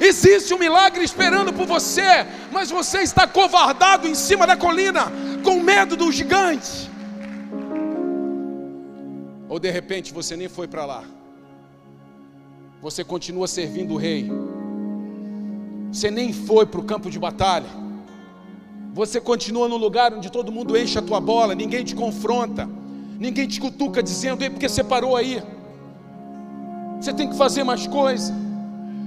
Existe 0.00 0.52
um 0.54 0.58
milagre 0.58 1.04
esperando 1.04 1.52
por 1.52 1.66
você, 1.66 2.26
mas 2.52 2.70
você 2.70 3.00
está 3.00 3.26
covardado 3.26 4.06
em 4.06 4.14
cima 4.14 4.46
da 4.46 4.56
colina, 4.56 5.12
com 5.42 5.60
medo 5.60 5.96
do 5.96 6.10
gigante. 6.12 6.90
Ou 9.48 9.58
de 9.58 9.70
repente 9.70 10.12
você 10.12 10.36
nem 10.36 10.48
foi 10.48 10.66
para 10.66 10.84
lá, 10.84 11.04
você 12.80 13.04
continua 13.04 13.46
servindo 13.46 13.94
o 13.94 13.96
rei, 13.96 14.30
você 15.94 16.10
nem 16.10 16.32
foi 16.32 16.66
para 16.66 16.80
o 16.80 16.84
campo 16.84 17.08
de 17.08 17.18
batalha 17.18 17.84
você 18.94 19.20
continua 19.20 19.68
no 19.68 19.76
lugar 19.76 20.14
onde 20.14 20.30
todo 20.30 20.52
mundo 20.52 20.78
enche 20.78 20.96
a 20.96 21.02
tua 21.02 21.20
bola, 21.20 21.52
ninguém 21.52 21.82
te 21.84 21.96
confronta, 21.96 22.68
ninguém 23.18 23.48
te 23.48 23.60
cutuca 23.60 24.00
dizendo, 24.00 24.44
ei, 24.44 24.48
porque 24.48 24.68
você 24.68 24.84
parou 24.84 25.16
aí? 25.16 25.42
Você 27.00 27.12
tem 27.12 27.28
que 27.28 27.36
fazer 27.36 27.64
mais 27.64 27.88
coisa. 27.88 28.32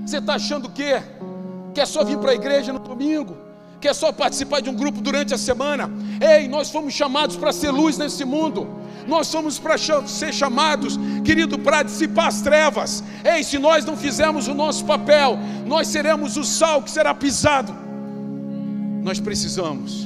Você 0.06 0.18
está 0.18 0.36
achando 0.36 0.66
o 0.66 0.72
quê? 0.72 1.02
Que 1.74 1.86
só 1.86 2.04
vir 2.04 2.18
para 2.18 2.32
a 2.32 2.36
igreja 2.36 2.74
no 2.74 2.80
domingo? 2.80 3.38
Que 3.80 3.88
é 3.88 3.94
só 3.94 4.12
participar 4.12 4.60
de 4.60 4.70
um 4.70 4.74
grupo 4.74 5.00
durante 5.00 5.34
a 5.34 5.38
semana? 5.38 5.90
Ei, 6.20 6.50
nós 6.50 6.70
fomos 6.70 6.94
chamados 6.94 7.38
para 7.38 7.54
ser 7.54 7.72
luz 7.72 7.98
nesse 7.98 8.26
mundo. 8.26 8.68
Nós 9.08 9.28
somos 9.28 9.58
para 9.58 9.78
ser 9.78 10.34
chamados, 10.34 11.00
querido, 11.24 11.58
para 11.58 11.84
dissipar 11.84 12.28
as 12.28 12.42
trevas. 12.42 13.04
Ei, 13.24 13.44
se 13.44 13.58
nós 13.58 13.86
não 13.86 13.96
fizermos 13.96 14.48
o 14.48 14.54
nosso 14.54 14.84
papel, 14.86 15.40
nós 15.66 15.88
seremos 15.88 16.38
o 16.38 16.44
sal 16.44 16.82
que 16.84 16.92
será 16.92 17.14
pisado 17.14 17.88
nós 19.08 19.22
precisamos 19.22 20.06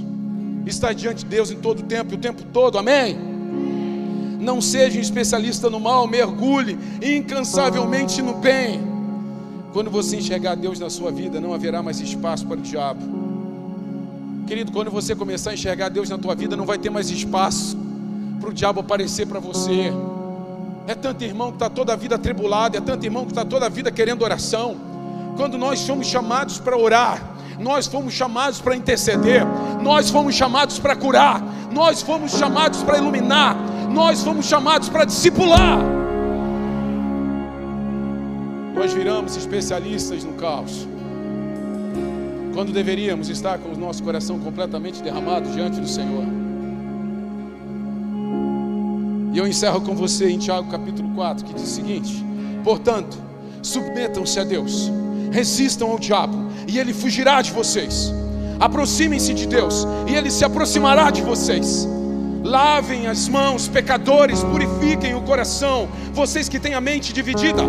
estar 0.63 0.93
diante 0.93 1.23
de 1.23 1.31
Deus 1.31 1.49
em 1.49 1.55
todo 1.55 1.79
o 1.79 1.83
tempo, 1.83 2.13
o 2.13 2.17
tempo 2.19 2.43
todo, 2.53 2.77
amém? 2.77 3.17
Não 4.39 4.61
seja 4.61 4.99
um 4.99 5.01
especialista 5.01 5.71
no 5.71 5.79
mal, 5.79 6.05
mergulhe 6.05 6.77
incansavelmente 7.01 8.21
no 8.21 8.35
bem. 8.35 8.79
Quando 9.73 9.89
você 9.89 10.17
enxergar 10.17 10.53
Deus 10.53 10.79
na 10.79 10.87
sua 10.91 11.11
vida, 11.11 11.41
não 11.41 11.51
haverá 11.51 11.81
mais 11.81 11.99
espaço 11.99 12.45
para 12.45 12.59
o 12.59 12.61
diabo. 12.61 13.01
Querido, 14.45 14.71
quando 14.71 14.91
você 14.91 15.15
começar 15.15 15.49
a 15.49 15.53
enxergar 15.55 15.89
Deus 15.89 16.07
na 16.07 16.19
tua 16.19 16.35
vida, 16.35 16.55
não 16.55 16.65
vai 16.65 16.77
ter 16.77 16.91
mais 16.91 17.09
espaço 17.09 17.75
para 18.41 18.49
o 18.49 18.53
diabo 18.53 18.79
aparecer 18.79 19.27
para 19.27 19.39
você. 19.39 19.93
É 20.87 20.95
tanto 20.95 21.23
irmão 21.23 21.49
que 21.49 21.57
está 21.57 21.69
toda 21.69 21.93
a 21.93 21.95
vida 21.95 22.15
atribulado, 22.15 22.75
é 22.75 22.81
tanto 22.81 23.05
irmão 23.05 23.23
que 23.23 23.31
está 23.31 23.45
toda 23.45 23.67
a 23.67 23.69
vida 23.69 23.91
querendo 23.91 24.23
oração. 24.23 24.75
Quando 25.37 25.57
nós 25.57 25.79
somos 25.79 26.07
chamados 26.07 26.59
para 26.59 26.75
orar, 26.75 27.21
nós 27.59 27.85
fomos 27.85 28.13
chamados 28.13 28.59
para 28.59 28.75
interceder, 28.75 29.45
nós 29.81 30.09
fomos 30.09 30.33
chamados 30.35 30.79
para 30.79 30.95
curar, 30.95 31.41
nós 31.71 32.01
fomos 32.01 32.31
chamados 32.31 32.81
para 32.83 32.97
iluminar, 32.97 33.55
nós 33.91 34.23
fomos 34.23 34.47
chamados 34.47 34.89
para 34.89 35.05
discipular. 35.05 35.79
Nós 38.73 38.91
viramos 38.91 39.37
especialistas 39.37 40.23
no 40.23 40.33
caos, 40.33 40.87
quando 42.55 42.73
deveríamos 42.73 43.29
estar 43.29 43.59
com 43.59 43.69
o 43.69 43.77
nosso 43.77 44.01
coração 44.01 44.39
completamente 44.39 45.03
derramado 45.03 45.47
diante 45.51 45.79
do 45.79 45.87
Senhor. 45.87 46.40
E 49.33 49.37
eu 49.37 49.47
encerro 49.47 49.81
com 49.81 49.95
você 49.95 50.29
em 50.29 50.37
Tiago 50.37 50.69
capítulo 50.69 51.09
4, 51.15 51.45
que 51.45 51.53
diz 51.53 51.63
o 51.63 51.67
seguinte: 51.67 52.25
Portanto, 52.63 53.17
submetam-se 53.61 54.39
a 54.39 54.43
Deus 54.43 54.91
resistam 55.31 55.89
ao 55.89 55.97
diabo 55.97 56.51
e 56.67 56.77
ele 56.77 56.93
fugirá 56.93 57.41
de 57.41 57.51
vocês. 57.51 58.13
Aproximem-se 58.59 59.33
de 59.33 59.47
Deus 59.47 59.87
e 60.07 60.13
ele 60.13 60.29
se 60.29 60.45
aproximará 60.45 61.09
de 61.09 61.21
vocês. 61.21 61.87
Lavem 62.43 63.07
as 63.07 63.27
mãos, 63.27 63.67
pecadores, 63.67 64.43
purifiquem 64.43 65.15
o 65.15 65.21
coração, 65.21 65.87
vocês 66.11 66.49
que 66.49 66.59
têm 66.59 66.73
a 66.73 66.81
mente 66.81 67.13
dividida, 67.13 67.61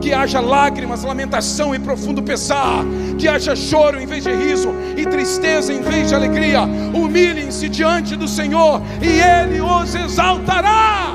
que 0.00 0.12
haja 0.12 0.40
lágrimas, 0.40 1.02
lamentação 1.02 1.74
e 1.74 1.78
profundo 1.78 2.22
pesar, 2.22 2.84
que 3.18 3.28
haja 3.28 3.56
choro 3.56 4.00
em 4.00 4.06
vez 4.06 4.24
de 4.24 4.32
riso 4.32 4.72
e 4.96 5.04
tristeza 5.04 5.72
em 5.72 5.82
vez 5.82 6.08
de 6.08 6.14
alegria. 6.14 6.62
Humilhem-se 6.62 7.68
diante 7.68 8.16
do 8.16 8.28
Senhor 8.28 8.80
e 9.02 9.08
Ele 9.08 9.60
os 9.60 9.94
exaltará. 9.94 11.09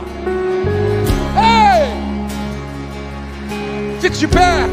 De 4.18 4.30
pé. 4.30 4.66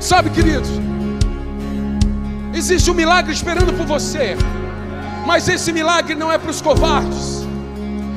Sabe, 0.00 0.30
queridos, 0.30 0.70
existe 2.54 2.90
um 2.90 2.94
milagre 2.94 3.30
esperando 3.32 3.74
por 3.74 3.84
você, 3.84 4.36
mas 5.26 5.46
esse 5.46 5.70
milagre 5.70 6.14
não 6.14 6.32
é 6.32 6.38
para 6.38 6.50
os 6.50 6.62
covardes, 6.62 7.46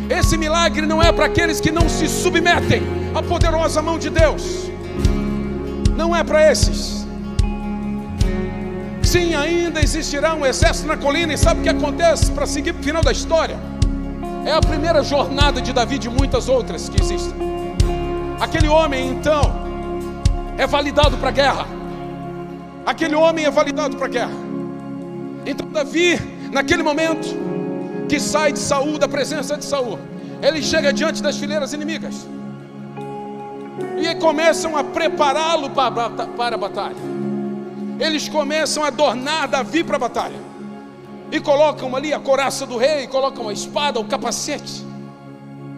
esse 0.10 0.38
milagre 0.38 0.86
não 0.86 1.04
é 1.04 1.12
para 1.12 1.26
aqueles 1.26 1.60
que 1.60 1.70
não 1.70 1.90
se 1.90 2.08
submetem 2.08 2.82
à 3.14 3.22
poderosa 3.22 3.82
mão 3.82 4.00
de 4.00 4.10
Deus, 4.10 4.72
não 5.98 6.16
é 6.16 6.24
para 6.24 6.50
esses. 6.50 7.06
Sim, 9.04 9.36
ainda 9.36 9.82
existirá 9.82 10.34
um 10.34 10.46
exército 10.46 10.88
na 10.88 10.96
colina, 10.96 11.34
e 11.34 11.38
sabe 11.38 11.60
o 11.60 11.64
que 11.64 11.70
acontece 11.70 12.32
para 12.32 12.46
seguir 12.46 12.72
para 12.72 12.82
o 12.82 12.84
final 12.84 13.04
da 13.04 13.12
história? 13.12 13.58
É 14.46 14.54
a 14.54 14.62
primeira 14.62 15.04
jornada 15.04 15.62
de 15.62 15.74
Davi 15.74 16.00
de 16.00 16.10
muitas 16.10 16.48
outras 16.48 16.88
que 16.88 17.02
existem. 17.02 17.57
Aquele 18.40 18.68
homem, 18.68 19.10
então, 19.10 19.42
é 20.58 20.68
validado 20.68 21.18
para 21.18 21.30
a 21.30 21.32
guerra 21.32 21.78
aquele 22.88 23.16
homem 23.16 23.44
é 23.44 23.52
validado 23.52 23.98
para 23.98 24.06
a 24.06 24.10
guerra. 24.10 24.32
Então 25.46 25.68
Davi, 25.68 26.18
naquele 26.54 26.82
momento 26.82 27.28
que 28.08 28.18
sai 28.18 28.54
de 28.54 28.60
Saul, 28.60 28.98
da 28.98 29.10
presença 29.10 29.58
de 29.58 29.66
Saul, 29.66 30.00
ele 30.42 30.64
chega 30.64 30.94
diante 30.94 31.22
das 31.22 31.36
fileiras 31.36 31.74
inimigas. 31.74 32.26
E 33.98 34.16
começam 34.16 34.78
a 34.78 34.86
prepará-lo 34.86 35.70
para, 35.72 36.56
a 36.56 36.58
batalha. 36.58 36.96
Eles 38.00 38.30
começam 38.30 38.86
a 38.86 38.88
adornar 38.88 39.50
Davi 39.50 39.84
para 39.84 39.98
a 39.98 40.00
batalha. 40.00 40.48
E 41.30 41.42
colocam 41.42 41.94
ali 41.94 42.14
a 42.14 42.20
coraça 42.20 42.66
do 42.66 42.78
rei, 42.78 43.06
colocam 43.08 43.50
a 43.50 43.54
espada, 43.54 44.00
o 44.00 44.06
capacete. 44.06 44.87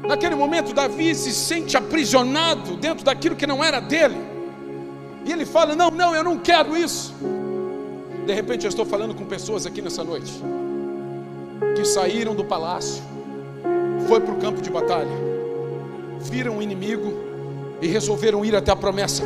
Naquele 0.07 0.35
momento, 0.35 0.73
Davi 0.73 1.13
se 1.13 1.31
sente 1.33 1.77
aprisionado 1.77 2.75
dentro 2.77 3.05
daquilo 3.05 3.35
que 3.35 3.45
não 3.45 3.63
era 3.63 3.79
dele. 3.79 4.17
E 5.25 5.31
ele 5.31 5.45
fala: 5.45 5.75
Não, 5.75 5.91
não, 5.91 6.15
eu 6.15 6.23
não 6.23 6.37
quero 6.37 6.75
isso. 6.75 7.13
De 8.25 8.33
repente 8.33 8.65
eu 8.65 8.69
estou 8.69 8.85
falando 8.85 9.15
com 9.15 9.25
pessoas 9.25 9.65
aqui 9.65 9.81
nessa 9.81 10.03
noite 10.03 10.31
que 11.75 11.85
saíram 11.85 12.35
do 12.35 12.43
palácio, 12.43 13.01
foi 14.07 14.19
para 14.19 14.33
o 14.33 14.37
campo 14.37 14.61
de 14.61 14.69
batalha, 14.69 15.09
viram 16.19 16.57
o 16.57 16.61
inimigo 16.61 17.13
e 17.81 17.87
resolveram 17.87 18.43
ir 18.43 18.55
até 18.55 18.71
a 18.71 18.75
promessa, 18.75 19.23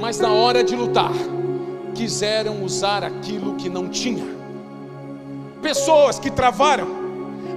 mas 0.00 0.18
na 0.18 0.32
hora 0.32 0.62
de 0.62 0.76
lutar, 0.76 1.12
quiseram 1.94 2.62
usar 2.62 3.02
aquilo 3.02 3.56
que 3.56 3.68
não 3.68 3.88
tinha. 3.88 4.24
pessoas 5.60 6.18
que 6.18 6.30
travaram 6.30 7.07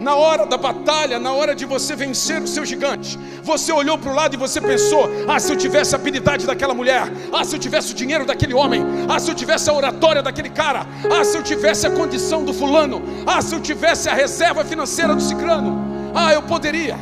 na 0.01 0.15
hora 0.15 0.47
da 0.47 0.57
batalha, 0.57 1.19
na 1.19 1.31
hora 1.31 1.53
de 1.53 1.63
você 1.63 1.95
vencer 1.95 2.41
o 2.41 2.47
seu 2.47 2.65
gigante, 2.65 3.19
você 3.43 3.71
olhou 3.71 3.99
para 3.99 4.11
o 4.11 4.15
lado 4.15 4.33
e 4.33 4.37
você 4.37 4.59
pensou: 4.59 5.07
ah, 5.27 5.39
se 5.39 5.51
eu 5.51 5.55
tivesse 5.55 5.93
a 5.93 5.99
habilidade 5.99 6.47
daquela 6.47 6.73
mulher, 6.73 7.03
ah, 7.31 7.45
se 7.45 7.55
eu 7.55 7.59
tivesse 7.59 7.91
o 7.93 7.95
dinheiro 7.95 8.25
daquele 8.25 8.55
homem, 8.55 8.83
ah, 9.07 9.19
se 9.19 9.29
eu 9.29 9.35
tivesse 9.35 9.69
a 9.69 9.73
oratória 9.73 10.23
daquele 10.23 10.49
cara, 10.49 10.87
ah, 11.09 11.23
se 11.23 11.37
eu 11.37 11.43
tivesse 11.43 11.85
a 11.85 11.91
condição 11.91 12.43
do 12.43 12.51
fulano, 12.51 12.99
ah, 13.27 13.43
se 13.43 13.53
eu 13.53 13.61
tivesse 13.61 14.09
a 14.09 14.13
reserva 14.13 14.65
financeira 14.65 15.13
do 15.13 15.21
ciclano, 15.21 15.79
ah, 16.15 16.33
eu 16.33 16.41
poderia. 16.41 16.97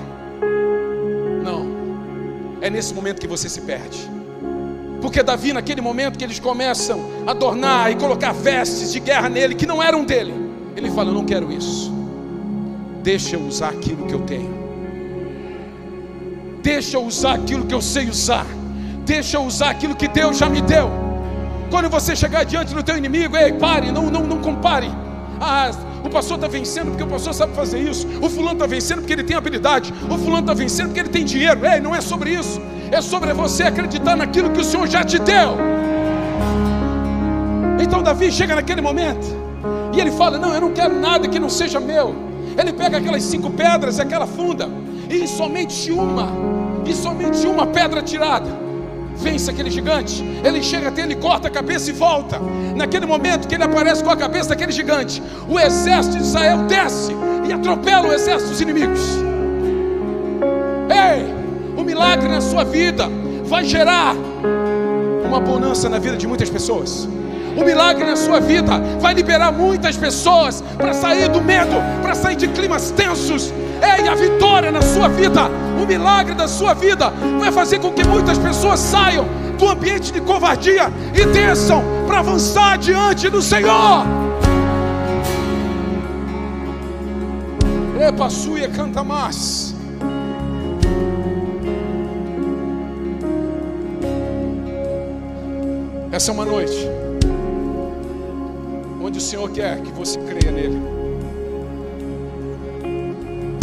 Não, 1.41 1.65
é 2.59 2.69
nesse 2.69 2.93
momento 2.93 3.21
que 3.21 3.27
você 3.27 3.47
se 3.47 3.61
perde. 3.61 4.09
Porque 5.01 5.23
Davi, 5.23 5.53
naquele 5.53 5.79
momento 5.79 6.17
que 6.19 6.25
eles 6.25 6.39
começam 6.39 6.99
a 7.25 7.31
adornar 7.31 7.89
e 7.89 7.95
colocar 7.95 8.33
vestes 8.33 8.91
de 8.91 8.99
guerra 8.99 9.29
nele, 9.29 9.55
que 9.55 9.65
não 9.65 9.81
eram 9.81 10.03
dele, 10.03 10.33
ele 10.75 10.91
fala: 10.91 11.11
Eu 11.11 11.13
não 11.13 11.23
quero 11.23 11.49
isso. 11.49 11.98
Deixa 13.09 13.37
eu 13.37 13.41
usar 13.41 13.69
aquilo 13.69 14.05
que 14.05 14.13
eu 14.13 14.19
tenho. 14.19 14.53
Deixa 16.61 16.95
eu 16.95 17.03
usar 17.03 17.33
aquilo 17.33 17.65
que 17.65 17.73
eu 17.73 17.81
sei 17.81 18.07
usar. 18.07 18.45
Deixa 19.03 19.37
eu 19.37 19.45
usar 19.45 19.71
aquilo 19.71 19.95
que 19.95 20.07
Deus 20.07 20.37
já 20.37 20.47
me 20.47 20.61
deu. 20.61 20.91
Quando 21.71 21.89
você 21.89 22.15
chegar 22.15 22.43
diante 22.43 22.71
do 22.71 22.83
teu 22.83 22.95
inimigo, 22.95 23.35
ei, 23.35 23.53
pare, 23.53 23.91
não, 23.91 24.11
não, 24.11 24.27
não 24.27 24.37
compare. 24.37 24.91
Ah, 25.41 25.71
o 26.05 26.09
pastor 26.11 26.35
está 26.35 26.47
vencendo 26.47 26.89
porque 26.89 27.01
o 27.01 27.07
pastor 27.07 27.33
sabe 27.33 27.55
fazer 27.55 27.79
isso. 27.79 28.05
O 28.21 28.29
fulano 28.29 28.53
está 28.53 28.67
vencendo 28.67 28.99
porque 28.99 29.13
ele 29.13 29.23
tem 29.23 29.35
habilidade. 29.35 29.91
O 30.07 30.15
fulano 30.15 30.41
está 30.41 30.53
vencendo 30.53 30.89
porque 30.89 30.99
ele 30.99 31.09
tem 31.09 31.25
dinheiro. 31.25 31.65
Ei, 31.65 31.79
não 31.79 31.95
é 31.95 32.01
sobre 32.01 32.29
isso. 32.29 32.61
É 32.91 33.01
sobre 33.01 33.33
você 33.33 33.63
acreditar 33.63 34.15
naquilo 34.15 34.51
que 34.51 34.61
o 34.61 34.63
Senhor 34.63 34.87
já 34.87 35.03
te 35.03 35.17
deu. 35.17 35.57
Então 37.81 38.03
Davi 38.03 38.31
chega 38.31 38.53
naquele 38.53 38.81
momento 38.81 39.25
e 39.95 39.99
ele 39.99 40.11
fala: 40.11 40.37
Não, 40.37 40.53
eu 40.53 40.61
não 40.61 40.73
quero 40.73 40.93
nada 40.99 41.27
que 41.27 41.39
não 41.39 41.49
seja 41.49 41.79
meu. 41.79 42.28
Ele 42.59 42.73
pega 42.73 42.97
aquelas 42.97 43.23
cinco 43.23 43.49
pedras, 43.51 44.01
aquela 44.01 44.27
funda, 44.27 44.69
e 45.09 45.25
somente 45.25 45.91
uma, 45.91 46.27
e 46.85 46.93
somente 46.93 47.47
uma 47.47 47.65
pedra 47.65 48.01
tirada, 48.01 48.49
vence 49.15 49.49
aquele 49.49 49.71
gigante. 49.71 50.21
Ele 50.43 50.61
chega 50.61 50.89
até 50.89 51.03
ele, 51.03 51.15
corta 51.15 51.47
a 51.47 51.51
cabeça 51.51 51.89
e 51.89 51.93
volta. 51.93 52.37
Naquele 52.75 53.05
momento 53.05 53.47
que 53.47 53.55
ele 53.55 53.63
aparece 53.63 54.03
com 54.03 54.09
a 54.09 54.17
cabeça 54.17 54.49
daquele 54.49 54.73
gigante, 54.73 55.23
o 55.47 55.57
exército 55.57 56.17
de 56.17 56.23
Israel 56.23 56.63
desce 56.63 57.13
e 57.47 57.53
atropela 57.53 58.09
o 58.09 58.13
exército 58.13 58.51
dos 58.51 58.59
inimigos. 58.59 58.99
Ei, 60.89 61.33
o 61.77 61.83
milagre 61.83 62.27
na 62.27 62.41
sua 62.41 62.65
vida 62.65 63.07
vai 63.45 63.63
gerar 63.63 64.15
uma 65.25 65.39
bonança 65.39 65.87
na 65.87 65.97
vida 65.97 66.17
de 66.17 66.27
muitas 66.27 66.49
pessoas. 66.49 67.07
O 67.59 67.65
milagre 67.65 68.05
na 68.05 68.15
sua 68.15 68.39
vida 68.39 68.79
vai 69.01 69.13
liberar 69.13 69.51
muitas 69.51 69.97
pessoas 69.97 70.63
para 70.77 70.93
sair 70.93 71.27
do 71.27 71.41
medo, 71.41 71.75
para 72.01 72.15
sair 72.15 72.37
de 72.37 72.47
climas 72.47 72.89
tensos. 72.91 73.51
Ei, 73.81 74.07
a 74.07 74.15
vitória 74.15 74.71
na 74.71 74.81
sua 74.81 75.09
vida, 75.09 75.49
o 75.77 75.85
milagre 75.85 76.33
da 76.35 76.47
sua 76.47 76.73
vida 76.73 77.11
vai 77.37 77.51
fazer 77.51 77.79
com 77.79 77.91
que 77.91 78.07
muitas 78.07 78.37
pessoas 78.37 78.79
saiam 78.79 79.25
do 79.57 79.67
ambiente 79.67 80.13
de 80.13 80.21
covardia 80.21 80.89
e 81.13 81.25
desçam 81.25 81.83
para 82.07 82.19
avançar 82.19 82.77
diante 82.77 83.29
do 83.29 83.41
Senhor. 83.41 84.05
Epa, 88.07 88.29
suia 88.29 88.69
canta 88.69 89.03
mais. 89.03 89.75
Essa 96.09 96.31
é 96.31 96.33
uma 96.33 96.45
noite 96.45 96.98
onde 99.09 99.17
o 99.17 99.21
Senhor 99.21 99.49
quer 99.49 99.81
que 99.81 99.91
você 99.91 100.19
creia 100.19 100.51
nele. 100.51 100.79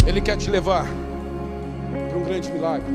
Ele 0.05 0.19
quer 0.19 0.35
te 0.35 0.49
levar 0.49 0.85
para 2.09 2.17
um 2.17 2.23
grande 2.23 2.51
milagre. 2.51 2.91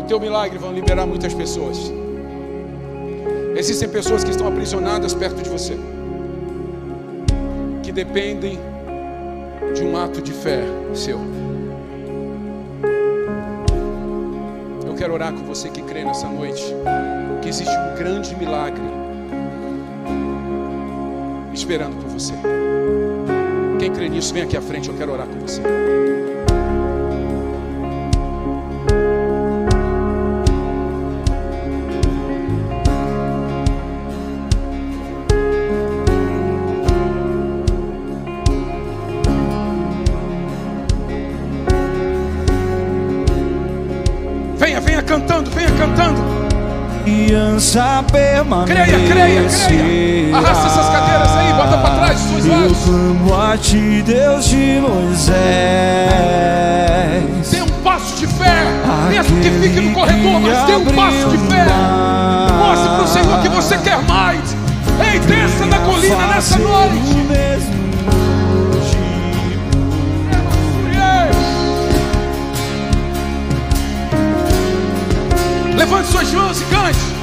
O 0.00 0.02
teu 0.02 0.18
milagre 0.18 0.58
vai 0.58 0.72
liberar 0.72 1.06
muitas 1.06 1.32
pessoas. 1.32 1.78
Existem 3.56 3.88
pessoas 3.88 4.24
que 4.24 4.32
estão 4.32 4.48
aprisionadas 4.48 5.14
perto 5.14 5.42
de 5.42 5.48
você, 5.48 5.78
que 7.84 7.92
dependem 7.92 8.58
de 9.76 9.84
um 9.84 9.96
ato 9.96 10.20
de 10.20 10.32
fé 10.32 10.64
seu. 10.92 11.20
Quero 15.04 15.12
orar 15.12 15.34
com 15.34 15.44
você 15.44 15.68
que 15.68 15.82
crê 15.82 16.02
nessa 16.02 16.26
noite 16.26 16.62
que 17.42 17.48
existe 17.50 17.76
um 17.76 17.94
grande 17.94 18.34
milagre 18.36 18.82
esperando 21.52 22.00
por 22.00 22.08
você. 22.08 22.32
Quem 23.78 23.92
crê 23.92 24.08
nisso, 24.08 24.32
vem 24.32 24.44
aqui 24.44 24.56
à 24.56 24.62
frente, 24.62 24.88
eu 24.88 24.96
quero 24.96 25.12
orar 25.12 25.26
com 25.26 25.38
você. 25.40 25.60
Aliança 48.14 48.44
permanece. 48.44 48.72
Creia, 48.72 49.08
creia, 49.08 49.48
creia. 49.48 50.36
Arrasta 50.36 50.66
essas 50.66 50.88
cadeiras 50.88 51.36
aí, 51.36 51.52
bota 51.52 51.78
para 51.78 51.94
trás 51.96 52.20
os 52.20 52.26
seus 52.28 52.46
olhos. 52.46 52.86
Eu 52.86 52.92
clamo 52.92 53.42
a 53.42 53.56
ti, 53.56 54.02
Deus 54.04 54.44
de 54.46 54.80
Moisés. 54.80 55.34
Dê 57.50 57.62
um 57.62 57.82
passo 57.82 58.16
de 58.16 58.26
fé, 58.26 58.64
mesmo 59.08 59.40
que 59.40 59.50
fique 59.50 59.80
no 59.80 59.92
corredor, 59.92 60.40
mas 60.40 60.64
dê 60.64 60.76
um 60.76 60.84
passo 60.86 61.28
de 61.28 61.38
fé. 61.38 61.66
Mostre 62.58 62.88
para 62.88 63.02
o 63.02 63.06
Senhor 63.06 63.42
que 63.42 63.48
você 63.48 63.78
quer 63.78 64.02
mais. 64.02 64.56
Ei, 65.00 65.18
desça 65.20 65.66
da 65.66 65.78
colina 65.78 66.26
nessa 66.28 66.58
noite. 66.58 67.24
Levante 75.76 76.08
suas 76.08 76.32
mãos 76.32 76.60
e 76.60 76.64
cante. 76.66 77.13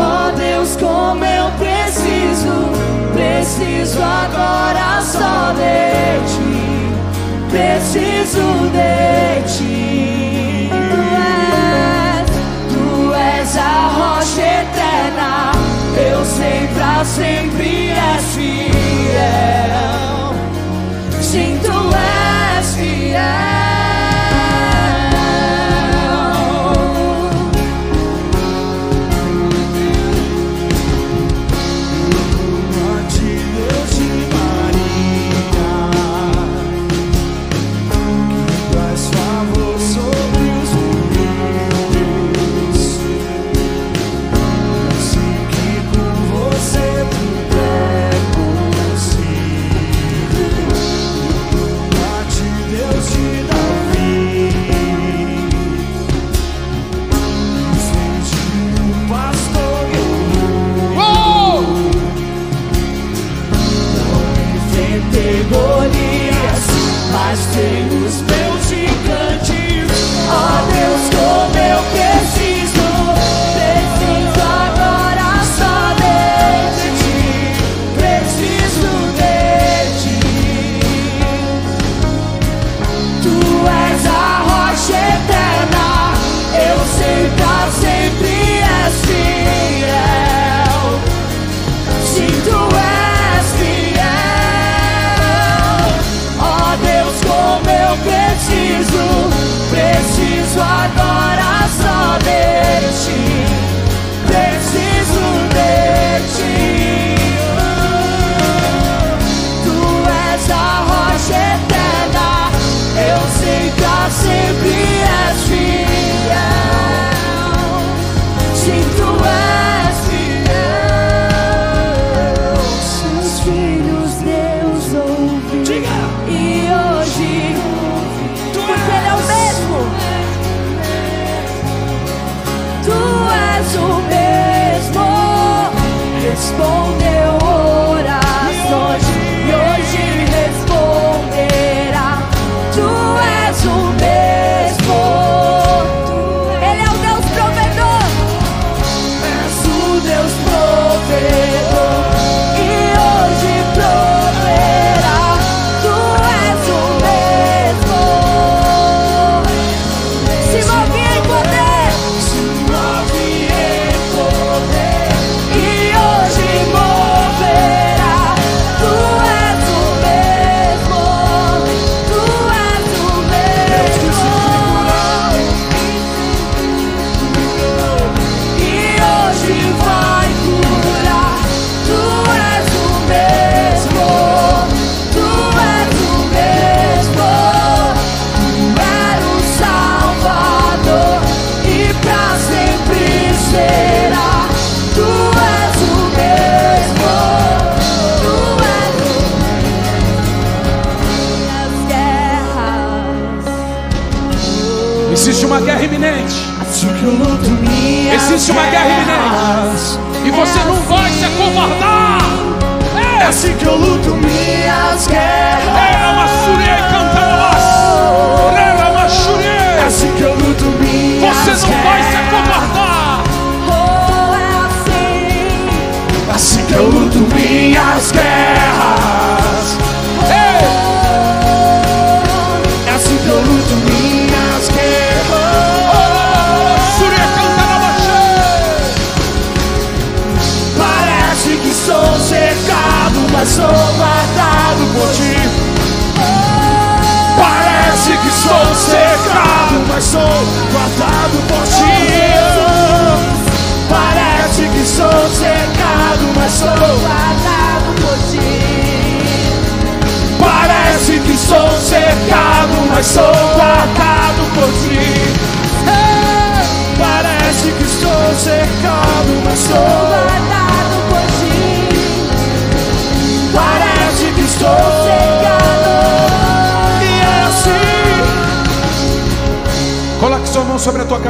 Oh 0.00 0.30
Deus, 0.36 0.76
como 0.76 1.24
eu 1.24 1.50
preciso, 1.58 2.70
preciso 3.12 4.00
agora 4.00 5.02
só 5.02 5.52
de 5.54 6.20
ti, 6.30 6.92
preciso 7.50 8.70
de 8.70 9.42
ti. 9.52 10.70
Tu 10.70 11.00
és, 12.14 12.30
tu 12.72 13.12
és 13.12 13.56
a 13.56 13.88
rocha 13.88 14.40
eterna, 14.40 15.50
eu 15.96 16.24
sei 16.24 16.68
pra 16.74 17.04
sempre 17.04 17.90
és 17.90 18.24
fiel. 18.36 19.78
Sim, 21.20 21.58
tu 21.60 21.90
és 22.56 22.74
fiel. 22.76 23.57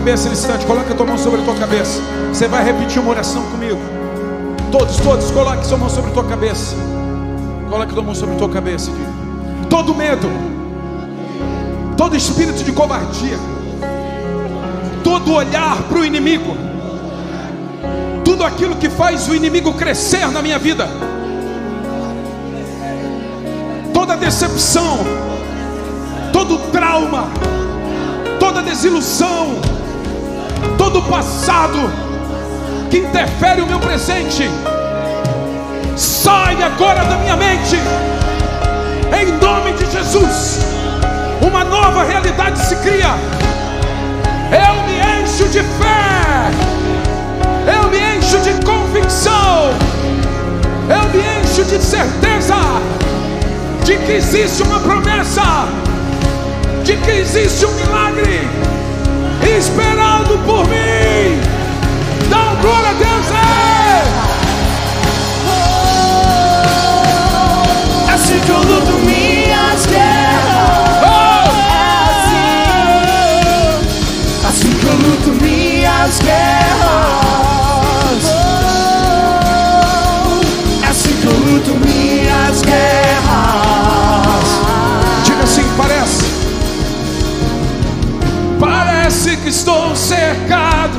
Cabeça 0.09 0.30
nesse 0.30 0.42
instante. 0.42 0.64
Coloque 0.64 0.90
a 0.90 0.94
tua 0.94 1.04
mão 1.04 1.18
sobre 1.18 1.40
a 1.42 1.44
tua 1.44 1.54
cabeça. 1.54 2.00
Você 2.32 2.48
vai 2.48 2.64
repetir 2.64 3.00
uma 3.00 3.11
oração 3.11 3.42
comigo. 3.50 3.78
Todos, 4.72 4.96
todos, 4.96 5.30
coloque 5.30 5.66
sua 5.66 5.76
mão 5.76 5.90
sobre 5.90 6.11
a 6.11 6.14
tua 6.14 6.24
cabeça. 6.24 6.76
Coloque 7.68 7.90
a 7.90 7.94
tua 7.94 8.02
mão 8.02 8.14
sobre 8.14 8.34
a 8.34 8.38
tua 8.38 8.48
cabeça. 8.48 8.90
diga, 8.90 9.68
Todo 9.68 9.94
medo, 9.94 10.28
todo 11.94 12.16
espírito 12.16 12.64
de 12.64 12.72
covardia, 12.72 13.36
todo 15.04 15.34
olhar 15.34 15.76
para 15.82 15.98
o 15.98 16.04
inimigo, 16.04 16.56
tudo 18.24 18.44
aquilo 18.44 18.76
que 18.76 18.88
faz 18.88 19.28
o 19.28 19.34
inimigo 19.34 19.74
crescer 19.74 20.26
na 20.28 20.40
minha 20.40 20.59
vida, 20.59 20.88
toda 23.92 24.16
decepção, 24.16 25.00
todo 26.32 26.56
trauma, 26.72 27.28
toda 28.40 28.62
desilusão, 28.62 29.77
todo 30.76 31.02
passado 31.02 31.78
que 32.90 32.98
interfere 32.98 33.61
o 33.61 33.66
meu 33.66 33.78
presente, 33.78 34.50
sai 35.96 36.62
agora 36.62 37.04
da 37.04 37.16
minha 37.16 37.36
mente, 37.36 37.76
em 39.20 39.32
nome 39.38 39.72
de 39.72 39.90
Jesus. 39.90 40.61
Uma 41.40 41.64
nova 41.64 42.04
realidade 42.04 42.59
se 42.59 42.76
cria. 42.76 43.14
Eu 44.50 44.82
me 44.84 45.22
encho 45.22 45.48
de 45.48 45.61
fé, 45.61 46.50
eu 47.66 47.90
me 47.90 48.16
encho 48.16 48.38
de 48.38 48.52
convicção, 48.64 49.70
eu 50.88 51.09
me 51.11 51.42
encho 51.42 51.64
de 51.64 51.82
certeza 51.82 52.54
de 53.84 53.96
que 53.98 54.12
existe 54.12 54.62
uma 54.62 54.80
promessa 54.80 55.68
de 56.88 56.96
que 56.96 57.11
existe 57.11 57.66
um 57.66 57.72
milagre 57.72 58.48
esperando 59.57 60.38
por 60.44 60.66
mim. 60.68 61.40
Dá 62.28 62.38
um 62.51 62.57
glória 62.57 62.90
a 62.90 62.92
Deus, 62.92 63.30
é! 63.30 64.05
É 68.09 68.12
assim 68.12 68.38
que 68.40 68.51
eu 68.51 68.59
luto 68.59 68.92
minhas 69.05 69.86
guerras. 69.86 71.03
Oh! 71.05 71.49
Assim 74.49 74.70
que 74.70 74.86
eu 74.86 74.92
luto 74.92 75.30
minhas 75.42 76.18
guerras. 76.18 77.28
Assim 80.88 81.12
que 81.20 81.26
eu 81.26 81.32
luto 81.32 81.74
minhas 81.86 82.62
guerras. 82.62 82.88
Estou 89.59 89.96
cercado. 89.96 90.96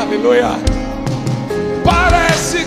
Aleluia. 0.00 0.52
Parece. 1.84 2.66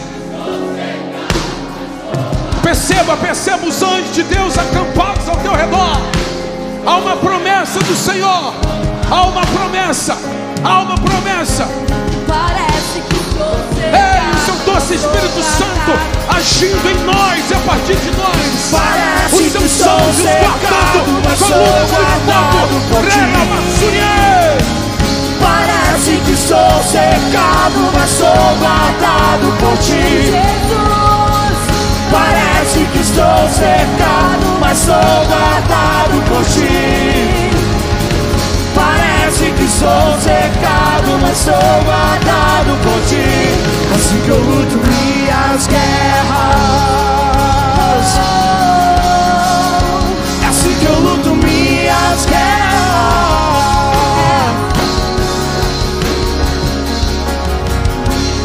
Perceba, 2.62 3.18
perceba 3.18 3.66
os 3.66 3.82
anjos 3.82 4.14
de 4.14 4.24
Deus 4.24 4.56
acampados 4.56 5.28
ao 5.28 5.36
teu 5.38 5.54
redor. 5.54 5.97
Há 6.86 6.97
uma 6.97 7.18
promessa 7.18 7.80
do 7.80 7.95
Senhor. 7.95 8.54
Há 9.10 9.24
uma 9.24 9.45
promessa. 9.47 10.16
Há 10.64 10.82
uma 10.82 10.95
promessa. 10.95 11.68
Ei, 13.40 14.32
o 14.34 14.46
seu 14.46 14.56
doce 14.66 14.96
Espírito 14.96 15.42
Santo 15.44 16.20
agindo 16.36 16.90
em 16.90 17.04
nós 17.06 17.50
e 17.50 17.54
a 17.54 17.60
partir 17.60 17.96
de 17.96 18.12
nós. 18.18 18.70
Parece 18.72 19.36
Os 19.36 19.54
que 19.54 19.70
seus 19.70 20.16
cercado, 20.16 20.60
guardando 20.62 21.22
mas 21.24 21.40
com 21.40 21.46
sou 21.46 21.58
luz 21.58 21.70
de 21.70 21.88
fogo. 21.88 22.82
por 22.90 23.10
ti. 23.10 23.20
Rena 23.20 23.46
Massurier. 23.46 24.58
Parece 25.42 26.12
que 26.26 26.36
sou 26.36 26.84
cercado, 26.84 27.92
mas 27.94 28.10
sou 28.10 28.56
guardado 28.60 29.58
por 29.60 29.78
ti. 29.80 30.34
Parece 32.12 32.86
que 32.92 33.00
estou 33.00 33.50
cercado, 33.50 34.60
mas 34.60 34.78
sou 34.78 34.96
guardado 35.28 36.22
por 36.28 36.44
ti 36.46 37.49
parece 39.30 39.52
que 39.52 39.68
sou 39.68 40.20
cercado, 40.20 41.20
mas 41.22 41.38
sou 41.38 41.54
guardado 41.54 42.76
por 42.82 43.00
ti. 43.08 43.54
Assim 43.94 44.20
que 44.22 44.30
eu 44.30 44.40
luto 44.40 44.78
minhas 44.78 45.68
guerras. 45.68 46.60
Assim 50.50 50.74
que 50.80 50.86
eu 50.86 51.00
luto 51.00 51.36
minhas 51.36 52.26
guerras. 52.26 52.40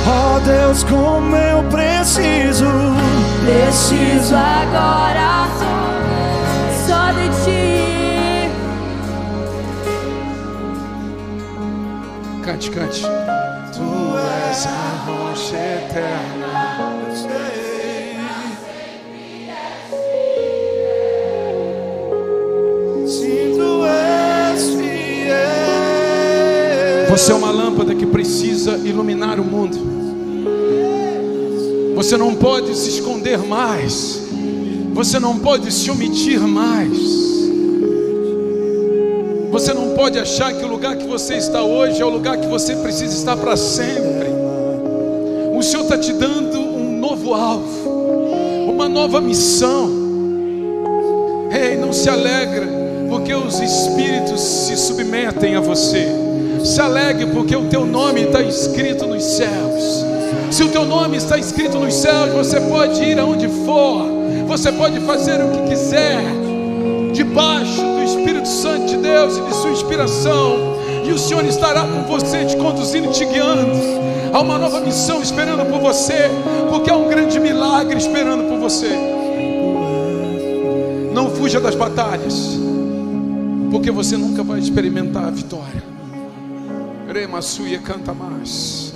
Oh 0.07 0.41
Deus, 0.41 0.85
como 0.85 1.35
eu 1.35 1.63
preciso, 1.65 2.67
preciso 3.43 4.35
agora 4.37 5.14
Cante. 12.75 13.03
Tu 13.73 14.19
és 14.49 14.67
a 14.67 15.05
rocha 15.07 15.57
eterna. 15.57 16.51
Se 23.07 23.55
tu 23.57 23.87
és 23.87 24.65
fiel. 24.75 25.37
Você 27.11 27.31
é 27.31 27.35
uma 27.37 27.53
lâmpada 27.53 27.95
que 27.95 28.07
precisa 28.07 28.77
iluminar 28.79 29.39
o 29.39 29.45
mundo. 29.45 29.79
Você 31.95 32.17
não 32.17 32.35
pode 32.35 32.75
se 32.75 32.89
esconder 32.89 33.39
mais. 33.39 34.21
Você 34.93 35.21
não 35.21 35.39
pode 35.39 35.71
se 35.71 35.89
omitir 35.93 36.41
mais. 36.41 36.99
Você 39.53 39.73
não 39.73 39.95
pode 39.95 40.19
achar 40.19 40.53
que 40.53 40.65
o 40.65 40.69
lugar 40.85 40.97
que 40.99 41.07
você 41.07 41.37
está 41.37 41.63
hoje 41.63 42.03
é 42.03 42.05
o 42.05 42.11
lugar 42.11 42.37
que 42.37 42.47
você 42.47 42.77
precisa 42.77 43.17
estar 43.17 43.39
para 43.39 43.57
sempre. 43.57 44.29
O 45.57 45.63
Senhor 45.63 45.85
está 45.85 45.97
te 45.97 46.13
dando 46.13 46.59
um 46.61 46.99
novo 46.99 47.33
alvo, 47.33 47.89
uma 48.69 48.87
nova 48.87 49.19
missão. 49.19 49.89
Ei, 51.51 51.79
não 51.79 51.91
se 51.91 52.11
alegra, 52.11 52.69
porque 53.09 53.33
os 53.33 53.61
espíritos 53.61 54.39
se 54.39 54.77
submetem 54.77 55.57
a 55.57 55.61
você. 55.61 56.07
Se 56.63 56.79
alegre, 56.83 57.29
porque 57.29 57.57
o 57.57 57.65
teu 57.71 57.87
nome 57.87 58.25
está 58.25 58.43
escrito 58.43 59.07
nos 59.07 59.25
céus. 59.25 60.05
Se 60.51 60.65
o 60.65 60.69
teu 60.69 60.85
nome 60.85 61.17
está 61.17 61.39
escrito 61.39 61.79
nos 61.79 61.95
céus, 61.95 62.31
você 62.35 62.61
pode 62.61 63.03
ir 63.03 63.19
aonde 63.19 63.49
for, 63.65 64.05
você 64.47 64.71
pode 64.71 65.01
fazer 65.01 65.43
o 65.43 65.51
que 65.51 65.71
quiser, 65.71 66.21
debaixo 67.15 67.81
do 67.81 68.03
Espírito 68.03 68.49
Santo 68.49 68.85
de 68.85 68.99
Deus 68.99 69.39
e 69.39 69.41
de 69.41 69.55
sua 69.55 69.71
inspiração, 69.71 70.74
e 71.05 71.13
o 71.13 71.19
Senhor 71.19 71.45
estará 71.45 71.83
com 71.83 72.03
você, 72.05 72.45
te 72.47 72.57
conduzindo, 72.57 73.11
te 73.11 73.25
guiando. 73.25 73.73
Há 74.33 74.41
uma 74.41 74.59
nova 74.59 74.81
missão 74.81 75.21
esperando 75.23 75.69
por 75.71 75.81
você, 75.81 76.31
porque 76.71 76.91
há 76.91 76.97
um 76.97 77.09
grande 77.09 77.39
milagre 77.39 77.99
esperando 77.99 78.49
por 78.49 78.59
você. 78.59 78.91
Não 81.13 81.31
fuja 81.31 81.61
das 81.61 81.75
batalhas, 81.75 82.59
porque 83.71 83.91
você 83.91 84.17
nunca 84.17 84.43
vai 84.43 84.59
experimentar 84.59 85.27
a 85.27 85.31
vitória. 85.31 85.85
Rema 87.13 87.43
suia 87.43 87.79
canta 87.79 88.13
mais. 88.15 88.94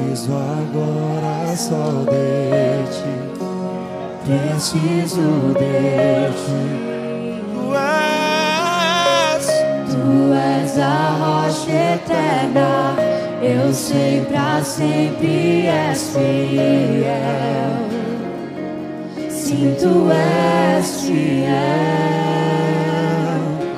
Preciso 0.00 0.32
agora 0.32 1.56
só 1.56 2.04
de 2.04 2.84
ti, 2.90 3.14
preciso 4.24 5.54
de 5.58 6.30
ti. 6.40 6.62
Tu 7.52 7.74
és, 7.76 9.46
Tu 9.90 10.32
és 10.32 10.78
a 10.78 11.10
rocha 11.20 11.70
eterna, 11.70 12.96
eu 13.42 13.72
sei 13.72 14.24
pra 14.24 14.62
sempre 14.62 15.66
és 15.66 16.10
fiel. 16.12 17.80
Sim, 19.28 19.74
tu 19.78 20.10
és 20.10 21.00
fiel. 21.02 21.50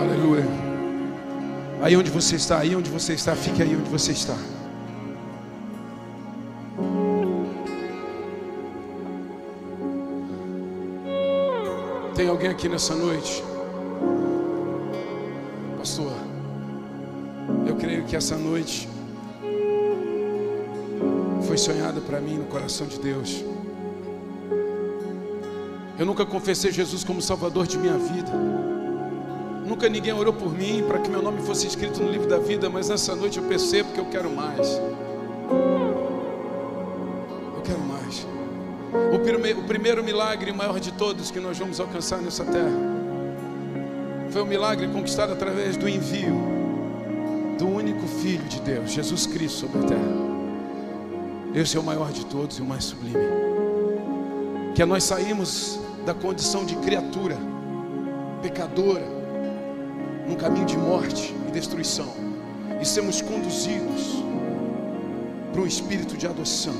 Aleluia. 0.00 0.46
Aí 1.82 1.96
onde 1.96 2.10
você 2.10 2.36
está, 2.36 2.58
aí 2.60 2.76
onde 2.76 2.90
você 2.90 3.14
está, 3.14 3.34
fique 3.34 3.62
aí 3.62 3.76
onde 3.76 3.90
você 3.90 4.12
está. 4.12 4.36
Tem 12.22 12.28
alguém 12.28 12.50
aqui 12.50 12.68
nessa 12.68 12.94
noite? 12.94 13.42
Pastor, 15.76 16.12
eu 17.66 17.74
creio 17.74 18.04
que 18.04 18.14
essa 18.14 18.36
noite 18.36 18.88
foi 21.44 21.58
sonhada 21.58 22.00
para 22.00 22.20
mim 22.20 22.38
no 22.38 22.44
coração 22.44 22.86
de 22.86 23.00
Deus. 23.00 23.44
Eu 25.98 26.06
nunca 26.06 26.24
confessei 26.24 26.70
Jesus 26.70 27.02
como 27.02 27.20
Salvador 27.20 27.66
de 27.66 27.76
minha 27.76 27.98
vida. 27.98 28.30
Nunca 29.66 29.88
ninguém 29.88 30.12
orou 30.12 30.32
por 30.32 30.56
mim 30.56 30.84
para 30.86 31.00
que 31.00 31.10
meu 31.10 31.22
nome 31.22 31.42
fosse 31.42 31.66
escrito 31.66 32.00
no 32.00 32.08
livro 32.08 32.28
da 32.28 32.38
vida, 32.38 32.70
mas 32.70 32.88
nessa 32.88 33.16
noite 33.16 33.38
eu 33.38 33.44
percebo 33.46 33.92
que 33.94 33.98
eu 33.98 34.06
quero 34.06 34.30
mais. 34.30 34.80
O, 39.22 39.24
prime- 39.24 39.52
o 39.52 39.62
primeiro 39.62 40.02
milagre 40.02 40.52
maior 40.52 40.80
de 40.80 40.90
todos 40.92 41.30
que 41.30 41.38
nós 41.38 41.56
vamos 41.56 41.78
alcançar 41.78 42.20
nessa 42.20 42.44
terra 42.44 42.72
foi 44.30 44.42
um 44.42 44.46
milagre 44.46 44.88
conquistado 44.88 45.32
através 45.32 45.76
do 45.76 45.88
envio 45.88 46.34
do 47.56 47.68
único 47.68 48.04
Filho 48.06 48.42
de 48.48 48.60
Deus, 48.62 48.90
Jesus 48.90 49.26
Cristo, 49.26 49.60
sobre 49.60 49.78
a 49.78 49.82
terra. 49.82 50.12
Esse 51.54 51.76
é 51.76 51.80
o 51.80 51.84
maior 51.84 52.10
de 52.10 52.26
todos 52.26 52.58
e 52.58 52.62
o 52.62 52.64
mais 52.64 52.82
sublime. 52.82 53.14
Que 54.74 54.82
é 54.82 54.86
nós 54.86 55.04
saímos 55.04 55.78
da 56.04 56.14
condição 56.14 56.64
de 56.64 56.74
criatura, 56.76 57.36
pecadora, 58.42 59.06
num 60.26 60.34
caminho 60.34 60.66
de 60.66 60.76
morte 60.76 61.32
e 61.46 61.50
destruição, 61.52 62.08
e 62.80 62.84
sermos 62.84 63.20
conduzidos 63.20 64.24
para 65.52 65.60
um 65.60 65.66
espírito 65.66 66.16
de 66.16 66.26
adoção. 66.26 66.74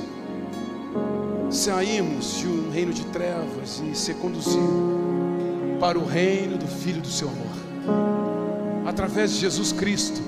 Saímos 1.53 2.39
de 2.39 2.49
um 2.49 2.71
reino 2.71 2.95
de 2.95 3.05
trevas 3.07 3.83
e 3.87 3.95
ser 3.95 4.15
conduzido 4.15 5.77
para 5.79 5.99
o 5.99 6.05
reino 6.05 6.57
do 6.57 6.67
Filho 6.67 7.03
do 7.03 7.09
seu 7.09 7.29
amor, 7.29 8.87
através 8.87 9.33
de 9.33 9.41
Jesus 9.41 9.71
Cristo, 9.71 10.23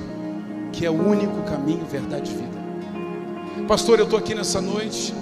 que 0.71 0.85
é 0.85 0.91
o 0.91 0.93
único 0.93 1.43
caminho, 1.45 1.87
verdade 1.87 2.31
e 2.31 2.35
vida. 2.35 3.67
Pastor, 3.67 3.99
eu 3.99 4.05
estou 4.05 4.19
aqui 4.19 4.35
nessa 4.35 4.61
noite 4.61 5.15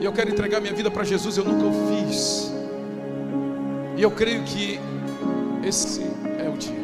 e 0.00 0.04
eu 0.04 0.12
quero 0.12 0.30
entregar 0.30 0.60
minha 0.60 0.72
vida 0.72 0.90
para 0.90 1.04
Jesus, 1.04 1.36
eu 1.36 1.44
nunca 1.44 1.66
o 1.66 2.06
fiz. 2.06 2.50
E 3.98 4.02
eu 4.02 4.10
creio 4.10 4.42
que 4.44 4.80
esse 5.62 6.00
é 6.38 6.48
o 6.48 6.56
dia. 6.56 6.80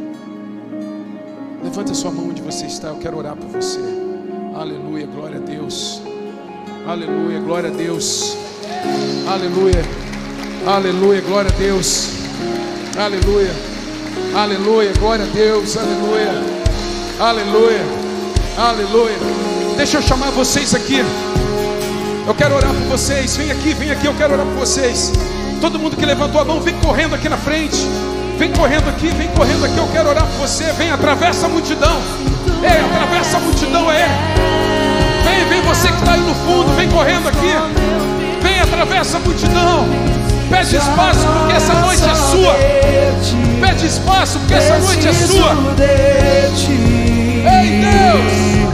Levanta 1.65 1.95
sua 1.95 2.11
mão 2.11 2.29
onde 2.29 2.43
você 2.43 2.67
está, 2.67 2.89
eu 2.89 2.99
quero 2.99 3.17
orar 3.17 3.35
por 3.35 3.49
você. 3.49 3.81
Aleluia, 4.55 5.07
glória 5.07 5.39
a 5.39 5.41
Deus. 5.41 6.03
Aleluia, 6.87 7.41
glória 7.41 7.69
a 7.69 7.73
Deus. 7.73 8.37
Aleluia. 9.27 9.85
Aleluia, 10.65 11.21
glória 11.21 11.51
a 11.53 11.59
Deus. 11.59 12.11
Aleluia. 12.97 13.53
Aleluia, 14.33 14.93
glória 14.97 15.25
a 15.25 15.29
Deus. 15.29 15.77
Aleluia. 15.77 16.31
Aleluia. 17.19 17.81
Aleluia. 18.57 19.17
Deixa 19.77 19.97
eu 19.97 20.03
chamar 20.03 20.31
vocês 20.31 20.77
aqui. 20.77 21.05
Eu 22.25 22.35
quero 22.37 22.55
orar 22.55 22.73
por 22.73 22.85
vocês. 22.85 23.37
Vem 23.37 23.51
aqui, 23.51 23.75
vem 23.75 23.91
aqui, 23.91 24.07
eu 24.07 24.15
quero 24.15 24.35
orar 24.35 24.47
por 24.47 24.55
vocês. 24.55 25.13
Todo 25.61 25.81
mundo 25.81 25.97
que 25.97 26.07
levantou 26.07 26.41
a 26.41 26.45
mão, 26.45 26.61
vem 26.61 26.79
correndo 26.79 27.17
aqui 27.17 27.29
na 27.29 27.37
frente. 27.37 27.85
Vem 28.39 28.53
correndo 28.53 28.89
aqui, 28.89 29.09
vem 29.09 29.27
correndo 29.31 29.65
aqui. 29.65 29.77
Eu 29.77 29.89
quero 29.89 30.09
orar 30.09 30.25
por 30.25 30.47
você. 30.47 30.71
Vem, 30.75 30.93
atravessa 30.93 31.47
a 31.47 31.49
multidão. 31.49 32.01
Ei, 32.63 32.81
atravessa 32.81 33.39
a 33.39 33.41
multidão, 33.41 33.91
é. 33.91 34.46
Que 35.97 36.03
está 36.03 36.13
aí 36.13 36.21
no 36.21 36.35
fundo, 36.35 36.75
vem 36.77 36.89
correndo 36.91 37.29
aqui. 37.29 37.55
Vem, 38.43 38.61
atravessa 38.61 39.17
a 39.17 39.21
multidão. 39.21 39.89
Pede 40.51 40.77
espaço, 40.77 41.27
porque 41.27 41.57
essa 41.57 41.73
noite 41.75 42.03
é 42.05 42.15
sua. 42.15 42.55
Pede 43.61 43.87
espaço, 43.87 44.39
porque 44.41 44.55
essa 44.55 44.79
noite 44.79 45.09
é 45.09 45.13
sua. 45.13 45.57
Ei, 47.49 47.81
Deus! 47.81 48.67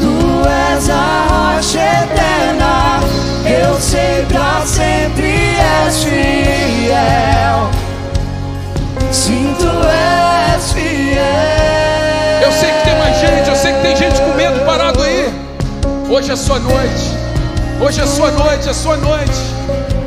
Tu 0.00 0.48
és 0.48 0.90
a 0.90 1.26
rocha 1.28 1.78
eterna, 1.78 3.00
eu 3.44 3.78
sei 3.78 4.24
pra 4.26 4.62
sempre 4.64 5.28
és 5.28 6.04
fiel. 6.04 7.70
Sim, 9.10 9.54
tu 9.58 9.66
és 9.66 10.72
fiel. 10.72 11.71
Hoje 16.22 16.30
é 16.30 16.36
sua 16.36 16.60
noite. 16.60 17.10
Hoje 17.80 18.00
é 18.00 18.06
sua 18.06 18.30
noite, 18.30 18.68
é 18.68 18.72
sua 18.72 18.96
noite. 18.96 19.40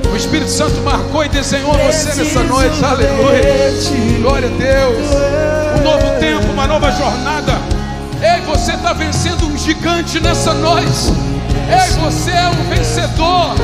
O 0.10 0.16
Espírito 0.16 0.50
Santo 0.50 0.80
marcou 0.80 1.26
e 1.26 1.28
desenhou 1.28 1.74
você 1.74 2.16
nessa 2.16 2.42
noite. 2.42 2.86
Aleluia. 2.86 3.44
Glória 4.22 4.48
a 4.48 4.52
Deus. 4.52 5.08
Um 5.78 5.84
novo 5.84 6.18
tempo, 6.22 6.54
uma 6.54 6.68
nova 6.68 6.90
jornada. 6.92 7.52
Ei, 8.22 8.40
você 8.46 8.76
está 8.76 8.94
vencendo 8.94 9.46
um 9.46 9.58
gigante 9.58 10.22
nessa 10.22 10.54
noite. 10.54 11.12
Ei, 11.70 11.92
você 12.00 12.32
é 12.32 12.48
um 12.48 12.70
vencedor. 12.70 13.56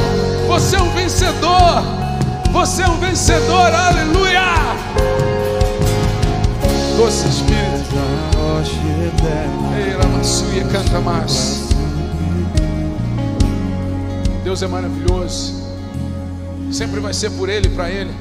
Você 0.49 0.75
é 0.75 0.81
um 0.81 0.91
vencedor. 0.91 1.83
Você 2.51 2.81
é 2.81 2.87
um 2.89 2.97
vencedor. 2.97 3.73
Aleluia. 3.73 4.41
Doce 6.97 7.29
Espírito. 7.29 7.95
Ei, 9.77 9.95
Ramassuia, 9.97 10.65
canta 10.65 10.99
mais. 10.99 11.70
Deus 14.51 14.63
é 14.63 14.67
maravilhoso. 14.67 15.53
Sempre 16.73 16.99
vai 16.99 17.13
ser 17.13 17.29
por 17.29 17.47
Ele, 17.47 17.69
para 17.69 17.89
Ele. 17.89 18.13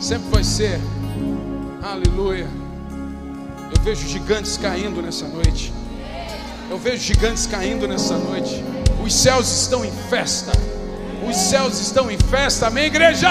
Sempre 0.00 0.30
vai 0.30 0.42
ser. 0.42 0.80
Aleluia. 1.82 2.48
Eu 3.76 3.82
vejo 3.82 4.08
gigantes 4.08 4.56
caindo 4.56 5.02
nessa 5.02 5.28
noite. 5.28 5.70
Eu 6.70 6.78
vejo 6.78 7.02
gigantes 7.02 7.46
caindo 7.46 7.86
nessa 7.86 8.16
noite. 8.16 8.64
Os 9.04 9.14
céus 9.14 9.52
estão 9.52 9.84
em 9.84 9.92
festa. 10.08 10.52
Os 11.28 11.36
céus 11.36 11.78
estão 11.80 12.10
em 12.10 12.16
festa. 12.16 12.68
Amém, 12.68 12.86
igreja? 12.86 13.28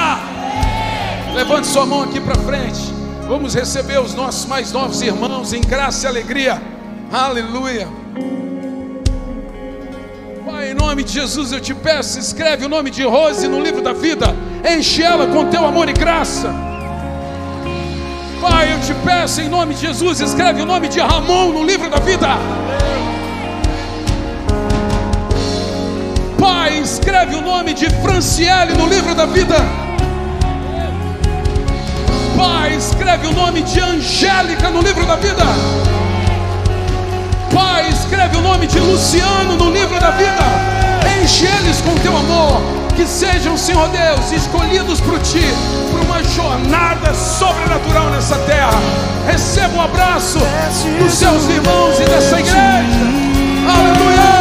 Levante 1.34 1.66
sua 1.66 1.88
mão 1.88 2.04
aqui 2.04 2.22
para 2.22 2.36
frente. 2.36 2.82
Vamos 3.28 3.56
receber 3.56 4.00
os 4.00 4.14
nossos 4.14 4.46
mais 4.46 4.72
novos 4.72 5.02
irmãos 5.02 5.54
em 5.54 5.62
graça 5.62 6.06
e 6.06 6.08
alegria. 6.08 6.62
Aleluia. 7.12 8.01
Nome 10.92 11.06
de 11.06 11.14
Jesus 11.14 11.54
eu 11.54 11.62
te 11.62 11.74
peço, 11.74 12.20
escreve 12.20 12.66
o 12.66 12.68
nome 12.68 12.92
de 12.92 13.02
Rose 13.02 13.48
no 13.48 13.62
livro 13.62 13.82
da 13.82 13.94
vida. 13.94 14.36
Enche 14.70 15.02
ela 15.02 15.26
com 15.26 15.50
teu 15.50 15.66
amor 15.66 15.88
e 15.88 15.94
graça. 15.94 16.54
Pai, 18.42 18.74
eu 18.74 18.80
te 18.82 18.94
peço 19.06 19.40
em 19.40 19.48
nome 19.48 19.74
de 19.74 19.88
Jesus, 19.88 20.20
escreve 20.20 20.62
o 20.62 20.66
nome 20.66 20.90
de 20.90 21.00
Ramon 21.00 21.54
no 21.54 21.64
livro 21.64 21.90
da 21.90 21.98
vida. 21.98 22.28
Pai, 26.38 26.80
escreve 26.80 27.36
o 27.36 27.42
nome 27.42 27.74
de 27.74 27.90
Franciele 28.02 28.74
no 28.74 28.86
livro 28.86 29.16
da 29.16 29.26
vida. 29.26 29.56
Pai, 32.36 32.76
escreve 32.76 33.28
o 33.28 33.34
nome 33.34 33.62
de 33.62 33.80
Angélica 33.80 34.70
no 34.70 34.82
livro 34.82 35.06
da 35.06 35.16
vida. 35.16 35.46
Pai, 37.54 37.90
escreve 37.90 38.38
o 38.38 38.42
nome 38.42 38.66
de 38.66 38.80
Luciano 38.80 39.58
no 39.58 39.72
livro 39.72 40.00
da 40.00 40.12
vida. 40.12 40.44
Enche 41.22 41.46
eles 41.46 41.82
com 41.82 41.94
teu 41.96 42.16
amor. 42.16 42.62
Que 42.96 43.06
sejam, 43.06 43.58
Senhor 43.58 43.90
Deus, 43.90 44.32
escolhidos 44.32 45.02
por 45.02 45.20
ti, 45.20 45.44
por 45.92 46.00
uma 46.02 46.24
jornada 46.24 47.14
sobrenatural 47.14 48.10
nessa 48.10 48.38
terra. 48.40 48.80
Receba 49.28 49.76
um 49.76 49.82
abraço 49.82 50.40
dos 51.00 51.14
seus 51.14 51.50
irmãos 51.50 52.00
e 52.00 52.04
dessa 52.06 52.40
igreja. 52.40 53.22
Aleluia! 53.68 54.32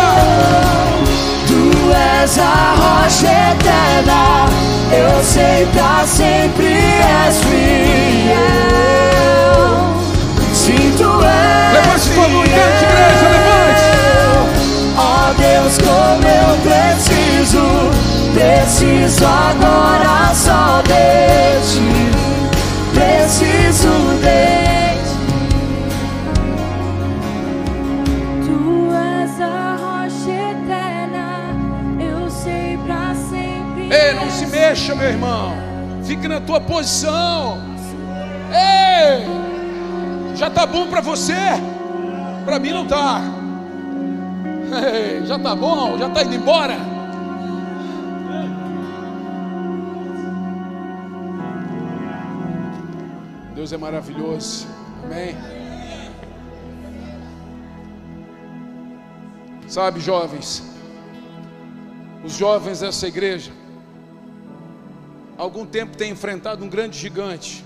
Tu 1.46 1.92
és 2.22 2.38
a 2.38 2.74
rocha 2.76 3.26
eterna, 3.26 4.46
eu 4.92 5.24
sei 5.24 5.66
pra 5.72 6.06
sempre 6.06 6.66
és 6.66 7.38
fiel. 7.38 8.80
Levante 10.70 12.00
sua 12.00 12.28
mão 12.28 12.44
e 12.44 12.48
cante, 12.48 12.84
igreja, 12.84 13.28
levante. 13.28 13.86
Ó 14.96 15.32
Deus, 15.34 15.78
como 15.78 16.26
eu 16.26 16.56
preciso, 16.62 17.64
preciso 18.34 19.24
agora 19.26 20.34
só 20.34 20.82
de 20.82 21.60
ti, 21.70 21.90
preciso 22.94 23.92
de 24.20 24.50
ti. 25.04 25.18
Tu 28.44 28.60
és 28.94 29.40
a 29.40 29.76
rocha 29.80 30.30
eterna, 30.50 31.26
eu 31.98 32.30
sei 32.30 32.78
pra 32.84 33.14
sempre. 33.14 33.82
Ei, 33.90 34.12
não 34.14 34.30
se 34.30 34.46
mexa, 34.46 34.94
meu 34.94 35.08
irmão. 35.08 35.54
Fique 36.04 36.28
na 36.28 36.40
tua 36.40 36.60
posição. 36.60 37.69
Já 40.40 40.48
tá 40.48 40.64
bom 40.64 40.88
para 40.88 41.02
você? 41.02 41.34
Para 42.46 42.58
mim 42.58 42.70
não 42.70 42.86
tá. 42.86 43.20
Ei, 44.90 45.20
já 45.28 45.38
tá 45.38 45.54
bom? 45.54 45.98
Já 45.98 46.08
tá 46.08 46.22
indo 46.22 46.34
embora? 46.34 46.78
Deus 53.54 53.70
é 53.70 53.76
maravilhoso. 53.76 54.66
Amém. 55.04 55.36
Sabe, 59.68 60.00
jovens, 60.00 60.64
os 62.24 62.32
jovens 62.32 62.80
dessa 62.80 63.06
igreja, 63.06 63.52
algum 65.36 65.66
tempo 65.66 65.98
têm 65.98 66.12
enfrentado 66.12 66.64
um 66.64 66.68
grande 66.70 66.96
gigante. 66.96 67.62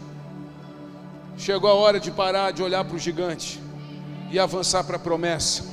Chegou 1.36 1.68
a 1.68 1.74
hora 1.74 1.98
de 1.98 2.10
parar 2.10 2.52
de 2.52 2.62
olhar 2.62 2.84
para 2.84 2.94
o 2.94 2.98
gigante 2.98 3.60
e 4.30 4.38
avançar 4.38 4.84
para 4.84 4.96
a 4.96 4.98
promessa. 4.98 5.64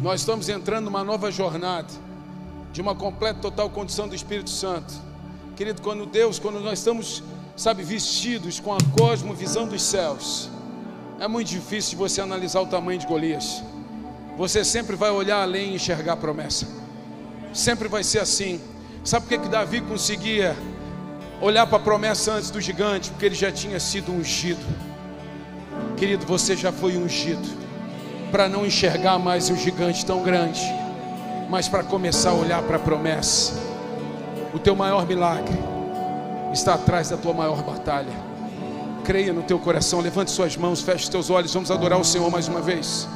Nós 0.00 0.20
estamos 0.20 0.48
entrando 0.48 0.84
numa 0.84 1.02
nova 1.02 1.32
jornada 1.32 1.92
de 2.72 2.80
uma 2.80 2.94
completa 2.94 3.40
total 3.40 3.68
condição 3.68 4.06
do 4.06 4.14
Espírito 4.14 4.50
Santo. 4.50 4.94
Querido, 5.56 5.82
quando 5.82 6.06
Deus, 6.06 6.38
quando 6.38 6.60
nós 6.60 6.78
estamos, 6.78 7.22
sabe, 7.56 7.82
vestidos 7.82 8.60
com 8.60 8.72
a 8.72 8.78
cosmovisão 8.96 9.66
dos 9.66 9.82
céus, 9.82 10.48
é 11.18 11.26
muito 11.26 11.48
difícil 11.48 11.98
você 11.98 12.20
analisar 12.20 12.60
o 12.60 12.66
tamanho 12.66 13.00
de 13.00 13.06
Golias. 13.06 13.62
Você 14.36 14.64
sempre 14.64 14.94
vai 14.94 15.10
olhar 15.10 15.42
além 15.42 15.72
e 15.72 15.74
enxergar 15.76 16.12
a 16.12 16.16
promessa. 16.16 16.68
Sempre 17.54 17.88
vai 17.88 18.04
ser 18.04 18.18
assim. 18.18 18.60
Sabe 19.02 19.24
por 19.24 19.30
que, 19.30 19.38
que 19.38 19.48
Davi 19.48 19.80
conseguia 19.80 20.54
olhar 21.40 21.66
para 21.66 21.78
a 21.78 21.80
promessa 21.80 22.32
antes 22.32 22.50
do 22.50 22.60
gigante? 22.60 23.10
Porque 23.10 23.24
ele 23.26 23.34
já 23.34 23.52
tinha 23.52 23.80
sido 23.80 24.12
ungido. 24.12 24.64
Querido, 25.96 26.26
você 26.26 26.54
já 26.56 26.72
foi 26.72 26.96
ungido 26.96 27.46
para 28.30 28.48
não 28.48 28.64
enxergar 28.66 29.18
mais 29.18 29.50
o 29.50 29.56
gigante 29.56 30.04
tão 30.04 30.22
grande, 30.22 30.60
mas 31.48 31.66
para 31.68 31.82
começar 31.82 32.30
a 32.30 32.34
olhar 32.34 32.62
para 32.62 32.76
a 32.76 32.80
promessa. 32.80 33.54
O 34.52 34.58
teu 34.58 34.76
maior 34.76 35.06
milagre 35.06 35.56
está 36.52 36.74
atrás 36.74 37.08
da 37.08 37.16
tua 37.16 37.32
maior 37.32 37.62
batalha. 37.62 38.12
Creia 39.04 39.32
no 39.32 39.42
teu 39.42 39.58
coração, 39.58 40.00
levante 40.00 40.30
suas 40.30 40.54
mãos, 40.56 40.82
feche 40.82 41.10
teus 41.10 41.30
olhos, 41.30 41.54
vamos 41.54 41.70
adorar 41.70 41.98
o 42.00 42.04
Senhor 42.04 42.30
mais 42.30 42.48
uma 42.48 42.60
vez. 42.60 43.08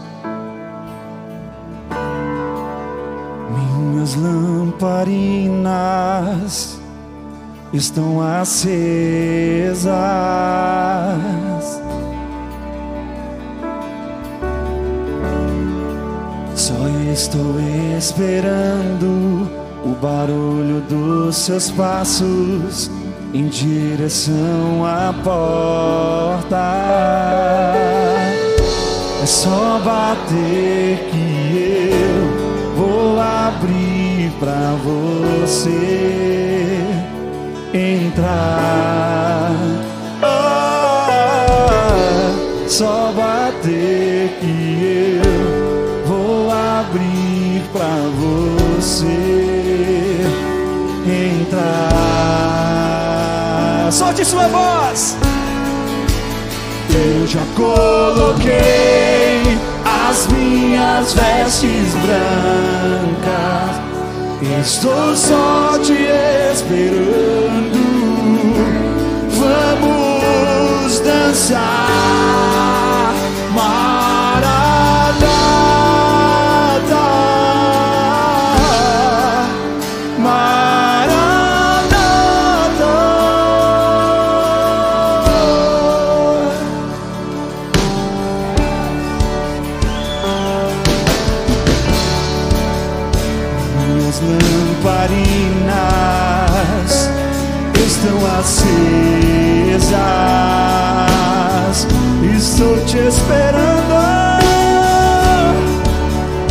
Minhas 3.50 4.14
lamparinas 4.14 6.79
estão 7.72 8.20
acesas. 8.20 8.70
Só 16.54 16.74
estou 17.12 17.56
esperando 17.96 19.48
o 19.84 19.94
barulho 20.00 20.80
dos 20.88 21.36
seus 21.36 21.70
passos 21.70 22.90
em 23.32 23.48
direção 23.48 24.84
à 24.84 25.14
porta. 25.24 26.56
É 29.22 29.26
só 29.26 29.80
bater 29.84 31.08
que 31.10 31.90
eu 31.92 32.76
vou 32.76 33.18
abrir 33.20 34.32
pra 34.38 34.76
você 34.84 36.39
entrar. 37.72 39.52
Ah, 40.22 41.46
só 42.68 43.12
bater 43.12 44.36
que 44.40 45.22
eu 45.22 46.06
vou 46.06 46.50
abrir 46.50 47.62
pra 47.72 47.96
você 48.18 49.06
entrar. 51.06 51.90
Solte 53.92 54.24
sua 54.24 54.48
voz. 54.48 55.16
Eu 56.92 57.26
já 57.26 57.40
coloquei 57.56 59.42
as 59.84 60.26
minhas 60.26 61.12
vestes 61.14 61.94
brancas. 62.02 63.69
Estou 64.42 65.14
só 65.14 65.78
te 65.82 65.92
esperando. 66.52 67.78
Vamos 69.38 71.00
dançar. 71.00 72.49
Esperando. 103.30 103.94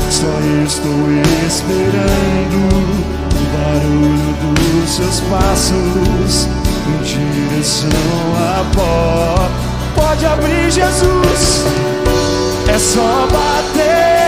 Só 0.09 0.27
estou 0.65 1.11
esperando 1.45 2.59
o 3.35 3.43
barulho 3.57 4.31
dos 4.41 4.89
seus 4.89 5.19
passos 5.21 6.47
em 6.87 7.03
direção 7.03 7.89
à 8.37 8.63
porta. 8.73 9.69
Pode 9.95 10.25
abrir, 10.25 10.71
Jesus. 10.71 11.65
É 12.67 12.77
só 12.77 13.27
bater 13.31 14.18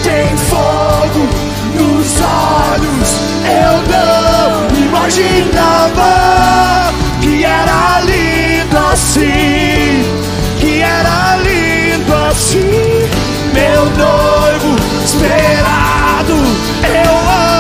tem 0.03 0.37
fogo 0.37 1.29
nos 1.75 2.21
olhos. 2.21 3.09
Eu 3.47 3.75
não 3.93 4.87
imaginava 4.87 6.11
que 7.21 7.45
era 7.45 8.01
lindo 8.01 8.79
assim, 8.93 10.05
que 10.59 10.83
era 10.83 11.37
lindo 11.37 12.15
assim. 12.31 13.09
Meu 13.53 13.85
noivo 13.87 14.77
esperado, 15.05 16.35
eu 16.85 17.31
abro 17.31 17.60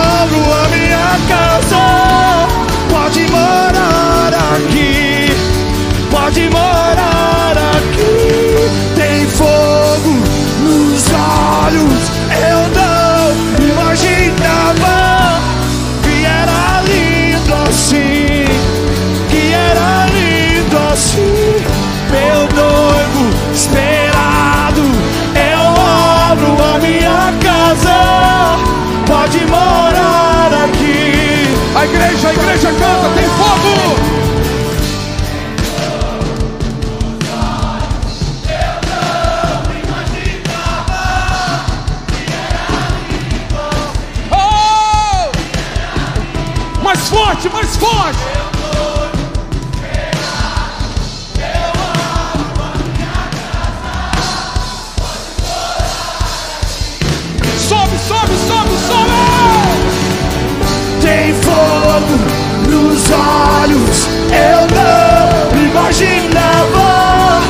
olhos. 63.12 64.08
Eu 64.30 64.66
não 64.74 65.62
imaginava 65.62 67.40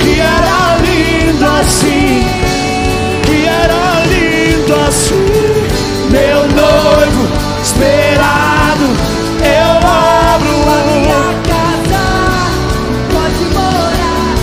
que 0.00 0.20
era 0.20 0.76
lindo 0.78 1.44
assim, 1.60 2.26
que 3.24 3.46
era 3.46 4.02
lindo 4.06 4.74
assim. 4.88 5.30
Meu 6.10 6.40
noivo 6.48 7.22
esperado, 7.62 8.86
eu 9.42 9.72
abro 9.86 10.56
a 10.68 10.80
minha 10.90 11.24
casa 11.48 12.04
pode 13.12 13.44
morar. 13.54 14.34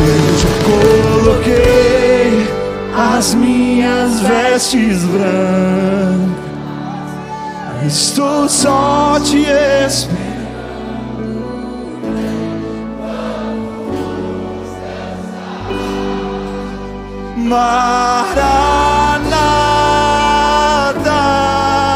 Eu 0.00 0.38
já 0.38 0.52
coloquei 0.64 2.48
as 2.96 3.34
minhas 3.34 4.20
vestes 4.20 5.04
brancas. 5.04 6.53
Estou 7.86 8.48
só 8.48 9.18
te 9.20 9.42
esperando. 9.86 10.24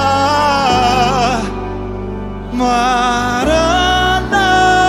Maranata, 0.09 1.43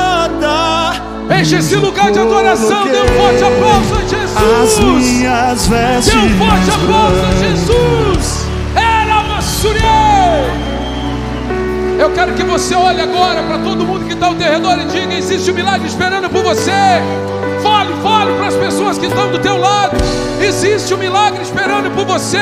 Maranata. 0.09 1.37
Enche 1.39 1.57
esse 1.57 1.75
lugar 1.75 2.11
de 2.11 2.19
adoração, 2.19 2.87
dê 2.87 2.99
um 3.01 3.07
forte 3.07 3.43
aplauso 3.43 3.95
a 3.95 3.99
As 4.03 4.69
Jesus! 4.69 5.05
minhas 5.05 5.67
vestes 5.67 6.13
Dê 6.13 6.19
um 6.19 6.37
forte 6.37 6.71
aplauso 6.71 7.21
a. 7.25 7.31
Jesus! 7.37 8.45
Era 8.75 9.23
Massuriei! 9.23 9.98
Eu 11.99 12.09
quero 12.13 12.33
que 12.33 12.43
você 12.43 12.73
olhe 12.75 13.01
agora 13.01 13.43
para 13.43 13.59
todo 13.59 13.85
mundo 13.85 14.05
que 14.05 14.13
está 14.13 14.27
ao 14.27 14.35
teu 14.35 14.49
redor 14.49 14.79
e 14.79 14.85
diga: 14.85 15.13
existe 15.13 15.51
um 15.51 15.53
milagre 15.53 15.85
esperando 15.85 16.29
por 16.29 16.41
você. 16.41 16.71
Fale, 17.61 17.93
fale 18.01 18.33
para 18.35 18.47
as 18.47 18.55
pessoas 18.55 18.97
que 18.97 19.07
estão 19.07 19.29
do 19.29 19.37
teu 19.39 19.57
lado. 19.57 19.97
Existe 20.41 20.93
um 20.93 20.97
milagre 20.97 21.41
esperando 21.41 21.93
por 21.93 22.05
você. 22.05 22.37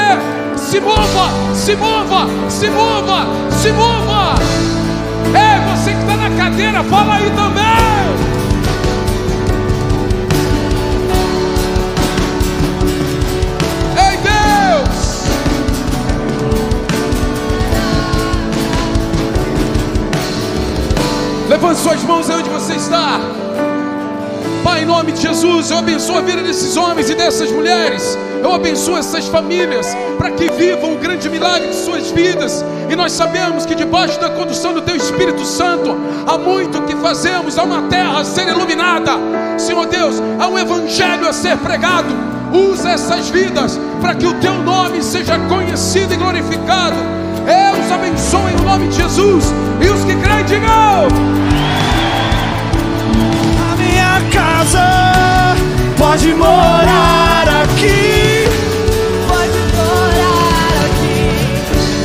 Se 0.56 0.80
mova, 0.80 1.56
se 1.56 1.76
mova, 1.76 2.28
se 2.50 2.70
mova, 2.70 3.26
se 3.50 3.72
mova. 3.72 4.36
É 5.34 5.76
você 5.76 5.92
que 5.92 6.02
está 6.02 6.16
na 6.16 6.30
cadeira, 6.38 6.84
fala 6.84 7.16
aí 7.16 7.32
também. 7.32 7.97
Levante 21.58 21.80
suas 21.80 22.04
mãos 22.04 22.30
aí 22.30 22.38
onde 22.38 22.52
você 22.52 22.74
está. 22.76 23.20
Pai, 24.64 24.84
em 24.84 24.86
nome 24.86 25.12
de 25.12 25.24
Jesus, 25.24 25.72
eu 25.72 25.80
abençoo 25.80 26.16
a 26.16 26.22
vida 26.22 26.44
desses 26.44 26.78
homens 26.78 27.10
e 27.10 27.16
dessas 27.16 27.52
mulheres. 27.52 28.16
Eu 28.44 28.54
abençoo 28.54 28.96
essas 28.96 29.28
famílias 29.28 29.98
para 30.20 30.30
que 30.30 30.52
vivam 30.52 30.94
o 30.94 31.00
grande 31.00 31.28
milagre 31.28 31.70
de 31.70 31.76
suas 31.76 32.12
vidas. 32.12 32.64
E 32.88 32.96
nós 32.96 33.12
sabemos 33.12 33.66
que 33.66 33.74
debaixo 33.74 34.20
da 34.20 34.30
condução 34.30 34.72
do 34.72 34.84
Teu 34.84 34.96
Espírito 34.96 35.44
Santo 35.44 35.98
há 36.28 36.38
muito 36.38 36.84
que 36.84 36.96
fazemos, 36.98 37.58
há 37.58 37.64
uma 37.64 37.88
terra 37.90 38.20
a 38.20 38.24
ser 38.24 38.48
iluminada. 38.50 39.14
Senhor 39.58 39.88
Deus, 39.88 40.22
há 40.40 40.48
um 40.48 40.60
evangelho 40.60 41.28
a 41.28 41.34
ser 41.34 41.58
pregado. 41.58 42.14
Usa 42.54 42.92
essas 42.92 43.30
vidas 43.30 43.80
para 44.00 44.14
que 44.14 44.28
o 44.28 44.36
Teu 44.36 44.54
nome 44.54 45.02
seja 45.02 45.40
conhecido 45.50 46.14
e 46.14 46.18
glorificado. 46.18 46.98
Deus 47.88 47.92
abençoe 47.92 48.52
em 48.52 48.58
nome 48.66 48.90
de 48.90 48.98
Jesus. 48.98 49.54
E 49.80 49.88
os 49.88 50.04
que 50.04 50.14
creem, 50.18 50.44
digam: 50.44 51.08
A 53.72 53.76
minha 53.78 54.22
casa 54.30 55.56
pode 55.98 56.34
morar 56.34 57.48
aqui. 57.64 58.46
Pode 59.26 59.58
morar 59.74 60.74
aqui. 60.86 61.32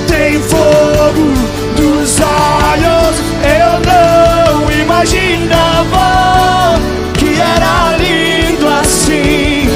Tem 0.06 0.40
fogo 0.40 1.34
nos 1.76 2.20
olhos. 2.20 3.18
Eu 3.42 3.80
não 3.90 4.70
imaginava 4.70 6.78
que 7.14 7.40
era 7.40 7.96
lindo 7.96 8.68
assim. 8.68 9.68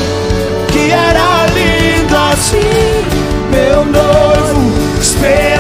Que 0.69 0.93
era 0.93 1.47
lindo 1.53 2.17
assim. 2.33 3.05
Meu 3.51 3.85
noivo 3.85 4.73
espera. 5.01 5.56